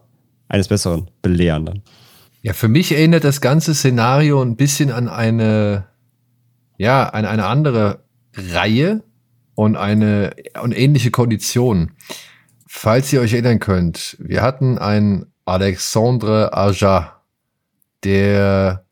[0.48, 1.82] eines Besseren belehren dann.
[2.42, 5.86] Ja, für mich erinnert das ganze Szenario ein bisschen an eine,
[6.76, 8.04] ja, an eine andere
[8.34, 9.04] Reihe
[9.54, 11.92] und eine und ähnliche Kondition.
[12.66, 17.22] Falls ihr euch erinnern könnt, wir hatten einen Alexandre Aja,
[18.02, 18.86] der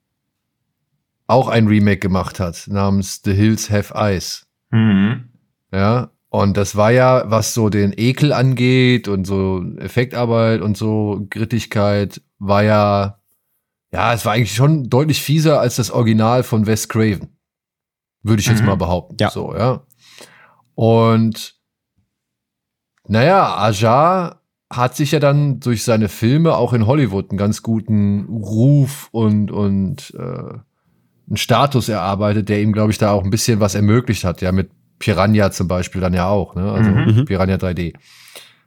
[1.26, 4.46] auch ein Remake gemacht hat, namens The Hills Have Eyes.
[4.70, 5.30] Mhm.
[5.72, 11.26] Ja, und das war ja, was so den Ekel angeht und so Effektarbeit und so
[11.28, 13.19] Grittigkeit, war ja,
[13.92, 17.36] ja, es war eigentlich schon deutlich fieser als das Original von Wes Craven.
[18.22, 18.66] Würde ich jetzt Mhm.
[18.66, 19.16] mal behaupten.
[19.20, 19.30] Ja.
[19.30, 19.84] So, ja.
[20.74, 21.56] Und
[23.08, 24.40] naja, Ajar
[24.72, 29.50] hat sich ja dann durch seine Filme auch in Hollywood einen ganz guten Ruf und,
[29.50, 34.24] und äh, einen Status erarbeitet, der ihm, glaube ich, da auch ein bisschen was ermöglicht
[34.24, 34.40] hat.
[34.42, 36.70] Ja, mit Piranha zum Beispiel dann ja auch, ne?
[36.70, 37.24] Also Mhm.
[37.24, 37.94] Piranha 3D.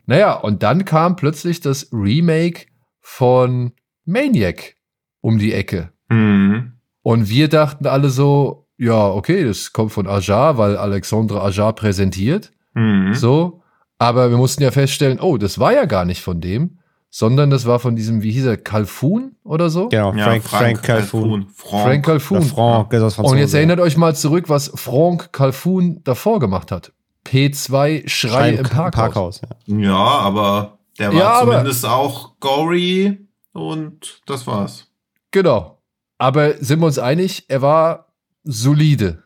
[0.06, 2.66] Naja, und dann kam plötzlich das Remake
[3.00, 3.72] von
[4.06, 4.76] Maniac
[5.24, 5.90] um die Ecke.
[6.10, 6.74] Mhm.
[7.02, 12.52] Und wir dachten alle so, ja, okay, das kommt von Ajar, weil Alexandre Ajar präsentiert.
[12.74, 13.14] Mhm.
[13.14, 13.62] So.
[13.98, 16.80] Aber wir mussten ja feststellen, oh, das war ja gar nicht von dem,
[17.10, 19.88] sondern das war von diesem, wie hieß er, Calfoun oder so?
[19.88, 21.48] Genau, Ja, Frank, Frank Calhoun.
[21.56, 22.06] Frank.
[22.06, 23.18] Frank.
[23.20, 26.92] Und jetzt erinnert euch mal zurück, was Franck Calfoun davor gemacht hat.
[27.26, 29.42] P2 Schrei im Parkhaus.
[29.68, 29.78] ja.
[29.78, 33.20] Ja, aber der war Ja, zumindest auch gory
[33.54, 34.88] und das war's.
[35.34, 35.82] Genau.
[36.18, 38.14] Aber sind wir uns einig, er war
[38.46, 39.24] solide.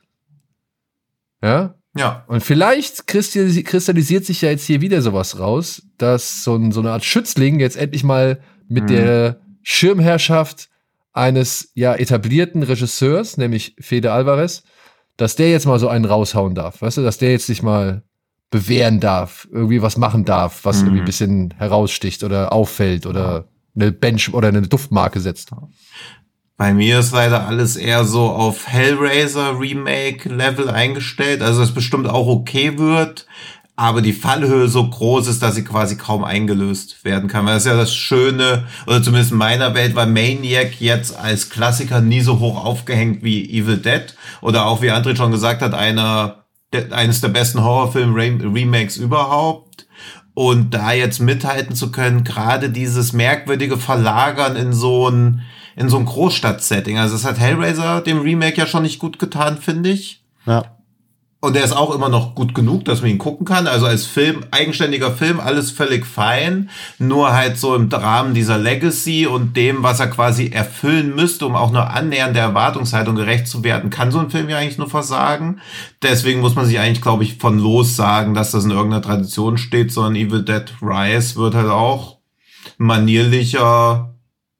[1.43, 1.75] Ja?
[1.95, 2.23] Ja.
[2.27, 6.79] Und vielleicht kristallis- kristallisiert sich ja jetzt hier wieder sowas raus, dass so, ein, so
[6.79, 8.87] eine Art Schützling jetzt endlich mal mit Mhm.
[8.87, 10.69] der Schirmherrschaft
[11.13, 14.63] eines ja etablierten Regisseurs, nämlich Fede Alvarez,
[15.17, 16.81] dass der jetzt mal so einen raushauen darf.
[16.81, 18.03] Weißt du, dass der jetzt sich mal
[18.51, 20.85] bewähren darf, irgendwie was machen darf, was Mhm.
[20.87, 23.47] irgendwie ein bisschen heraussticht oder auffällt oder
[23.77, 25.51] eine Bench oder eine Duftmarke setzt.
[26.57, 31.43] Bei mir ist leider alles eher so auf Hellraiser Remake Level eingestellt.
[31.43, 33.27] Also es bestimmt auch okay wird,
[33.75, 37.45] aber die Fallhöhe so groß ist, dass sie quasi kaum eingelöst werden kann.
[37.45, 41.51] Weil das ist ja das Schöne, oder zumindest in meiner Welt war Maniac jetzt als
[41.51, 44.15] Klassiker nie so hoch aufgehängt wie Evil Dead.
[44.41, 46.45] Oder auch, wie André schon gesagt hat, einer,
[46.89, 49.86] eines der besten Horrorfilm-Remakes überhaupt.
[50.37, 55.41] Und da jetzt mithalten zu können, gerade dieses merkwürdige Verlagern in so ein,
[55.75, 56.99] in so ein Großstadt-Setting.
[56.99, 60.21] Also es hat Hellraiser dem Remake ja schon nicht gut getan, finde ich.
[60.45, 60.76] Ja.
[61.39, 63.67] Und der ist auch immer noch gut genug, dass man ihn gucken kann.
[63.67, 66.71] Also als Film, eigenständiger Film, alles völlig fein.
[66.97, 71.55] Nur halt so im Rahmen dieser Legacy und dem, was er quasi erfüllen müsste, um
[71.55, 74.89] auch nur annähernd der Erwartungshaltung gerecht zu werden, kann so ein Film ja eigentlich nur
[74.89, 75.61] versagen.
[76.01, 79.59] Deswegen muss man sich eigentlich, glaube ich, von los sagen, dass das in irgendeiner Tradition
[79.59, 82.17] steht, sondern Evil Dead Rise wird halt auch
[82.79, 84.15] manierlicher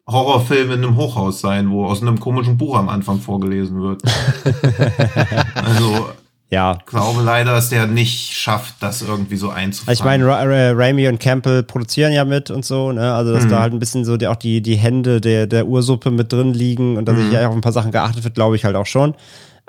[0.08, 4.04] Horrorfilm in einem Hochhaus sein, wo aus einem komischen Buch am Anfang vorgelesen wird.
[5.56, 6.10] also
[6.50, 6.78] Ja.
[6.86, 9.90] glaube leider, dass der nicht schafft, das irgendwie so einzufangen.
[9.90, 13.14] Also ich meine, Ra Ra Raimi und Campbell produzieren ja mit und so, ne?
[13.14, 16.10] Also, dass da halt ein bisschen so die, auch die, die Hände der, der Ursuppe
[16.10, 18.64] mit drin liegen und dass sich ja auf ein paar Sachen geachtet wird, glaube ich
[18.64, 19.14] halt auch schon.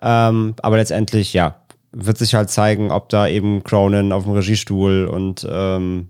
[0.01, 1.57] Ähm, aber letztendlich, ja,
[1.91, 6.09] wird sich halt zeigen, ob da eben Cronin auf dem Regiestuhl und ähm,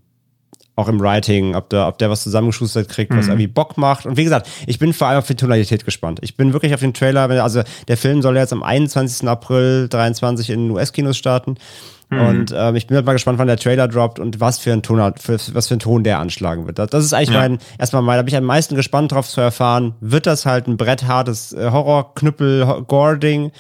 [0.78, 4.06] auch im Writing, ob der, ob der was zusammengeschustert kriegt, was irgendwie Bock macht.
[4.06, 6.20] Und wie gesagt, ich bin vor allem auf die Tonalität gespannt.
[6.22, 9.28] Ich bin wirklich auf den Trailer, also der Film soll jetzt am 21.
[9.28, 11.56] April 23 in den US-Kinos starten.
[12.10, 14.82] Und ähm, ich bin halt mal gespannt, wann der Trailer droppt und was für ein
[14.82, 16.78] Ton, für, was für ein Ton der anschlagen wird.
[16.78, 17.40] Das, das ist eigentlich Ja.
[17.40, 20.68] mein, erstmal mal, da bin ich am meisten gespannt drauf zu erfahren, wird das halt
[20.68, 23.50] ein bretthartes äh, Horror-Knüppel-Gore-Ding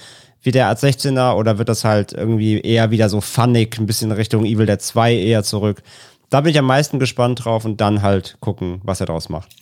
[0.42, 4.12] wie der Art 16er oder wird das halt irgendwie eher wieder so funnig, ein bisschen
[4.12, 5.82] Richtung Evil Dead 2 eher zurück.
[6.30, 9.54] Da bin ich am meisten gespannt drauf und dann halt gucken, was er draus macht.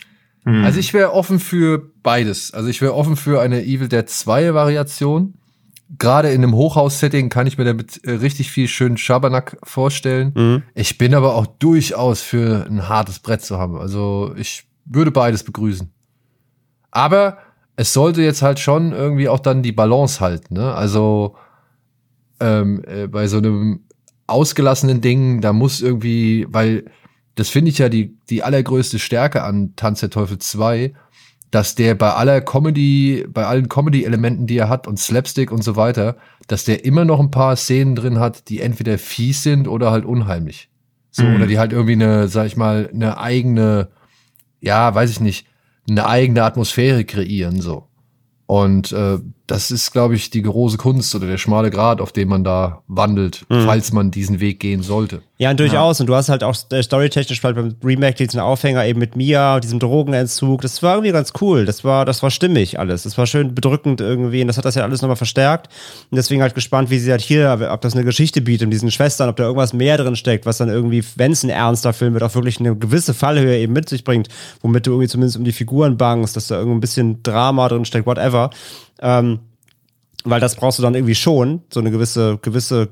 [0.45, 0.65] Hm.
[0.65, 2.55] Also ich wäre offen für beides.
[2.55, 5.35] Also ich wäre offen für eine Evil Dead 2 Variation.
[5.99, 10.33] Gerade in einem Hochhaus-Setting kann ich mir damit äh, richtig viel schönen Schabernack vorstellen.
[10.35, 10.63] Mhm.
[10.75, 13.77] Ich bin aber auch durchaus für ein hartes Brett zu haben.
[13.77, 15.93] Also ich würde beides begrüßen.
[16.91, 17.39] Aber
[17.77, 20.55] es sollte jetzt halt schon irgendwie auch dann die Balance halten.
[20.55, 20.75] Ne?
[20.75, 21.37] Also
[22.41, 23.81] ähm, äh, bei so einem
[24.27, 26.85] ausgelassenen Ding, da muss irgendwie, weil
[27.35, 30.95] das finde ich ja die, die allergrößte Stärke an Tanz der Teufel 2,
[31.51, 35.77] dass der bei aller Comedy, bei allen Comedy-Elementen, die er hat und Slapstick und so
[35.77, 36.17] weiter,
[36.49, 40.05] dass der immer noch ein paar Szenen drin hat, die entweder fies sind oder halt
[40.05, 40.71] unheimlich.
[41.11, 41.37] So, Mhm.
[41.37, 43.89] oder die halt irgendwie eine, sag ich mal, eine eigene,
[44.61, 45.47] ja, weiß ich nicht,
[45.89, 47.87] eine eigene Atmosphäre kreieren, so.
[48.47, 52.29] Und äh, das ist, glaube ich, die große Kunst oder der schmale Grat, auf dem
[52.29, 55.23] man da wandelt, falls man diesen Weg gehen sollte.
[55.39, 56.01] Ja, und durchaus.
[56.01, 59.61] Und du hast halt auch äh, storytechnisch halt beim Remake diesen Aufhänger eben mit Mia,
[59.61, 60.63] diesem Drogenentzug.
[60.63, 61.67] Das war irgendwie ganz cool.
[61.67, 63.03] Das war, das war stimmig alles.
[63.03, 64.41] Das war schön bedrückend irgendwie.
[64.41, 65.69] Und das hat das ja alles nochmal verstärkt.
[66.11, 68.91] Und deswegen halt gespannt, wie sie halt hier, ob das eine Geschichte bietet mit diesen
[68.91, 72.15] Schwestern, ob da irgendwas mehr drin steckt, was dann irgendwie, wenn es ein ernster Film
[72.15, 74.29] wird, auch wirklich eine gewisse Fallhöhe eben mit sich bringt,
[74.63, 77.85] womit du irgendwie zumindest um die Figuren bangst, dass da irgendwie ein bisschen Drama drin
[77.85, 78.49] steckt, whatever.
[79.01, 79.41] Ähm,
[80.25, 82.89] weil das brauchst du dann irgendwie schon, so eine gewisse, gewisse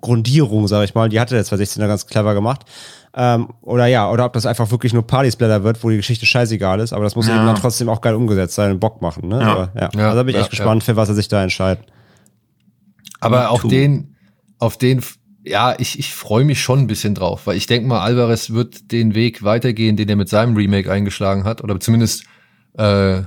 [0.00, 1.08] Grundierung, sag ich mal.
[1.08, 2.62] Die hatte der 2016er ganz clever gemacht.
[3.16, 6.80] Ähm, oder ja, oder ob das einfach wirklich nur Partysplatter wird, wo die Geschichte scheißegal
[6.80, 7.36] ist, aber das muss Ja.
[7.36, 9.28] eben dann trotzdem auch geil umgesetzt sein und Bock machen.
[9.28, 9.40] Ne?
[9.40, 9.46] Ja.
[9.52, 9.90] Aber, ja.
[9.94, 11.84] Ja, Also da bin ich ja, echt gespannt, für was er sich da entscheidet.
[13.20, 13.68] Aber too.
[13.68, 14.16] den,
[14.58, 15.02] auf den,
[15.44, 18.90] ja, ich, ich freue mich schon ein bisschen drauf, weil ich denke mal, Alvarez wird
[18.90, 21.62] den Weg weitergehen, den er mit seinem Remake eingeschlagen hat.
[21.62, 22.24] Oder zumindest,
[22.76, 23.22] äh,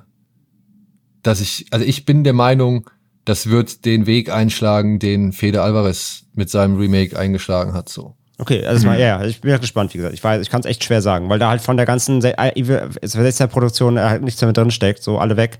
[1.28, 2.90] dass ich, also ich bin der Meinung,
[3.26, 7.90] das wird den Weg einschlagen, den Fede Alvarez mit seinem Remake eingeschlagen hat.
[7.90, 8.16] So.
[8.38, 8.94] Okay, also Mhm.
[8.94, 10.14] mal, ja, ich bin ja gespannt, wie gesagt.
[10.14, 12.54] Ich weiß, ich kann es echt schwer sagen, weil da halt von der ganzen äh,
[12.54, 15.60] der Produktion halt nichts mehr drin steckt, so alle weg.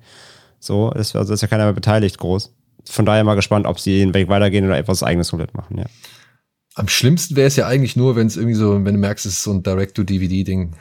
[0.60, 2.54] So, ist, also ist ja keiner mehr beteiligt groß.
[2.90, 5.86] Von daher mal gespannt, ob sie den Weg weitergehen oder etwas eigenes komplett machen, ja.
[6.76, 9.34] Am schlimmsten wäre es ja eigentlich nur, wenn es irgendwie so, wenn du merkst, es
[9.34, 10.76] ist so ein Direct-to-DVD-Ding.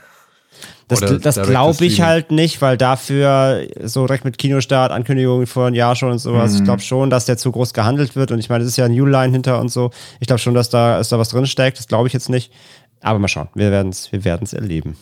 [0.89, 5.67] Das, Oder das glaube ich halt nicht, weil dafür so direkt mit Kinostart, Ankündigungen vor
[5.67, 6.53] einem Jahr schon und sowas.
[6.53, 6.59] Mhm.
[6.59, 8.85] Ich glaube schon, dass der zu groß gehandelt wird und ich meine, es ist ja
[8.85, 9.91] ein New Line hinter und so.
[10.21, 11.79] Ich glaube schon, dass da, dass da was drin steckt.
[11.79, 12.53] Das glaube ich jetzt nicht.
[13.01, 13.49] Aber mal schauen.
[13.55, 14.97] Wir werden es wir werden's erleben.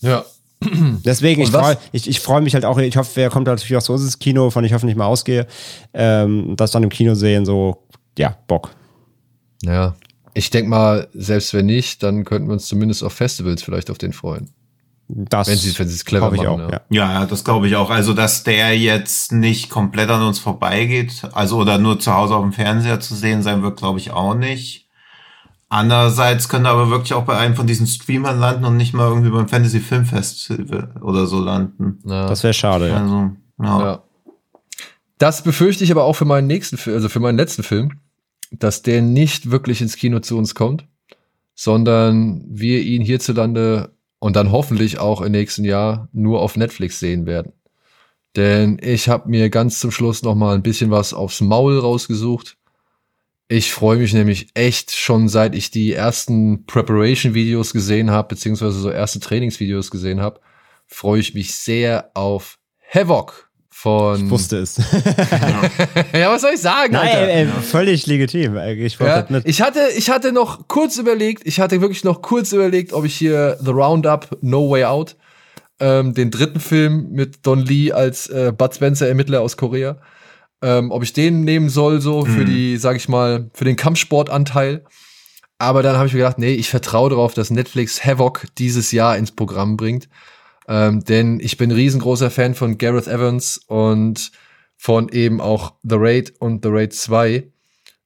[0.00, 0.24] Ja.
[1.04, 3.82] Deswegen, ich freue ich, ich freu mich halt auch, ich hoffe, er kommt natürlich auch
[3.82, 5.46] zu uns ins Kino, von ich hoffentlich mal ausgehe.
[5.94, 7.84] Ähm, das dann im Kino sehen, so,
[8.18, 8.70] ja, Bock.
[9.62, 9.94] Ja.
[10.34, 13.98] Ich denke mal, selbst wenn nicht, dann könnten wir uns zumindest auf Festivals vielleicht auf
[13.98, 14.50] den freuen.
[15.10, 16.46] Das Wenn sie wenn sie es clever machen.
[16.46, 16.82] auch, ja.
[16.90, 17.26] ja.
[17.26, 17.88] Das glaube ich auch.
[17.88, 22.42] Also, dass der jetzt nicht komplett an uns vorbeigeht, also oder nur zu Hause auf
[22.42, 24.86] dem Fernseher zu sehen sein wird, glaube ich auch nicht.
[25.70, 29.08] Andererseits könnte er aber wirklich auch bei einem von diesen Streamern landen und nicht mal
[29.08, 32.00] irgendwie beim Fantasy Film Festival oder so landen.
[32.06, 32.26] Ja.
[32.26, 32.96] Das wäre schade, ja.
[32.96, 33.30] Also,
[33.62, 33.80] ja.
[33.80, 34.02] Ja.
[35.18, 37.98] Das befürchte ich aber auch für meinen nächsten Film, also für meinen letzten Film,
[38.50, 40.86] dass der nicht wirklich ins Kino zu uns kommt,
[41.54, 47.26] sondern wir ihn hierzulande und dann hoffentlich auch im nächsten Jahr nur auf Netflix sehen
[47.26, 47.52] werden.
[48.36, 52.56] Denn ich habe mir ganz zum Schluss noch mal ein bisschen was aufs Maul rausgesucht.
[53.48, 58.90] Ich freue mich nämlich echt schon seit ich die ersten Preparation-Videos gesehen habe, beziehungsweise so
[58.90, 60.40] erste Trainingsvideos gesehen habe,
[60.86, 62.58] freue ich mich sehr auf
[62.92, 64.24] Havoc von.
[64.24, 64.76] Ich wusste es.
[66.12, 66.92] ja, was soll ich sagen?
[66.92, 67.28] Nein, Alter?
[67.28, 68.56] ey, ey, völlig legitim.
[68.56, 72.52] Ich Ja, halt ich hatte, ich hatte noch kurz überlegt, ich hatte wirklich noch kurz
[72.52, 75.16] überlegt, ob ich hier The Roundup, No Way Out,
[75.80, 79.98] ähm, den dritten Film mit Don Lee als äh, Bud Spencer Ermittler aus Korea,
[80.60, 82.46] ähm, ob ich den nehmen soll, so für Mhm.
[82.46, 84.84] die, sag ich mal, für den Kampfsportanteil.
[85.58, 89.16] Aber dann habe ich mir gedacht, nee, ich vertraue darauf, dass Netflix Havoc dieses Jahr
[89.16, 90.08] ins Programm bringt.
[90.68, 94.30] Ähm, denn ich bin ein riesengroßer Fan von Gareth Evans und
[94.76, 97.48] von eben auch The Raid und The Raid 2.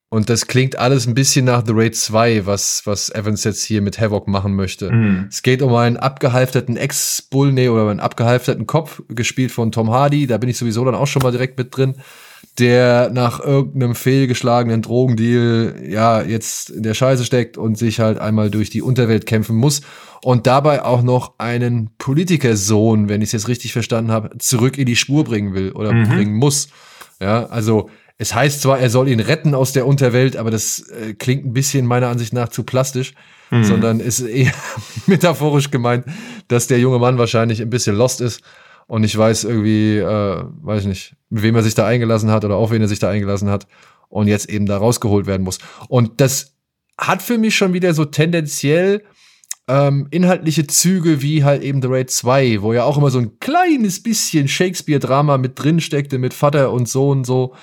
[0.09, 3.81] Und das klingt alles ein bisschen nach The Raid 2, was, was Evans jetzt hier
[3.81, 4.93] mit Havoc machen möchte.
[4.93, 5.27] Mhm.
[5.31, 10.27] Es geht um einen abgehalfterten Ex-Bull, nee, oder einen abgehalfterten Kopf, gespielt von Tom Hardy.
[10.27, 11.95] Da bin ich sowieso dann auch schon mal direkt mit drin.
[12.59, 18.51] Der nach irgendeinem fehlgeschlagenen Drogendeal, ja, jetzt in der Scheiße steckt und sich halt einmal
[18.51, 19.81] durch die Unterwelt kämpfen muss.
[20.23, 24.87] Und dabei auch noch einen Politikersohn, wenn ich es jetzt richtig verstanden habe, zurück in
[24.87, 26.09] die Spur bringen will oder Mhm.
[26.11, 26.69] bringen muss.
[27.21, 27.89] Ja, also
[28.19, 31.53] es heißt zwar, er soll ihn retten aus der Unterwelt, aber das äh, klingt ein
[31.55, 33.15] bisschen meiner Ansicht nach zu plastisch,
[33.51, 33.65] Mhm.
[33.65, 34.53] sondern ist eher
[35.07, 36.05] metaphorisch gemeint,
[36.49, 38.43] dass der junge Mann wahrscheinlich ein bisschen lost ist
[38.93, 42.45] und ich weiß irgendwie, äh, weiß ich nicht, mit wem er sich da eingelassen hat
[42.45, 43.67] oder auf wen er sich da eingelassen hat
[44.11, 45.61] und jetzt eben da rausgeholt werden muss.
[45.89, 46.57] Und das
[46.99, 49.03] hat für mich schon wieder so tendenziell
[49.67, 53.39] ähm, inhaltliche Züge wie halt eben The Raid 2, wo ja auch immer so ein
[53.41, 57.55] kleines bisschen Shakespeare-Drama mit drin steckte, mit Vater und Sohn so.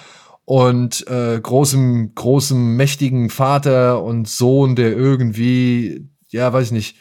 [0.46, 6.98] Und äh, großem, großem, mächtigen Vater und Sohn, der irgendwie, ja, weiß ich nicht,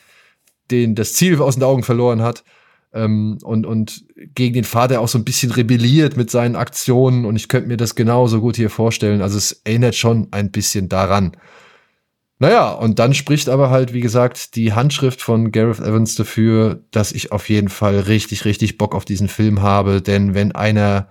[0.71, 2.45] den, das Ziel aus den Augen verloren hat.
[2.93, 7.24] Ähm, und, und gegen den Vater auch so ein bisschen rebelliert mit seinen Aktionen.
[7.24, 9.23] Und ich könnte mir das genauso gut hier vorstellen.
[9.23, 11.36] Also es erinnert schon ein bisschen daran.
[12.40, 17.11] Naja, und dann spricht aber halt, wie gesagt, die Handschrift von Gareth Evans dafür, dass
[17.11, 20.01] ich auf jeden Fall richtig, richtig Bock auf diesen Film habe.
[20.01, 21.09] Denn wenn einer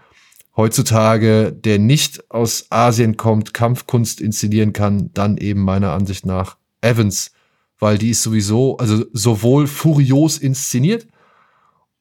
[0.55, 7.31] heutzutage, der nicht aus Asien kommt, Kampfkunst inszenieren kann, dann eben meiner Ansicht nach Evans.
[7.77, 11.07] Weil die ist sowieso, also sowohl furios inszeniert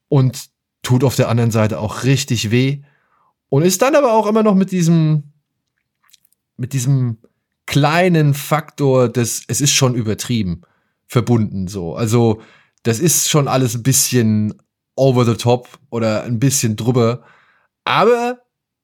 [0.09, 0.56] und
[0.87, 2.83] tut auf der anderen Seite auch richtig weh.
[3.49, 5.33] Und ist dann aber auch immer noch mit diesem,
[6.57, 7.19] mit diesem
[7.67, 10.63] kleinen Faktor des, es ist schon übertrieben
[11.09, 11.97] verbunden so.
[11.97, 12.41] Also
[12.85, 14.55] das ist schon alles ein bisschen
[14.95, 17.25] over the top oder ein bisschen drüber.
[17.85, 18.43] Aber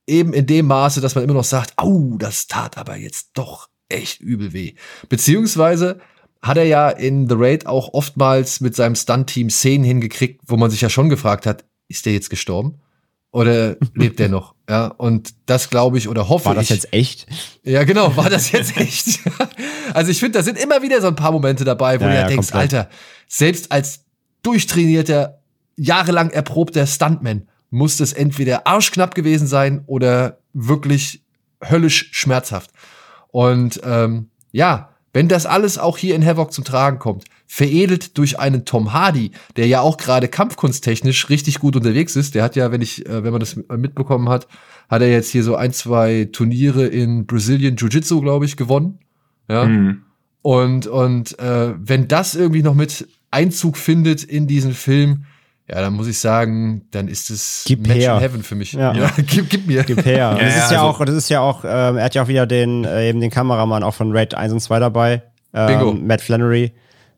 [0.09, 3.69] eben in dem Maße, dass man immer noch sagt, au, das tat aber jetzt doch
[3.89, 4.74] echt übel weh.
[5.09, 6.01] Beziehungsweise
[6.41, 10.70] hat er ja in The Raid auch oftmals mit seinem Stunt-Team Szenen hingekriegt, wo man
[10.70, 12.81] sich ja schon gefragt hat, ist der jetzt gestorben?
[13.31, 14.55] Oder lebt der noch?
[14.69, 16.47] Ja, und das glaube ich oder hoffe ich.
[16.47, 17.27] War das ich, jetzt echt?
[17.62, 19.20] Ja, genau, war das jetzt echt?
[19.94, 22.16] also ich finde, da sind immer wieder so ein paar Momente dabei, wo Ja, du
[22.16, 22.74] ja, denkst, komplett.
[22.74, 22.90] Alter,
[23.28, 24.05] selbst als
[24.43, 25.40] durchtrainierter,
[25.77, 31.23] jahrelang erprobter Stuntman muss das entweder arschknapp gewesen sein oder wirklich
[31.64, 32.70] höllisch schmerzhaft.
[33.28, 38.39] Und ähm, ja, wenn das alles auch hier in Havoc zum Tragen kommt, veredelt durch
[38.39, 42.34] einen Tom Hardy, der ja auch gerade kampfkunsttechnisch richtig gut unterwegs ist.
[42.34, 44.48] Der hat ja, wenn ich, äh, wenn man das mitbekommen hat,
[44.89, 48.98] hat er jetzt hier so ein, zwei Turniere in Brazilian Jiu-Jitsu, glaube ich, gewonnen.
[49.48, 49.64] Ja.
[49.64, 50.02] Hm.
[50.40, 55.24] Und, und äh, wenn das irgendwie noch mit Einzug findet in diesen Film,
[55.68, 58.14] ja, dann muss ich sagen, dann ist es Gib Match her.
[58.14, 58.72] in Heaven für mich.
[58.72, 58.93] Ja.
[59.16, 59.84] gib, gib mir.
[59.84, 60.32] Gib her.
[60.34, 62.28] das ja, ist ja also- auch, das ist ja auch, ähm, er hat ja auch
[62.28, 65.22] wieder den, äh, eben den Kameramann auch von Raid 1 und 2 dabei.
[65.52, 65.90] Bingo.
[65.90, 66.72] Ähm, Matt Flannery.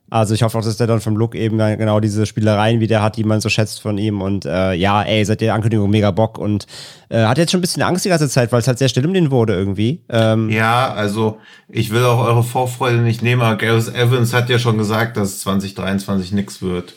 [0.09, 3.17] Also ich hoffe auch, dass der dann vom Look eben genau diese Spielereien wieder hat,
[3.17, 4.21] die man so schätzt von ihm.
[4.21, 6.67] Und äh, ja, ey, seit der Ankündigung mega Bock und
[7.09, 9.05] äh, hat jetzt schon ein bisschen Angst die ganze Zeit, weil es halt sehr still
[9.07, 10.03] um den wurde irgendwie.
[10.09, 11.39] Ähm, Ja, also
[11.69, 15.29] ich will auch eure Vorfreude nicht nehmen, aber Gareth Evans hat ja schon gesagt, dass
[15.29, 16.93] es 2023 nix wird.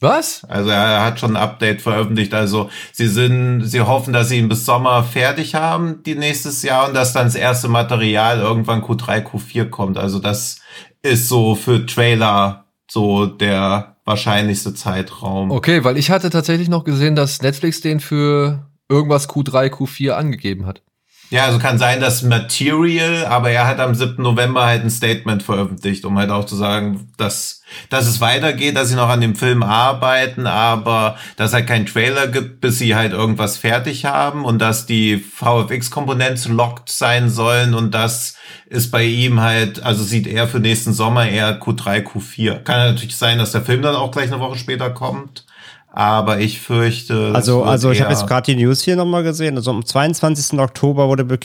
[0.00, 0.44] Was?
[0.44, 2.32] Also er hat schon ein Update veröffentlicht.
[2.32, 6.88] Also sie sind, sie hoffen, dass sie ihn bis Sommer fertig haben, die nächstes Jahr,
[6.88, 9.98] und dass dann das erste Material irgendwann Q3, Q4 kommt.
[9.98, 10.60] Also das
[11.02, 15.50] ist so für Trailer so der wahrscheinlichste Zeitraum.
[15.50, 20.66] Okay, weil ich hatte tatsächlich noch gesehen, dass Netflix den für irgendwas Q3, Q4 angegeben
[20.66, 20.82] hat.
[21.30, 24.20] Ja, also kann sein, dass Material, aber er hat am 7.
[24.20, 28.88] November halt ein Statement veröffentlicht, um halt auch zu sagen, dass, dass es weitergeht, dass
[28.88, 33.12] sie noch an dem Film arbeiten, aber dass halt kein Trailer gibt, bis sie halt
[33.12, 38.34] irgendwas fertig haben und dass die VFX-Komponenten locked sein sollen und das
[38.66, 42.64] ist bei ihm halt, also sieht er für nächsten Sommer eher Q3, Q4.
[42.64, 45.44] Kann natürlich sein, dass der Film dann auch gleich eine Woche später kommt,
[45.92, 47.32] aber ich fürchte.
[47.34, 49.56] Also, also ich habe jetzt gerade die News hier nochmal gesehen.
[49.56, 50.58] Also am 22.
[50.58, 51.38] Oktober wurde be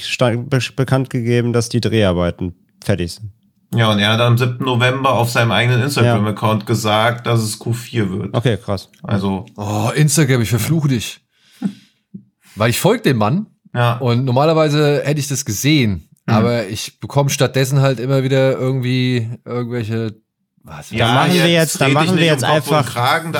[0.76, 3.32] bekannt gegeben, dass die Dreharbeiten fertig sind.
[3.74, 4.64] Ja, und er hat am 7.
[4.64, 8.34] November auf seinem eigenen Instagram-Account gesagt, dass es Q4 wird.
[8.34, 8.90] Okay, krass.
[9.04, 11.20] Also, Oh, Instagram, ich verfluche dich.
[12.56, 13.98] Weil ich folge dem Mann ja.
[13.98, 20.16] und normalerweise hätte ich das gesehen, aber ich bekomme stattdessen halt immer wieder irgendwie irgendwelche
[20.66, 20.90] was?
[20.92, 22.86] ja, machen wir jetzt- dann machen wir jetzt einfach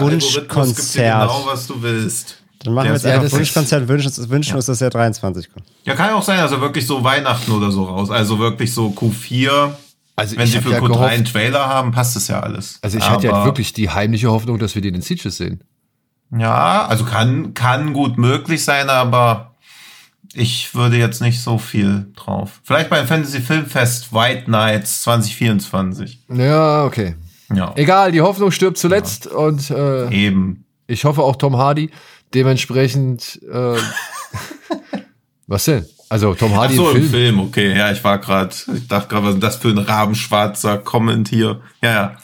[0.02, 1.30] Wunschkonzert.
[1.30, 2.38] genau, was du willst.
[2.64, 5.66] Dann machen wir jetzt ja, einfach Wunschkonzert, wünschen, uns- wünschen uns, dass der 23 kommt.
[5.84, 8.10] Ja, kann ja auch sein, also wirklich so Weihnachten oder so raus.
[8.10, 9.72] Also wirklich so Q4.
[10.16, 12.80] Also Wenn ich sie für ja Q3 gehofft- einen Trailer haben, passt das ja alles.
[12.82, 15.62] Also ich hatte ja Aber- wirklich die heimliche Hoffnung, dass wir den in Sieges sehen.
[16.36, 19.55] Ja, also kann, kann gut möglich sein, aber
[20.36, 22.60] ich würde jetzt nicht so viel drauf.
[22.64, 26.20] Vielleicht beim Fantasy Filmfest White Nights 2024.
[26.30, 27.16] Ja, okay.
[27.54, 30.66] Ja, Egal, die Hoffnung stirbt zuletzt und äh, eben.
[30.88, 31.92] ich hoffe auch Tom Hardy.
[32.34, 33.78] Dementsprechend, äh,
[35.48, 35.86] was denn?
[36.10, 37.12] Also Tom Ach Hardy so, im im Film.
[37.12, 37.78] Film, okay.
[37.78, 41.62] Ja, ich war gerade, ich dachte gerade, was ist das für ein rabenschwarzer Comment hier?
[41.82, 42.16] Ja, ja.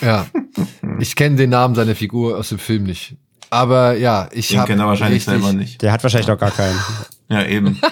[0.00, 0.26] Ja,
[0.98, 3.16] ich kenne den Namen seiner Figur aus dem Film nicht.
[3.50, 5.80] Aber ja, ich Den habe kennt er wahrscheinlich selber nicht.
[5.82, 6.78] Der hat wahrscheinlich noch gar keinen.
[7.28, 7.80] Ja, eben.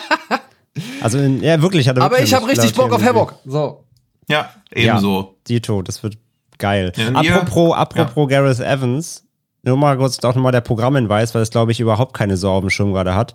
[1.02, 3.02] Also, in, ja, wirklich hat er Aber ich habe richtig Bock auf.
[3.02, 3.34] Havoc.
[3.44, 3.84] So.
[4.26, 5.36] Ja, ebenso.
[5.46, 6.16] Dito, das wird
[6.56, 6.92] geil.
[6.96, 9.26] Ja, apropos, apropos Gareth Evans,
[9.62, 12.60] nur mal kurz auch nochmal der Programmhinweis, weil das glaube ich überhaupt keine Sau auf
[12.60, 13.34] dem Schirm gerade hat.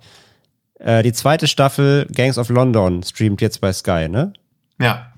[0.80, 4.34] Äh, die zweite Staffel Gangs of London streamt jetzt bei Sky, ne?
[4.80, 5.12] Ja.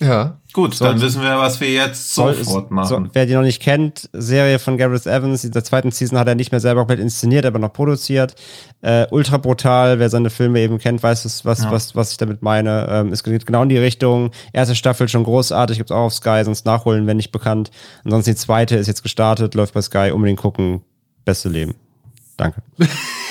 [0.00, 0.38] Ja.
[0.56, 3.10] Gut, Soll- dann wissen wir, was wir jetzt sofort so, machen.
[3.12, 5.44] wer die noch nicht kennt, Serie von Gareth Evans.
[5.44, 8.34] In der zweiten Season hat er nicht mehr selber komplett inszeniert, aber noch produziert.
[8.80, 9.98] Äh, ultra brutal.
[9.98, 11.70] Wer seine Filme eben kennt, weiß, es, was, Ja.
[11.70, 12.86] was, was ich damit meine.
[12.90, 14.30] Ähm, es geht genau in die Richtung.
[14.54, 17.70] Erste Staffel schon großartig, gibt's auch auf Sky, sonst nachholen, wenn nicht bekannt.
[18.04, 20.10] Ansonsten die zweite ist jetzt gestartet, läuft bei Sky.
[20.10, 20.80] Unbedingt gucken.
[21.26, 21.74] Beste Leben.
[22.38, 22.62] Danke.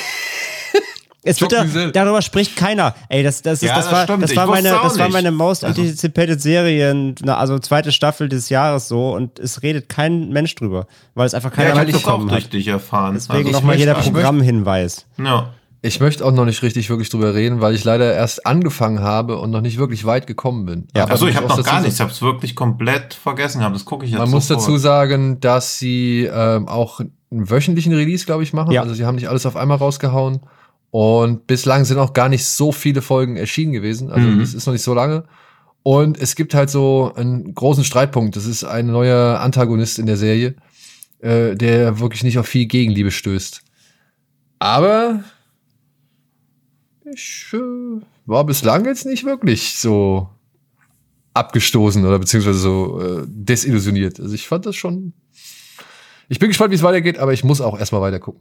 [1.27, 2.93] Es wird da, darüber spricht keiner.
[3.10, 5.65] Ey, das, das, ist, Ja, das, das war, das war meine, das war meine most
[5.65, 10.53] Also- anticipated Serien, na, also zweite Staffel des Jahres so und es redet kein Mensch
[10.56, 10.85] drüber,
[11.15, 12.53] weil es einfach Ja, keiner auch mitbekommen hat.
[12.53, 13.15] dich erfahren.
[13.15, 15.06] Deswegen Also, nochmal jeder ich möchte- Programmhinweis.
[15.18, 15.49] Ja.
[15.81, 19.38] Ich möchte auch noch nicht richtig wirklich drüber reden, weil ich leider erst angefangen habe
[19.38, 20.88] und noch nicht wirklich weit gekommen bin.
[20.95, 21.03] Ja.
[21.03, 21.95] Aber Achso, ich muss habe noch gar nichts.
[21.95, 23.76] Ich habe es wirklich komplett vergessen gehabt.
[23.76, 24.68] Das gucke ich jetzt Man muss sofort.
[24.68, 28.72] dazu sagen, dass sie ähm, auch einen wöchentlichen Release, glaube ich, machen.
[28.72, 28.81] Ja.
[28.81, 30.39] Also sie haben nicht alles auf einmal rausgehauen.
[30.98, 34.12] Und bislang sind auch gar nicht so viele Folgen erschienen gewesen.
[34.12, 34.40] Also Mhm.
[34.40, 35.26] es ist noch nicht so lange.
[35.84, 38.38] Und es gibt halt so einen großen Streitpunkt.
[38.38, 40.56] Das ist ein neuer Antagonist in der Serie,
[41.20, 43.62] äh, der wirklich nicht auf viel Gegenliebe stößt.
[44.60, 45.22] Aber
[47.14, 47.58] ich äh,
[48.26, 50.30] war bislang jetzt nicht wirklich so
[51.34, 54.18] abgestoßen oder beziehungsweise so äh, desillusioniert.
[54.22, 55.12] Also ich fand das schon.
[56.30, 58.40] Ich bin gespannt, wie es weitergeht, aber ich muss auch erstmal weiter gucken.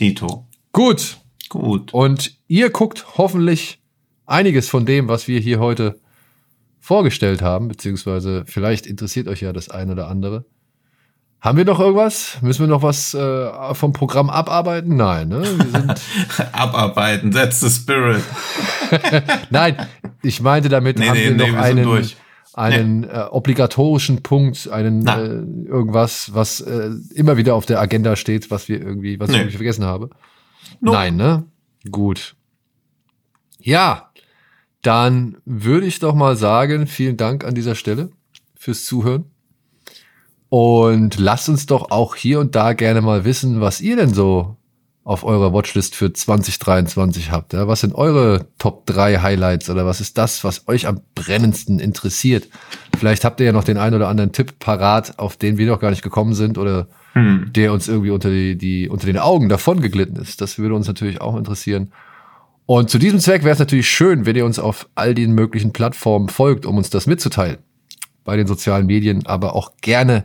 [0.00, 0.46] Dito.
[0.78, 1.16] Gut.
[1.48, 1.92] Gut.
[1.92, 3.80] Und ihr guckt hoffentlich
[4.26, 5.98] einiges von dem, was wir hier heute
[6.78, 10.44] vorgestellt haben, beziehungsweise vielleicht interessiert euch ja das eine oder andere.
[11.40, 12.38] Haben wir noch irgendwas?
[12.42, 14.94] Müssen wir noch was äh, vom Programm abarbeiten?
[14.94, 15.42] Nein, ne?
[15.42, 16.00] Wir sind,
[16.52, 17.32] Abarbeiten.
[17.32, 18.22] That's the spirit.
[19.50, 19.84] nein,
[20.22, 22.10] ich meinte damit, Nee, haben nee, wir nee, noch wir einen,
[22.54, 28.52] einen äh, obligatorischen Punkt, einen äh, irgendwas, was äh, immer wieder auf der Agenda steht,
[28.52, 30.10] was wir irgendwie, was ich vergessen habe.
[30.80, 30.96] Nope.
[30.96, 31.44] Nein, ne?
[31.90, 32.36] Gut.
[33.60, 34.10] Ja,
[34.82, 38.10] dann würde ich doch mal sagen, vielen Dank an dieser Stelle
[38.56, 39.24] fürs Zuhören.
[40.48, 44.56] Und lasst uns doch auch hier und da gerne mal wissen, was ihr denn so
[45.04, 47.54] auf eurer Watchlist für 2023 habt.
[47.54, 47.66] Ja?
[47.66, 52.48] Was sind eure Top 3 Highlights oder was ist das, was euch am brennendsten interessiert?
[52.98, 55.80] Vielleicht habt ihr ja noch den einen oder anderen Tipp parat, auf den wir noch
[55.80, 57.50] gar nicht gekommen sind oder Hm.
[57.54, 60.40] der uns irgendwie unter, die, die, unter den Augen davon geglitten ist.
[60.40, 61.92] Das würde uns natürlich auch interessieren.
[62.66, 65.72] Und zu diesem Zweck wäre es natürlich schön, wenn ihr uns auf all den möglichen
[65.72, 67.58] Plattformen folgt, um uns das mitzuteilen.
[68.24, 70.24] Bei den sozialen Medien, aber auch gerne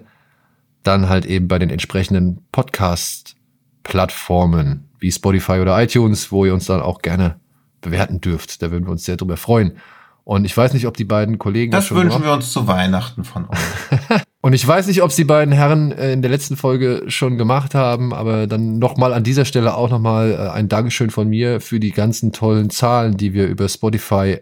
[0.84, 6.82] dann halt eben bei den entsprechenden Podcast-Plattformen wie Spotify oder iTunes, wo ihr uns dann
[6.82, 7.38] auch gerne
[7.80, 8.62] bewerten dürft.
[8.62, 9.78] Da würden wir uns sehr drüber freuen.
[10.26, 13.26] Und ich weiß nicht, ob die beiden Kollegen Das schon wünschen wir uns zu Weihnachten
[13.26, 14.22] von euch.
[14.42, 17.38] und ich weiß nicht, ob es die beiden Herren äh, in der letzten Folge schon
[17.38, 21.60] gemacht haben, aber dann nochmal an dieser Stelle auch nochmal äh, ein Dankeschön von mir
[21.60, 24.40] für die ganzen tollen Zahlen, die wir über Spotify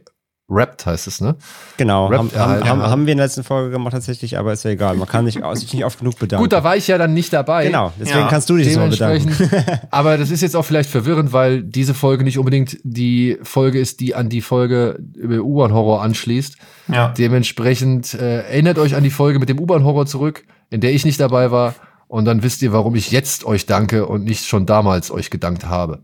[0.51, 1.35] Wrapped heißt es, ne?
[1.77, 2.81] Genau, Rap haben, haben, haben, haben.
[2.83, 4.95] haben wir in der letzten Folge gemacht tatsächlich, aber ist ja egal.
[4.95, 6.43] Man kann nicht, sich nicht oft genug bedanken.
[6.43, 7.65] Gut, da war ich ja dann nicht dabei.
[7.65, 9.31] genau, deswegen Ja, kannst du dich so bedanken.
[9.91, 14.01] Aber das ist jetzt auch vielleicht verwirrend, weil diese Folge nicht unbedingt die Folge ist,
[14.01, 16.57] die an die Folge über U-Bahn-Horror anschließt.
[16.89, 17.13] Ja.
[17.17, 21.19] Dementsprechend äh, erinnert euch an die Folge mit dem U-Bahn-Horror zurück, in der ich nicht
[21.19, 21.75] dabei war.
[22.11, 25.65] Und dann wisst ihr, warum ich jetzt euch danke und nicht schon damals euch gedankt
[25.67, 25.99] habe.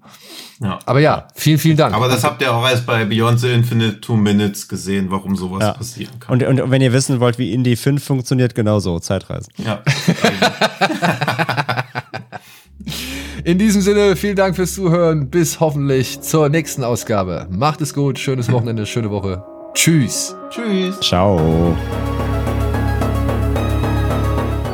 [0.61, 0.79] ja.
[0.85, 1.93] Aber ja, vielen, vielen Dank.
[1.93, 5.61] Aber das habt ihr auch erst bei Beyond the Infinite Two Minutes gesehen, warum sowas
[5.63, 5.73] Ja.
[5.73, 6.41] passieren kann.
[6.41, 9.51] Und, und wenn ihr wissen wollt, wie Indie 5 funktioniert, genauso, Zeitreisen.
[9.57, 9.81] ja.
[13.43, 15.29] In diesem Sinne, vielen Dank fürs Zuhören.
[15.29, 17.47] Bis hoffentlich zur nächsten Ausgabe.
[17.49, 19.43] Macht es gut, schönes Wochenende, schöne Woche.
[19.73, 20.35] Tschüss.
[20.49, 20.99] Tschüss.
[21.01, 21.75] Ciao.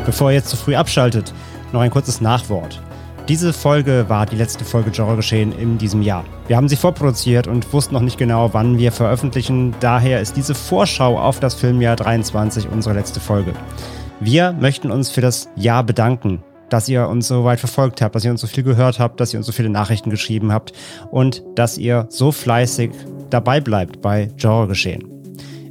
[0.06, 1.34] Bevor ihr jetzt zu früh abschaltet,
[1.72, 2.82] noch ein kurzes Nachwort.
[3.30, 6.26] Diese Folge war die letzte Folge Genre geschehen in diesem Jahr.
[6.48, 9.74] Wir haben sie vorproduziert und wussten noch nicht genau, wann wir veröffentlichen.
[9.80, 13.54] Daher ist diese Vorschau auf das Filmjahr 23 unsere letzte Folge.
[14.20, 18.26] Wir möchten uns für das Jahr bedanken, dass ihr uns so weit verfolgt habt, dass
[18.26, 20.74] ihr uns so viel gehört habt, dass ihr uns so viele Nachrichten geschrieben habt
[21.10, 22.92] und dass ihr so fleißig
[23.30, 25.13] dabei bleibt bei Genre geschehen.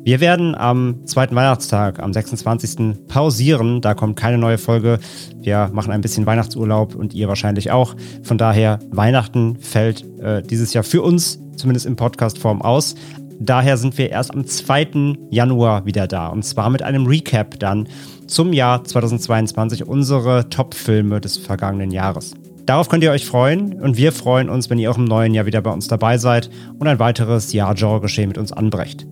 [0.05, 3.07] Wir werden am zweiten Weihnachtstag, am 26.
[3.07, 3.81] pausieren.
[3.81, 4.99] Da kommt keine neue Folge.
[5.41, 7.95] Wir machen ein bisschen Weihnachtsurlaub und ihr wahrscheinlich auch.
[8.25, 12.97] Von daher, Weihnachten fällt äh, dieses Jahr für uns, zumindest in Podcastform, aus.
[13.39, 15.19] Daher sind wir erst am 2.
[15.31, 16.27] Januar wieder da.
[16.27, 17.87] Und zwar mit einem Recap dann
[18.27, 22.35] zum Jahr 2022, unsere Top-Filme des vergangenen Jahres.
[22.67, 25.47] Darauf könnt ihr euch freuen und wir freuen uns, wenn ihr auch im neuen Jahr
[25.47, 26.51] wieder bei uns dabei seid
[26.81, 29.07] und ein weiteres Jahr Genre-Geschehen mit uns anbrecht.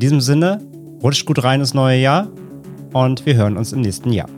[0.00, 0.62] In diesem Sinne,
[1.02, 2.28] rutscht gut rein ins neue Jahr
[2.94, 4.30] und wir hören uns im nächsten Jahr.